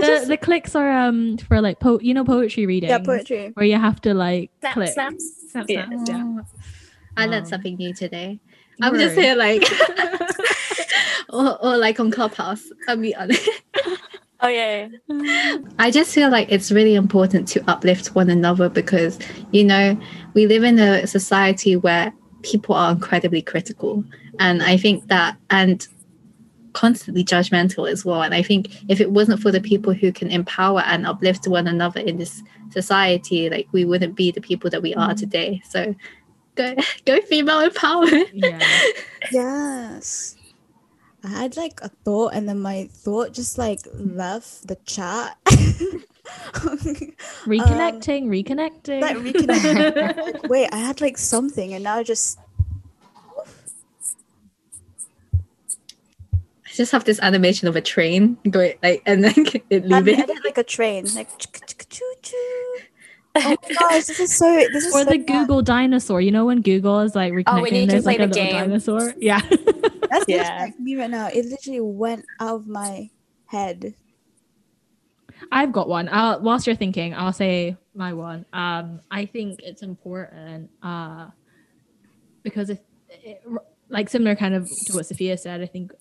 the, 0.00 0.24
the 0.28 0.38
clicks 0.40 0.74
are 0.76 0.90
um 0.90 1.38
for 1.38 1.60
like 1.60 1.80
po- 1.80 2.00
you 2.00 2.14
know 2.14 2.24
poetry 2.24 2.66
reading. 2.66 2.90
Yeah, 2.90 2.98
poetry. 2.98 3.50
Where 3.54 3.66
you 3.66 3.78
have 3.78 4.00
to 4.02 4.14
like 4.14 4.50
snap, 4.60 4.74
click. 4.74 4.92
snaps. 4.92 5.50
Snap, 5.50 5.66
yeah. 5.68 5.86
snaps. 5.86 6.08
Yeah. 6.08 6.42
I 7.16 7.26
learned 7.26 7.48
something 7.48 7.76
new 7.76 7.94
today. 7.94 8.40
I'm 8.82 8.94
just 8.96 9.16
here 9.16 9.34
like 9.34 9.64
or, 11.30 11.64
or 11.64 11.76
like 11.76 11.98
on 12.00 12.10
Clubhouse. 12.10 12.64
I'll 12.88 12.96
be 12.96 13.14
honest. 13.14 13.48
Oh 14.40 14.48
yeah, 14.48 14.88
yeah. 15.08 15.56
I 15.78 15.90
just 15.90 16.14
feel 16.14 16.30
like 16.30 16.52
it's 16.52 16.70
really 16.70 16.94
important 16.94 17.48
to 17.48 17.70
uplift 17.70 18.14
one 18.14 18.28
another 18.28 18.68
because 18.68 19.18
you 19.50 19.64
know 19.64 19.98
we 20.34 20.46
live 20.46 20.62
in 20.62 20.78
a 20.78 21.06
society 21.06 21.74
where 21.74 22.12
people 22.42 22.74
are 22.74 22.92
incredibly 22.92 23.40
critical, 23.40 24.04
and 24.38 24.62
I 24.62 24.76
think 24.76 25.08
that 25.08 25.38
and 25.48 25.88
constantly 26.74 27.24
judgmental 27.24 27.90
as 27.90 28.04
well. 28.04 28.22
And 28.22 28.34
I 28.34 28.42
think 28.42 28.68
if 28.90 29.00
it 29.00 29.10
wasn't 29.10 29.40
for 29.40 29.50
the 29.50 29.60
people 29.60 29.94
who 29.94 30.12
can 30.12 30.30
empower 30.30 30.82
and 30.82 31.06
uplift 31.06 31.48
one 31.48 31.66
another 31.66 32.00
in 32.00 32.18
this 32.18 32.42
society, 32.68 33.48
like 33.48 33.66
we 33.72 33.86
wouldn't 33.86 34.14
be 34.14 34.30
the 34.30 34.42
people 34.42 34.68
that 34.68 34.82
we 34.82 34.94
are 34.94 35.14
today. 35.14 35.62
So 35.66 35.94
go 36.56 36.74
go 37.04 37.20
female 37.20 37.68
empowerment. 37.68 38.30
Yeah. 38.32 38.58
yes. 39.30 40.36
I 41.24 41.28
had 41.28 41.56
like 41.56 41.80
a 41.82 41.88
thought 41.88 42.34
and 42.34 42.48
then 42.48 42.60
my 42.60 42.88
thought 42.92 43.32
just 43.32 43.58
like 43.58 43.80
left 43.94 44.68
the 44.68 44.76
chat. 44.86 45.36
reconnecting, 47.46 48.22
um, 48.22 48.30
reconnecting. 48.30 49.00
Like 49.00 49.16
reconnecting. 49.16 50.48
wait, 50.48 50.68
I 50.72 50.76
had 50.76 51.00
like 51.00 51.18
something 51.18 51.74
and 51.74 51.84
now 51.84 51.96
I 51.96 52.02
just 52.04 52.38
I 56.64 56.70
just 56.72 56.92
have 56.92 57.04
this 57.04 57.18
animation 57.20 57.66
of 57.68 57.74
a 57.74 57.80
train 57.80 58.36
going 58.48 58.74
like 58.82 59.02
and 59.06 59.24
then 59.24 59.34
it 59.70 59.84
leaving. 59.86 60.22
I 60.22 60.26
did 60.26 60.44
like 60.44 60.58
a 60.58 60.64
train, 60.64 61.06
like 61.14 61.28
choo 61.88 62.14
choo. 62.22 62.75
Oh 63.38 63.56
gosh, 63.78 64.04
this 64.06 64.20
is 64.20 64.34
so. 64.34 64.54
This 64.72 64.86
is 64.86 64.94
or 64.94 65.04
so 65.04 65.04
the 65.04 65.24
fun. 65.24 65.40
Google 65.42 65.62
dinosaur. 65.62 66.20
You 66.20 66.30
know 66.30 66.46
when 66.46 66.62
Google 66.62 67.00
is 67.00 67.14
like 67.14 67.32
reconnecting, 67.32 67.84
oh, 67.84 67.86
there's 67.86 68.06
like 68.06 68.18
a 68.18 68.26
the 68.26 68.34
little 68.34 68.52
dinosaur. 68.52 69.14
Yeah. 69.18 69.40
That's 70.10 70.24
yeah. 70.28 70.58
like 70.60 70.80
me 70.80 70.96
right 70.96 71.10
now. 71.10 71.28
It 71.28 71.46
literally 71.46 71.80
went 71.80 72.24
out 72.40 72.56
of 72.56 72.68
my 72.68 73.10
head. 73.46 73.94
I've 75.52 75.72
got 75.72 75.88
one. 75.88 76.08
I'll, 76.10 76.40
whilst 76.40 76.66
you're 76.66 76.76
thinking, 76.76 77.14
I'll 77.14 77.32
say 77.32 77.76
my 77.94 78.12
one. 78.12 78.46
Um, 78.52 79.00
I 79.10 79.26
think 79.26 79.60
it's 79.62 79.82
important 79.82 80.70
uh, 80.82 81.26
because 82.42 82.70
if, 82.70 82.78
it, 83.10 83.42
like 83.88 84.08
similar 84.08 84.34
kind 84.34 84.54
of 84.54 84.68
to 84.86 84.94
what 84.94 85.06
Sophia 85.06 85.36
said, 85.36 85.60
I 85.60 85.66
think 85.66 85.92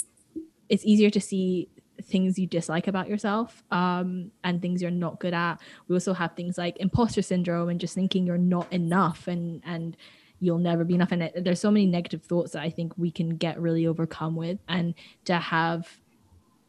it's 0.69 0.85
easier 0.85 1.09
to 1.09 1.21
see 1.21 1.69
things 2.03 2.37
you 2.37 2.47
dislike 2.47 2.87
about 2.87 3.09
yourself 3.09 3.63
um, 3.71 4.31
and 4.43 4.61
things 4.61 4.81
you're 4.81 4.91
not 4.91 5.19
good 5.19 5.33
at. 5.33 5.61
We 5.87 5.95
also 5.95 6.13
have 6.13 6.33
things 6.35 6.57
like 6.57 6.77
imposter 6.77 7.21
syndrome 7.21 7.69
and 7.69 7.79
just 7.79 7.95
thinking 7.95 8.25
you're 8.25 8.37
not 8.37 8.71
enough 8.71 9.27
and 9.27 9.61
and 9.65 9.97
you'll 10.39 10.57
never 10.57 10.83
be 10.83 10.95
enough. 10.95 11.11
And 11.11 11.23
it, 11.23 11.43
there's 11.43 11.59
so 11.59 11.71
many 11.71 11.85
negative 11.85 12.23
thoughts 12.23 12.51
that 12.51 12.61
I 12.61 12.69
think 12.69 12.93
we 12.97 13.11
can 13.11 13.37
get 13.37 13.59
really 13.59 13.87
overcome 13.87 14.35
with, 14.35 14.59
and 14.67 14.93
to 15.25 15.37
have 15.37 15.89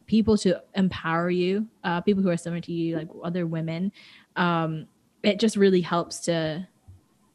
people 0.05 0.37
to 0.37 0.61
empower 0.75 1.29
you, 1.29 1.67
uh, 1.83 2.01
people 2.01 2.23
who 2.23 2.29
are 2.29 2.37
similar 2.37 2.61
to 2.61 2.71
you, 2.71 2.95
like 2.95 3.09
other 3.23 3.45
women, 3.45 3.91
um, 4.37 4.87
it 5.23 5.39
just 5.39 5.57
really 5.57 5.81
helps 5.81 6.19
to 6.21 6.67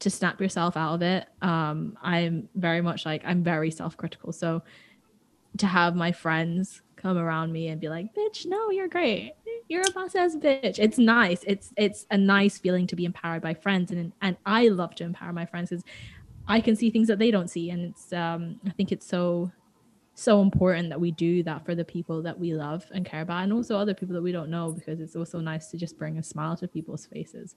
to 0.00 0.10
snap 0.10 0.40
yourself 0.40 0.76
out 0.76 0.94
of 0.94 1.02
it. 1.02 1.28
Um, 1.42 1.96
I'm 2.02 2.48
very 2.56 2.80
much 2.80 3.06
like 3.06 3.22
I'm 3.24 3.44
very 3.44 3.70
self 3.70 3.96
critical, 3.96 4.32
so 4.32 4.62
to 5.58 5.66
have 5.66 5.94
my 5.94 6.12
friends 6.12 6.82
come 7.02 7.18
around 7.18 7.52
me 7.52 7.68
and 7.68 7.80
be 7.80 7.88
like, 7.88 8.14
"Bitch, 8.14 8.46
no, 8.46 8.70
you're 8.70 8.88
great. 8.88 9.34
you're 9.68 9.82
a 9.82 9.90
boss 9.92 10.14
ass 10.14 10.36
bitch. 10.36 10.78
It's 10.78 10.98
nice. 10.98 11.42
It's 11.46 11.72
it's 11.76 12.06
a 12.10 12.16
nice 12.16 12.58
feeling 12.58 12.86
to 12.86 12.96
be 12.96 13.04
empowered 13.04 13.42
by 13.42 13.54
friends, 13.54 13.90
and 13.90 14.12
and 14.22 14.36
I 14.46 14.68
love 14.68 14.94
to 14.96 15.04
empower 15.04 15.32
my 15.32 15.46
friends 15.46 15.70
because 15.70 15.84
I 16.46 16.60
can 16.60 16.76
see 16.76 16.90
things 16.90 17.08
that 17.08 17.18
they 17.18 17.30
don't 17.30 17.48
see, 17.48 17.70
and 17.70 17.82
it's 17.82 18.12
um 18.12 18.60
I 18.66 18.70
think 18.70 18.92
it's 18.92 19.06
so 19.06 19.50
so 20.14 20.42
important 20.42 20.90
that 20.90 21.00
we 21.00 21.10
do 21.10 21.42
that 21.42 21.64
for 21.64 21.74
the 21.74 21.84
people 21.84 22.22
that 22.22 22.38
we 22.38 22.54
love 22.54 22.84
and 22.94 23.04
care 23.04 23.22
about, 23.22 23.42
and 23.44 23.52
also 23.52 23.76
other 23.76 23.94
people 23.94 24.14
that 24.14 24.22
we 24.22 24.32
don't 24.32 24.50
know 24.50 24.72
because 24.72 25.00
it's 25.00 25.16
also 25.16 25.40
nice 25.40 25.68
to 25.68 25.76
just 25.76 25.98
bring 25.98 26.18
a 26.18 26.22
smile 26.22 26.56
to 26.56 26.68
people's 26.68 27.06
faces. 27.06 27.56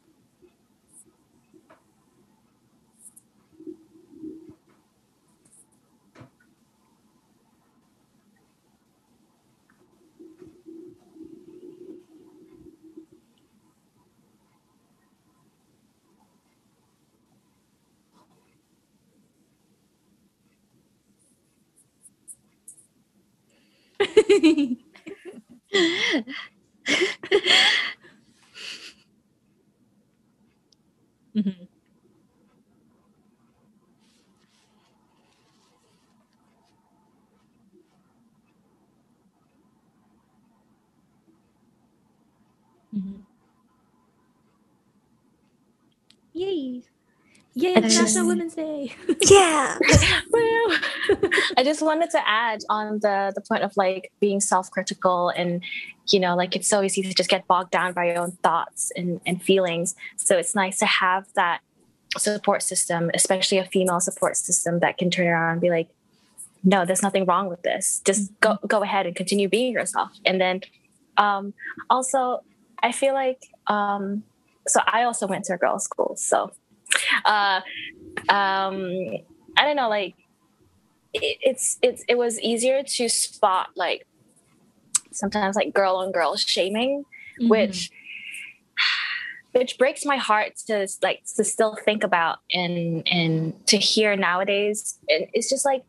Mhm. 31.34 31.68
Mhm. 42.94 43.26
Yay! 46.34 46.84
Yay! 47.56 47.74
It's 47.76 47.86
It's 47.88 47.96
just- 47.96 48.16
National 48.16 48.28
Women's 48.28 48.56
Day. 48.56 48.96
Yeah. 49.30 49.78
I 51.58 51.64
just 51.64 51.82
wanted 51.82 52.10
to 52.12 52.28
add 52.28 52.62
on 52.70 53.00
the 53.00 53.32
the 53.34 53.42
point 53.42 53.64
of 53.64 53.76
like 53.78 54.12
being 54.20 54.40
self-critical 54.40 55.30
and 55.30 55.64
you 56.08 56.20
know 56.20 56.36
like 56.36 56.56
it's 56.56 56.68
so 56.68 56.82
easy 56.84 57.02
to 57.02 57.14
just 57.14 57.30
get 57.30 57.48
bogged 57.48 57.72
down 57.72 57.94
by 57.94 58.06
your 58.06 58.20
own 58.20 58.32
thoughts 58.44 58.92
and, 58.96 59.22
and 59.26 59.42
feelings. 59.42 59.96
So 60.18 60.38
it's 60.38 60.56
nice 60.56 60.78
to 60.80 60.86
have 60.86 61.26
that 61.36 61.62
support 62.18 62.64
system, 62.64 63.12
especially 63.14 63.58
a 63.58 63.66
female 63.66 64.00
support 64.00 64.38
system 64.38 64.80
that 64.80 64.98
can 64.98 65.10
turn 65.10 65.28
around 65.28 65.54
and 65.54 65.62
be 65.62 65.70
like, 65.70 65.90
no, 66.64 66.86
there's 66.86 67.04
nothing 67.04 67.26
wrong 67.26 67.50
with 67.50 67.62
this. 67.62 68.02
Just 68.06 68.32
go 68.42 68.58
go 68.68 68.84
ahead 68.84 69.06
and 69.06 69.16
continue 69.16 69.48
being 69.48 69.74
yourself. 69.74 70.12
And 70.26 70.42
then 70.42 70.62
um 71.18 71.54
also 71.90 72.44
I 72.82 72.92
feel 72.92 73.14
like 73.14 73.42
um 73.68 74.24
so 74.68 74.80
I 74.86 75.04
also 75.04 75.28
went 75.28 75.46
to 75.46 75.54
a 75.54 75.58
girls' 75.58 75.84
school. 75.84 76.16
So 76.18 76.52
uh 77.24 77.62
um 78.30 78.92
I 79.58 79.64
don't 79.64 79.76
know, 79.76 79.90
like 79.90 80.16
it, 81.22 81.38
it's 81.42 81.78
it's 81.82 82.04
it 82.08 82.18
was 82.18 82.40
easier 82.42 82.84
to 82.84 83.10
spot 83.10 83.70
like 83.76 84.06
sometimes 85.12 85.56
like 85.56 85.74
girl 85.74 85.96
on 85.98 86.12
girl 86.12 86.36
shaming, 86.36 87.04
Mm-hmm. 87.40 87.50
which 87.50 87.92
which 89.52 89.78
breaks 89.78 90.06
my 90.06 90.18
heart 90.18 90.54
to 90.68 90.88
like 91.02 91.24
to 91.36 91.44
still 91.44 91.78
think 91.86 92.04
about 92.04 92.40
and 92.54 93.06
and 93.08 93.54
to 93.68 93.78
hear 93.78 94.16
nowadays. 94.16 94.98
And 95.10 95.28
it's 95.34 95.50
just 95.50 95.66
like, 95.66 95.84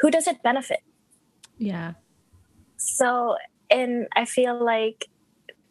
who 0.00 0.10
does 0.10 0.26
it 0.26 0.42
benefit? 0.42 0.80
yeah, 1.58 1.92
So 2.76 3.36
and 3.70 4.06
I 4.16 4.24
feel 4.24 4.62
like 4.64 5.06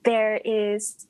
there 0.05 0.39
is 0.45 1.07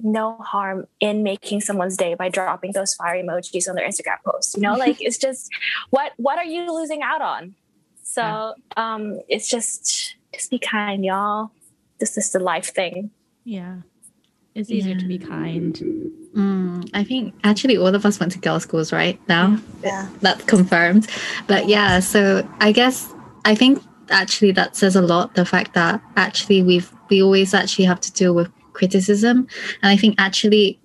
no 0.00 0.36
harm 0.38 0.86
in 1.00 1.22
making 1.22 1.60
someone's 1.60 1.96
day 1.96 2.14
by 2.14 2.28
dropping 2.28 2.72
those 2.72 2.94
fire 2.94 3.22
emojis 3.22 3.68
on 3.68 3.74
their 3.76 3.86
Instagram 3.88 4.16
post. 4.24 4.56
You 4.56 4.62
know, 4.62 4.74
like 4.74 5.00
it's 5.00 5.18
just 5.18 5.50
what 5.90 6.12
what 6.16 6.38
are 6.38 6.44
you 6.44 6.70
losing 6.72 7.02
out 7.02 7.22
on? 7.22 7.54
So 8.02 8.54
um 8.76 9.20
it's 9.28 9.48
just 9.48 10.16
just 10.32 10.50
be 10.50 10.58
kind, 10.58 11.04
y'all. 11.04 11.50
This 12.00 12.18
is 12.18 12.30
the 12.32 12.38
life 12.40 12.74
thing. 12.74 13.10
yeah. 13.44 13.76
It's 14.54 14.70
easier 14.70 14.94
to 14.94 15.04
be 15.06 15.18
kind. 15.18 15.74
Mm, 16.36 16.88
I 16.94 17.02
think 17.02 17.34
actually 17.42 17.76
all 17.76 17.92
of 17.92 18.06
us 18.06 18.20
went 18.20 18.30
to 18.32 18.38
girls' 18.38 18.62
schools, 18.62 18.92
right? 18.92 19.18
Now 19.28 19.58
Yeah. 19.82 20.06
that's 20.20 20.44
confirmed. 20.44 21.08
But 21.48 21.66
yeah, 21.68 21.98
so 21.98 22.46
I 22.60 22.70
guess 22.70 23.12
I 23.44 23.56
think 23.56 23.82
actually 24.10 24.52
that 24.52 24.76
says 24.76 24.94
a 24.94 25.02
lot. 25.02 25.34
The 25.34 25.44
fact 25.44 25.74
that 25.74 26.00
actually 26.16 26.62
we've 26.62 26.92
we 27.10 27.20
always 27.20 27.52
actually 27.52 27.86
have 27.86 28.00
to 28.02 28.12
deal 28.12 28.32
with 28.32 28.48
criticism, 28.74 29.48
and 29.82 29.90
I 29.90 29.96
think 29.96 30.16
actually 30.18 30.80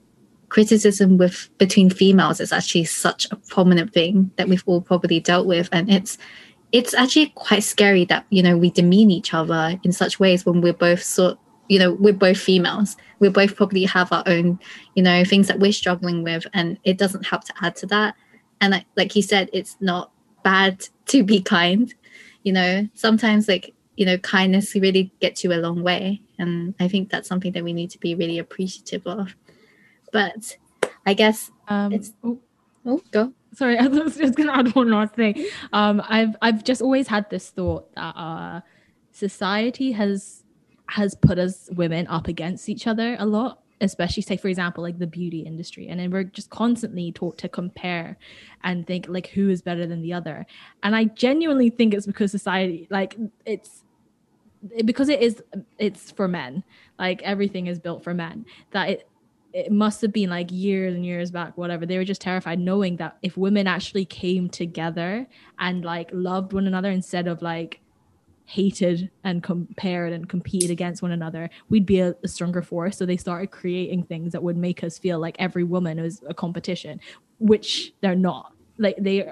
criticism 0.49 1.17
with 1.17 1.49
between 1.57 1.89
females 1.89 2.39
is 2.39 2.51
actually 2.51 2.83
such 2.83 3.27
a 3.31 3.35
prominent 3.35 3.93
thing 3.93 4.31
that 4.37 4.47
we've 4.49 4.63
all 4.65 4.81
probably 4.81 5.19
dealt 5.19 5.47
with, 5.47 5.69
and 5.71 5.91
it's 5.91 6.17
it's 6.71 6.93
actually 6.93 7.27
quite 7.35 7.63
scary 7.63 8.05
that 8.05 8.25
you 8.29 8.43
know 8.43 8.57
we 8.57 8.69
demean 8.69 9.11
each 9.11 9.33
other 9.33 9.79
in 9.83 9.91
such 9.91 10.19
ways 10.19 10.45
when 10.45 10.61
we're 10.61 10.73
both 10.73 11.03
sort 11.03 11.37
you 11.67 11.79
know 11.79 11.93
we're 11.93 12.13
both 12.13 12.37
females. 12.37 12.95
We 13.19 13.29
both 13.29 13.55
probably 13.55 13.83
have 13.85 14.11
our 14.11 14.23
own 14.25 14.59
you 14.95 15.03
know 15.03 15.23
things 15.23 15.47
that 15.47 15.59
we're 15.59 15.73
struggling 15.73 16.23
with 16.23 16.45
and 16.53 16.77
it 16.83 16.97
doesn't 16.97 17.25
help 17.25 17.43
to 17.45 17.53
add 17.61 17.75
to 17.77 17.85
that. 17.87 18.15
And 18.61 18.71
like, 18.71 18.85
like 18.97 19.15
you 19.15 19.21
said 19.21 19.49
it's 19.53 19.77
not 19.79 20.11
bad 20.43 20.87
to 21.07 21.23
be 21.23 21.41
kind 21.41 21.93
you 22.43 22.53
know. 22.53 22.87
Sometimes 22.93 23.47
like 23.47 23.73
you 23.97 24.05
know 24.05 24.17
kindness 24.17 24.75
really 24.75 25.11
gets 25.19 25.43
you 25.43 25.53
a 25.53 25.59
long 25.59 25.83
way 25.83 26.21
and 26.39 26.73
i 26.79 26.87
think 26.87 27.09
that's 27.09 27.27
something 27.27 27.51
that 27.51 27.63
we 27.63 27.73
need 27.73 27.89
to 27.91 27.99
be 27.99 28.15
really 28.15 28.39
appreciative 28.39 29.05
of 29.05 29.35
but 30.11 30.57
i 31.05 31.13
guess 31.13 31.51
Um, 31.67 31.93
It's- 31.93 32.13
oh, 32.23 32.39
oh 32.85 33.01
go 33.11 33.31
sorry, 33.53 33.77
I 33.83 33.87
was 33.87 34.15
just 34.17 34.35
gonna 34.35 34.53
add 34.53 34.73
one 34.75 34.89
last 34.91 35.15
thing. 35.15 35.33
Um, 35.73 36.01
I've 36.07 36.35
I've 36.41 36.63
just 36.63 36.81
always 36.81 37.07
had 37.07 37.29
this 37.29 37.49
thought 37.49 37.93
that 37.95 38.13
uh, 38.15 38.61
society 39.11 39.91
has 39.91 40.43
has 40.87 41.15
put 41.15 41.37
us 41.39 41.69
women 41.75 42.07
up 42.07 42.27
against 42.27 42.69
each 42.69 42.87
other 42.87 43.15
a 43.19 43.25
lot, 43.25 43.61
especially 43.81 44.23
say 44.23 44.37
for 44.37 44.47
example 44.47 44.83
like 44.83 44.97
the 44.99 45.07
beauty 45.07 45.41
industry, 45.41 45.87
and 45.89 45.99
then 45.99 46.11
we're 46.11 46.23
just 46.23 46.49
constantly 46.51 47.11
taught 47.11 47.37
to 47.39 47.49
compare 47.49 48.17
and 48.63 48.85
think 48.87 49.07
like 49.09 49.27
who 49.27 49.49
is 49.49 49.61
better 49.61 49.85
than 49.87 50.01
the 50.01 50.13
other. 50.13 50.45
And 50.83 50.95
I 50.95 51.05
genuinely 51.05 51.69
think 51.69 51.93
it's 51.93 52.05
because 52.07 52.31
society 52.31 52.87
like 52.89 53.17
it's 53.45 53.69
it- 53.69 53.83
because 54.86 55.10
it 55.10 55.22
is 55.22 55.41
it's 55.78 56.12
for 56.12 56.28
men. 56.28 56.64
Like 56.97 57.22
everything 57.24 57.68
is 57.68 57.80
built 57.80 58.03
for 58.03 58.14
men. 58.14 58.45
That 58.72 58.89
it 58.89 59.10
it 59.51 59.72
must 59.72 60.01
have 60.01 60.14
been 60.14 60.30
like 60.30 60.51
years 60.51 60.93
and 60.93 61.05
years 61.05 61.32
back 61.32 61.57
whatever. 61.57 61.86
They 61.86 61.97
were 61.97 62.05
just 62.05 62.22
terrified 62.22 62.60
knowing 62.60 62.97
that 62.97 63.18
if 63.22 63.38
women 63.38 63.68
actually 63.68 64.05
came 64.05 64.49
together 64.49 65.28
and 65.57 65.84
like 65.84 66.10
loved 66.14 66.53
one 66.53 66.68
another 66.68 66.91
instead 66.91 67.28
of 67.28 67.41
like 67.41 67.82
hated 68.45 69.12
and 69.24 69.43
compared 69.43 70.12
and 70.12 70.28
competed 70.28 70.72
against 70.72 71.03
one 71.03 71.12
another 71.12 71.51
we'd 71.70 71.86
be 71.86 71.99
a, 71.99 72.16
a 72.24 72.28
stronger 72.28 72.64
force. 72.64 72.97
So 72.97 73.05
they 73.05 73.18
started 73.18 73.51
creating 73.51 74.03
things 74.03 74.32
that 74.32 74.41
would 74.41 74.57
make 74.57 74.84
us 74.84 74.97
feel 74.97 75.20
like 75.20 75.36
every 75.38 75.64
woman 75.64 75.99
is 75.99 76.22
a 76.28 76.34
competition 76.34 76.99
which 77.38 77.93
they're 78.01 78.16
not 78.16 78.53
like 78.80 78.95
they 78.97 79.30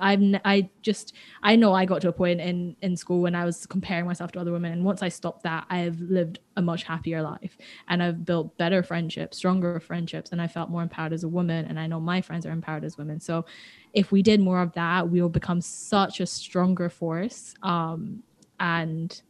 i've 0.00 0.22
n- 0.22 0.40
i 0.44 0.68
just 0.82 1.14
i 1.42 1.54
know 1.56 1.72
i 1.74 1.84
got 1.84 2.00
to 2.00 2.08
a 2.08 2.12
point 2.12 2.40
in 2.40 2.76
in 2.80 2.96
school 2.96 3.20
when 3.20 3.34
i 3.34 3.44
was 3.44 3.66
comparing 3.66 4.06
myself 4.06 4.32
to 4.32 4.40
other 4.40 4.52
women 4.52 4.72
and 4.72 4.84
once 4.84 5.02
i 5.02 5.08
stopped 5.08 5.42
that 5.42 5.66
i've 5.68 6.00
lived 6.00 6.38
a 6.56 6.62
much 6.62 6.84
happier 6.84 7.20
life. 7.20 7.58
And 7.88 8.02
i've 8.02 8.24
built 8.24 8.56
better 8.56 8.82
friendships 8.82 9.36
stronger 9.36 9.80
friendships 9.80 10.30
and 10.32 10.40
i 10.40 10.46
felt 10.46 10.70
more 10.70 10.82
empowered 10.82 11.12
as 11.12 11.24
a 11.24 11.28
woman 11.28 11.66
and 11.66 11.78
i 11.78 11.86
know 11.86 12.00
my 12.00 12.20
friends 12.22 12.46
are 12.46 12.52
empowered 12.52 12.84
as 12.84 12.96
women. 12.96 13.20
So 13.20 13.44
if 13.92 14.12
we 14.12 14.22
did 14.22 14.40
more 14.40 14.60
of 14.62 14.72
that 14.74 15.08
we 15.10 15.20
will 15.20 15.28
become 15.28 15.60
such 15.60 16.20
a 16.20 16.26
stronger 16.26 16.88
force 16.88 17.54
um 17.62 18.22
and 18.60 19.20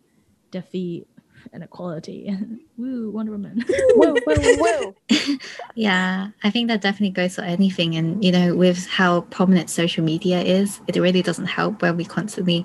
defeat 0.50 1.08
inequality 1.52 2.36
woo 2.78 3.10
wonder 3.10 3.32
woman 3.32 3.64
woo, 3.96 4.16
woo, 4.26 4.56
woo. 4.58 4.94
Yeah, 5.74 6.28
I 6.44 6.50
think 6.50 6.68
that 6.68 6.80
definitely 6.80 7.10
goes 7.10 7.34
for 7.34 7.42
anything. 7.42 7.96
And, 7.96 8.24
you 8.24 8.30
know, 8.30 8.54
with 8.54 8.86
how 8.86 9.22
prominent 9.22 9.70
social 9.70 10.04
media 10.04 10.40
is, 10.40 10.80
it 10.86 10.96
really 10.96 11.22
doesn't 11.22 11.46
help 11.46 11.82
where 11.82 11.92
we 11.92 12.04
constantly 12.04 12.64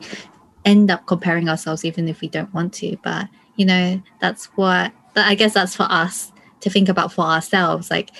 end 0.66 0.92
up 0.92 1.08
comparing 1.08 1.50
ourselves, 1.50 1.84
even 1.86 2.08
if 2.08 2.22
we 2.22 2.28
don't 2.28 2.54
want 2.54 2.74
to. 2.76 2.98
But, 3.04 3.28
you 3.56 3.66
know, 3.66 4.02
that's 4.22 4.46
what, 4.58 4.92
I 5.16 5.36
guess 5.36 5.54
that's 5.56 5.76
for 5.76 5.88
us 5.90 6.32
to 6.62 6.70
think 6.70 6.88
about 6.88 7.12
for 7.12 7.26
ourselves. 7.26 7.90
Like, 7.90 8.12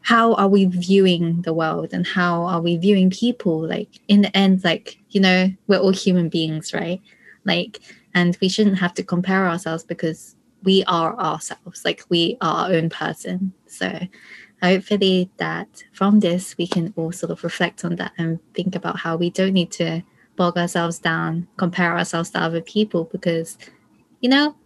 how 0.00 0.34
are 0.34 0.48
we 0.48 0.64
viewing 0.64 1.42
the 1.42 1.52
world 1.52 1.90
and 1.92 2.06
how 2.06 2.44
are 2.44 2.62
we 2.62 2.78
viewing 2.78 3.10
people? 3.10 3.68
Like, 3.68 4.00
in 4.08 4.22
the 4.22 4.34
end, 4.34 4.64
like, 4.64 4.96
you 5.10 5.20
know, 5.20 5.50
we're 5.66 5.78
all 5.78 5.92
human 5.92 6.30
beings, 6.30 6.72
right? 6.72 7.02
Like, 7.44 7.80
and 8.16 8.36
we 8.40 8.48
shouldn't 8.48 8.78
have 8.78 8.94
to 8.94 9.04
compare 9.04 9.46
ourselves 9.48 9.84
because 9.84 10.34
we 10.64 10.82
are 10.88 11.16
ourselves 11.20 11.84
like 11.84 12.02
we 12.08 12.36
are 12.40 12.66
our 12.66 12.72
own 12.72 12.90
person 12.90 13.52
so 13.66 13.88
hopefully 14.62 15.30
that 15.36 15.84
from 15.92 16.18
this 16.18 16.56
we 16.58 16.66
can 16.66 16.92
all 16.96 17.12
sort 17.12 17.30
of 17.30 17.44
reflect 17.44 17.84
on 17.84 17.94
that 17.96 18.12
and 18.18 18.40
think 18.54 18.74
about 18.74 18.98
how 18.98 19.16
we 19.16 19.30
don't 19.30 19.52
need 19.52 19.70
to 19.70 20.02
bog 20.34 20.56
ourselves 20.58 20.98
down 20.98 21.46
compare 21.56 21.96
ourselves 21.96 22.30
to 22.30 22.40
other 22.40 22.60
people 22.60 23.04
because 23.12 23.56
you 24.20 24.28
know 24.28 24.56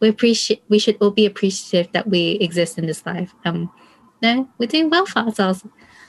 we 0.00 0.08
appreciate 0.08 0.62
we 0.68 0.78
should 0.78 0.96
all 1.00 1.10
be 1.10 1.26
appreciative 1.26 1.90
that 1.92 2.08
we 2.08 2.32
exist 2.40 2.78
in 2.78 2.86
this 2.86 3.04
life. 3.06 3.32
Um, 3.44 3.72
no, 4.22 4.48
we're 4.58 4.66
doing 4.66 4.90
well 4.90 5.06
for 5.06 5.20
ourselves. 5.20 5.64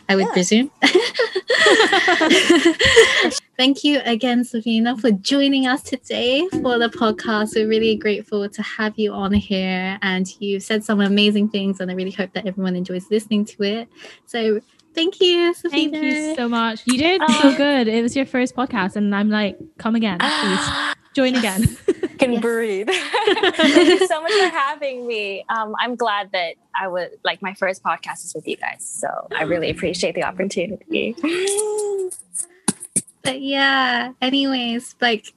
I 0.10 0.16
would 0.16 0.26
Yeah. 0.28 0.34
presume. 0.34 0.72
Thank 3.58 3.84
you 3.84 4.00
again, 4.06 4.44
Savina, 4.44 4.96
for 4.98 5.12
joining 5.12 5.66
us 5.68 5.82
today 5.82 6.48
for 6.62 6.78
the 6.78 6.90
podcast. 6.90 7.56
We're 7.56 7.68
really 7.68 7.96
grateful 7.96 8.48
to 8.48 8.62
have 8.62 8.94
you 8.98 9.14
on 9.14 9.34
here, 9.34 9.98
and 10.02 10.28
you've 10.40 10.64
said 10.64 10.84
some 10.84 11.02
amazing 11.02 11.50
things, 11.50 11.80
and 11.80 11.90
I 11.90 11.96
really 11.96 12.12
hope 12.12 12.34
that 12.34 12.46
everyone 12.46 12.76
enjoys 12.76 13.10
listening 13.10 13.46
to 13.46 13.64
it. 13.64 13.88
So, 14.26 14.62
thank 14.98 15.22
you, 15.22 15.54
Safina. 15.54 15.70
Thank 15.72 15.96
you 15.96 16.36
so 16.36 16.50
much. 16.50 16.82
You 16.86 16.98
did 16.98 17.22
so 17.40 17.56
good. 17.56 17.88
It 17.88 18.02
was 18.02 18.16
your 18.16 18.26
first 18.26 18.56
podcast, 18.56 18.96
and 18.96 19.14
I'm 19.16 19.30
like, 19.30 19.58
come 19.78 19.96
again, 19.96 20.18
please 20.20 20.70
join 21.14 21.36
again. 21.36 21.64
can 22.18 22.34
Yes. 22.34 22.42
breathe. 22.42 22.90
Thank 23.56 23.76
you 23.90 24.08
so 24.08 24.22
much 24.22 24.32
for 24.34 24.50
having 24.50 25.06
me. 25.06 25.46
Um, 25.50 25.76
I'm 25.80 25.96
glad 25.96 26.32
that 26.34 26.56
I 26.80 26.88
would 26.88 27.12
like 27.24 27.42
my 27.44 27.54
first 27.54 27.84
podcast 27.84 28.26
is 28.26 28.34
with 28.36 28.48
you 28.48 28.58
guys. 28.58 28.84
So 28.84 29.08
I 29.38 29.44
really 29.54 29.70
appreciate 29.70 30.16
the 30.16 30.24
opportunity. 30.24 31.16
but 33.24 33.42
yeah 33.42 34.14
anyways 34.22 34.96
like 35.02 35.34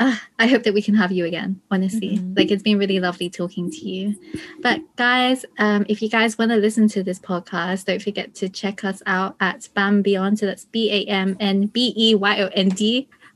uh, 0.00 0.16
i 0.38 0.46
hope 0.46 0.62
that 0.62 0.72
we 0.74 0.82
can 0.82 0.94
have 0.94 1.10
you 1.12 1.24
again 1.24 1.60
honestly. 1.70 2.18
Mhm. 2.18 2.36
like 2.38 2.50
it's 2.50 2.62
been 2.62 2.78
really 2.78 3.00
lovely 3.00 3.30
talking 3.30 3.70
to 3.70 3.88
you. 3.88 4.14
But 4.62 4.80
guys 4.96 5.44
um 5.58 5.84
if 5.88 6.02
you 6.02 6.08
guys 6.08 6.38
want 6.38 6.50
to 6.52 6.56
listen 6.56 6.88
to 6.88 7.02
this 7.02 7.18
podcast 7.18 7.86
don't 7.86 8.02
forget 8.02 8.34
to 8.36 8.48
check 8.48 8.84
us 8.84 9.02
out 9.06 9.34
at 9.40 9.68
bam 9.74 10.02
beyond. 10.02 10.38
So 10.38 10.46
that's 10.46 10.64
b-a-m-n-b-e-y-o-n-d 10.66 11.38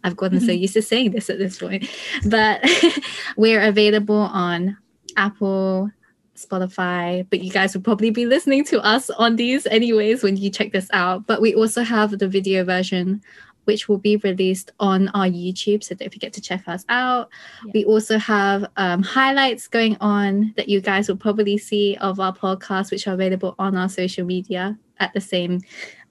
i've 0.05 0.17
gotten 0.17 0.41
so 0.41 0.51
used 0.51 0.75
to 0.75 0.83
saying 0.83 1.13
this 1.13 1.31
at 1.31 1.39
this 1.39 1.59
point. 1.59 1.89
But 2.27 2.65
we're 3.37 3.63
available 3.63 4.17
on 4.17 4.77
apple 5.17 5.91
Spotify, 6.35 7.25
but 7.31 7.41
you 7.41 7.53
guys 7.53 7.73
will 7.75 7.83
probably 7.83 8.11
be 8.11 8.27
listening 8.27 8.65
to 8.65 8.81
us 8.81 9.11
on 9.11 9.37
these 9.37 9.65
anyways 9.67 10.25
when 10.25 10.37
you 10.37 10.51
check 10.51 10.73
this 10.73 10.89
out. 10.93 11.25
But 11.27 11.41
we 11.41 11.55
also 11.55 11.85
have 11.85 12.19
the 12.19 12.27
video 12.27 12.65
version, 12.65 13.23
which 13.65 13.89
will 13.89 13.99
be 13.99 14.17
released 14.19 14.73
on 14.81 15.09
our 15.09 15.27
YouTube. 15.27 15.83
So 15.83 15.95
don't 15.95 16.13
forget 16.13 16.33
to 16.35 16.41
check 16.41 16.67
us 16.67 16.85
out. 16.89 17.29
Yeah. 17.67 17.73
We 17.75 17.85
also 17.85 18.19
have 18.19 18.67
um, 18.77 19.03
highlights 19.03 19.69
going 19.69 19.97
on 20.01 20.53
that 20.57 20.69
you 20.69 20.81
guys 20.81 21.09
will 21.09 21.17
probably 21.17 21.59
see 21.59 21.97
of 22.01 22.21
our 22.21 22.35
podcast, 22.35 22.91
which 22.91 23.07
are 23.07 23.15
available 23.15 23.55
on 23.59 23.77
our 23.77 23.89
social 23.89 24.25
media 24.25 24.79
at 24.99 25.13
the 25.15 25.21
same 25.21 25.61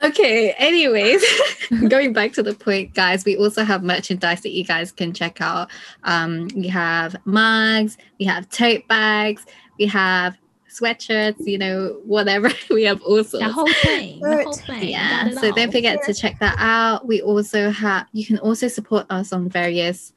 Okay, 0.00 0.52
anyways, 0.52 1.24
going 1.88 2.12
back 2.12 2.32
to 2.34 2.42
the 2.42 2.54
point, 2.54 2.94
guys, 2.94 3.24
we 3.24 3.36
also 3.36 3.64
have 3.64 3.82
merchandise 3.82 4.42
that 4.42 4.50
you 4.50 4.64
guys 4.64 4.92
can 4.92 5.12
check 5.12 5.40
out. 5.40 5.70
Um, 6.04 6.48
we 6.54 6.68
have 6.68 7.16
mugs, 7.24 7.98
we 8.20 8.26
have 8.26 8.48
tote 8.48 8.86
bags, 8.86 9.44
we 9.76 9.86
have 9.86 10.38
sweatshirts, 10.68 11.46
you 11.46 11.58
know, 11.58 12.00
whatever. 12.04 12.50
we 12.70 12.84
have 12.84 13.02
all 13.02 13.24
sorts. 13.24 13.44
The 13.44 13.52
whole 13.52 13.72
thing. 13.82 14.20
The 14.20 14.42
whole 14.44 14.52
thing. 14.52 14.88
yeah, 14.88 15.30
so 15.30 15.48
all. 15.48 15.52
don't 15.54 15.72
forget 15.72 16.02
to 16.04 16.14
check 16.14 16.38
that 16.40 16.56
out. 16.58 17.06
We 17.06 17.20
also 17.22 17.70
have, 17.70 18.06
you 18.12 18.24
can 18.24 18.38
also 18.38 18.68
support 18.68 19.06
us 19.10 19.32
on 19.32 19.48
various 19.48 20.12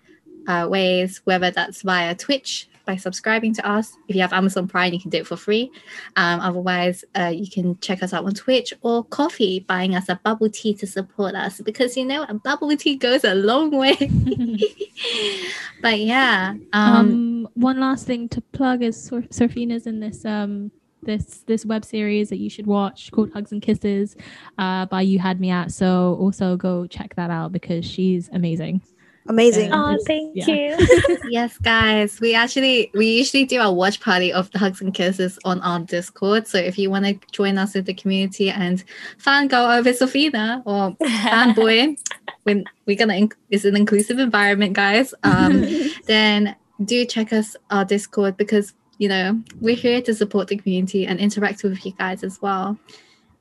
uh, 0.47 0.67
ways, 0.69 1.21
whether 1.25 1.51
that's 1.51 1.81
via 1.81 2.15
Twitch 2.15 2.67
by 2.85 2.95
subscribing 2.95 3.53
to 3.53 3.69
us. 3.69 3.95
If 4.07 4.15
you 4.15 4.21
have 4.21 4.33
Amazon 4.33 4.67
Prime, 4.67 4.93
you 4.93 4.99
can 4.99 5.09
do 5.11 5.19
it 5.19 5.27
for 5.27 5.37
free. 5.37 5.71
Um, 6.15 6.39
otherwise, 6.39 7.05
uh, 7.17 7.31
you 7.33 7.49
can 7.49 7.79
check 7.79 8.03
us 8.03 8.13
out 8.13 8.25
on 8.25 8.33
Twitch 8.33 8.73
or 8.81 9.03
Ko-fi, 9.05 9.63
buying 9.67 9.95
us 9.95 10.09
a 10.09 10.15
bubble 10.23 10.49
tea 10.49 10.73
to 10.75 10.87
support 10.87 11.35
us 11.35 11.61
because 11.61 11.95
you 11.95 12.05
know 12.05 12.25
a 12.27 12.33
bubble 12.33 12.75
tea 12.75 12.95
goes 12.95 13.23
a 13.23 13.35
long 13.35 13.71
way. 13.71 13.95
but 15.81 15.99
yeah, 15.99 16.55
um, 16.73 16.95
um, 16.95 17.30
one 17.53 17.79
last 17.79 18.05
thing 18.05 18.29
to 18.29 18.41
plug 18.41 18.81
is 18.81 19.01
Sor- 19.01 19.21
Surfina's 19.23 19.87
in 19.87 19.99
this 19.99 20.25
um 20.25 20.71
this 21.03 21.43
this 21.47 21.65
web 21.65 21.83
series 21.83 22.29
that 22.29 22.37
you 22.37 22.49
should 22.49 22.67
watch 22.67 23.11
called 23.11 23.31
Hugs 23.33 23.51
and 23.51 23.61
Kisses 23.61 24.15
uh 24.57 24.85
by 24.85 25.01
You 25.01 25.19
Had 25.19 25.39
Me 25.39 25.49
At. 25.49 25.71
So 25.71 26.17
also 26.19 26.57
go 26.57 26.87
check 26.87 27.15
that 27.15 27.29
out 27.29 27.51
because 27.51 27.85
she's 27.85 28.29
amazing. 28.29 28.81
Amazing. 29.27 29.69
Yeah. 29.69 29.75
Oh, 29.75 29.97
thank 30.07 30.35
yeah. 30.35 30.45
you. 30.47 31.17
yes, 31.29 31.57
guys, 31.59 32.19
we 32.19 32.33
actually 32.33 32.89
we 32.93 33.17
usually 33.17 33.45
do 33.45 33.59
our 33.59 33.71
watch 33.71 33.99
party 34.01 34.33
of 34.33 34.49
the 34.51 34.57
hugs 34.57 34.81
and 34.81 34.93
kisses 34.93 35.37
on 35.45 35.61
our 35.61 35.79
Discord. 35.79 36.47
So 36.47 36.57
if 36.57 36.77
you 36.77 36.89
want 36.89 37.05
to 37.05 37.19
join 37.31 37.57
us 37.57 37.75
in 37.75 37.85
the 37.85 37.93
community 37.93 38.49
and 38.49 38.83
fangirl 39.19 39.77
over 39.77 39.91
Sofina 39.91 40.63
or 40.65 40.95
fanboy, 41.07 41.97
when 42.43 42.65
we're 42.87 42.97
gonna 42.97 43.13
inc- 43.13 43.35
it's 43.49 43.65
an 43.65 43.75
inclusive 43.75 44.17
environment, 44.17 44.73
guys. 44.73 45.13
Um, 45.23 45.65
then 46.07 46.55
do 46.85 47.05
check 47.05 47.31
us 47.33 47.55
our 47.69 47.85
Discord 47.85 48.37
because 48.37 48.73
you 48.97 49.07
know 49.09 49.41
we're 49.59 49.75
here 49.75 50.01
to 50.01 50.13
support 50.13 50.47
the 50.47 50.57
community 50.57 51.05
and 51.07 51.19
interact 51.19 51.63
with 51.63 51.85
you 51.85 51.91
guys 51.93 52.23
as 52.23 52.41
well. 52.41 52.77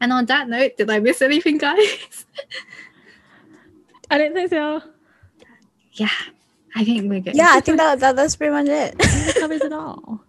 And 0.00 0.12
on 0.12 0.26
that 0.26 0.48
note, 0.48 0.76
did 0.78 0.88
I 0.90 0.98
miss 0.98 1.20
anything, 1.22 1.58
guys? 1.58 2.24
I 4.10 4.18
don't 4.18 4.32
think 4.34 4.50
so. 4.50 4.82
yeah, 5.92 6.08
I 6.74 6.84
think 6.84 7.08
we're 7.10 7.20
good. 7.20 7.36
yeah, 7.36 7.50
I 7.52 7.60
think 7.60 7.76
that, 7.78 8.00
that 8.00 8.16
that's 8.16 8.34
pretty 8.36 8.52
much 8.52 8.66
it. 8.68 8.98
That 8.98 9.36
covers 9.38 9.60
it 9.60 9.72
all. 9.72 10.24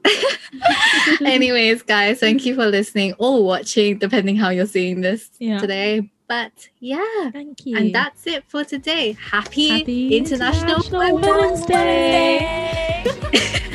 Anyways, 1.25 1.81
guys, 1.83 2.19
thank 2.19 2.45
you 2.45 2.55
for 2.55 2.65
listening 2.67 3.13
or 3.17 3.43
watching, 3.43 3.97
depending 3.97 4.35
how 4.35 4.49
you're 4.49 4.65
seeing 4.67 5.01
this 5.01 5.29
Yeah. 5.39 5.59
today. 5.59 6.11
But 6.31 6.69
yeah, 6.79 7.29
Thank 7.33 7.65
you. 7.65 7.75
and 7.75 7.93
that's 7.93 8.25
it 8.25 8.45
for 8.47 8.63
today. 8.63 9.17
Happy, 9.19 9.79
Happy 9.79 10.15
International, 10.15 10.75
International 10.77 11.15
Women's 11.15 11.27
Women's 11.27 11.65
Day. 11.65 13.03
Day. 13.03 13.59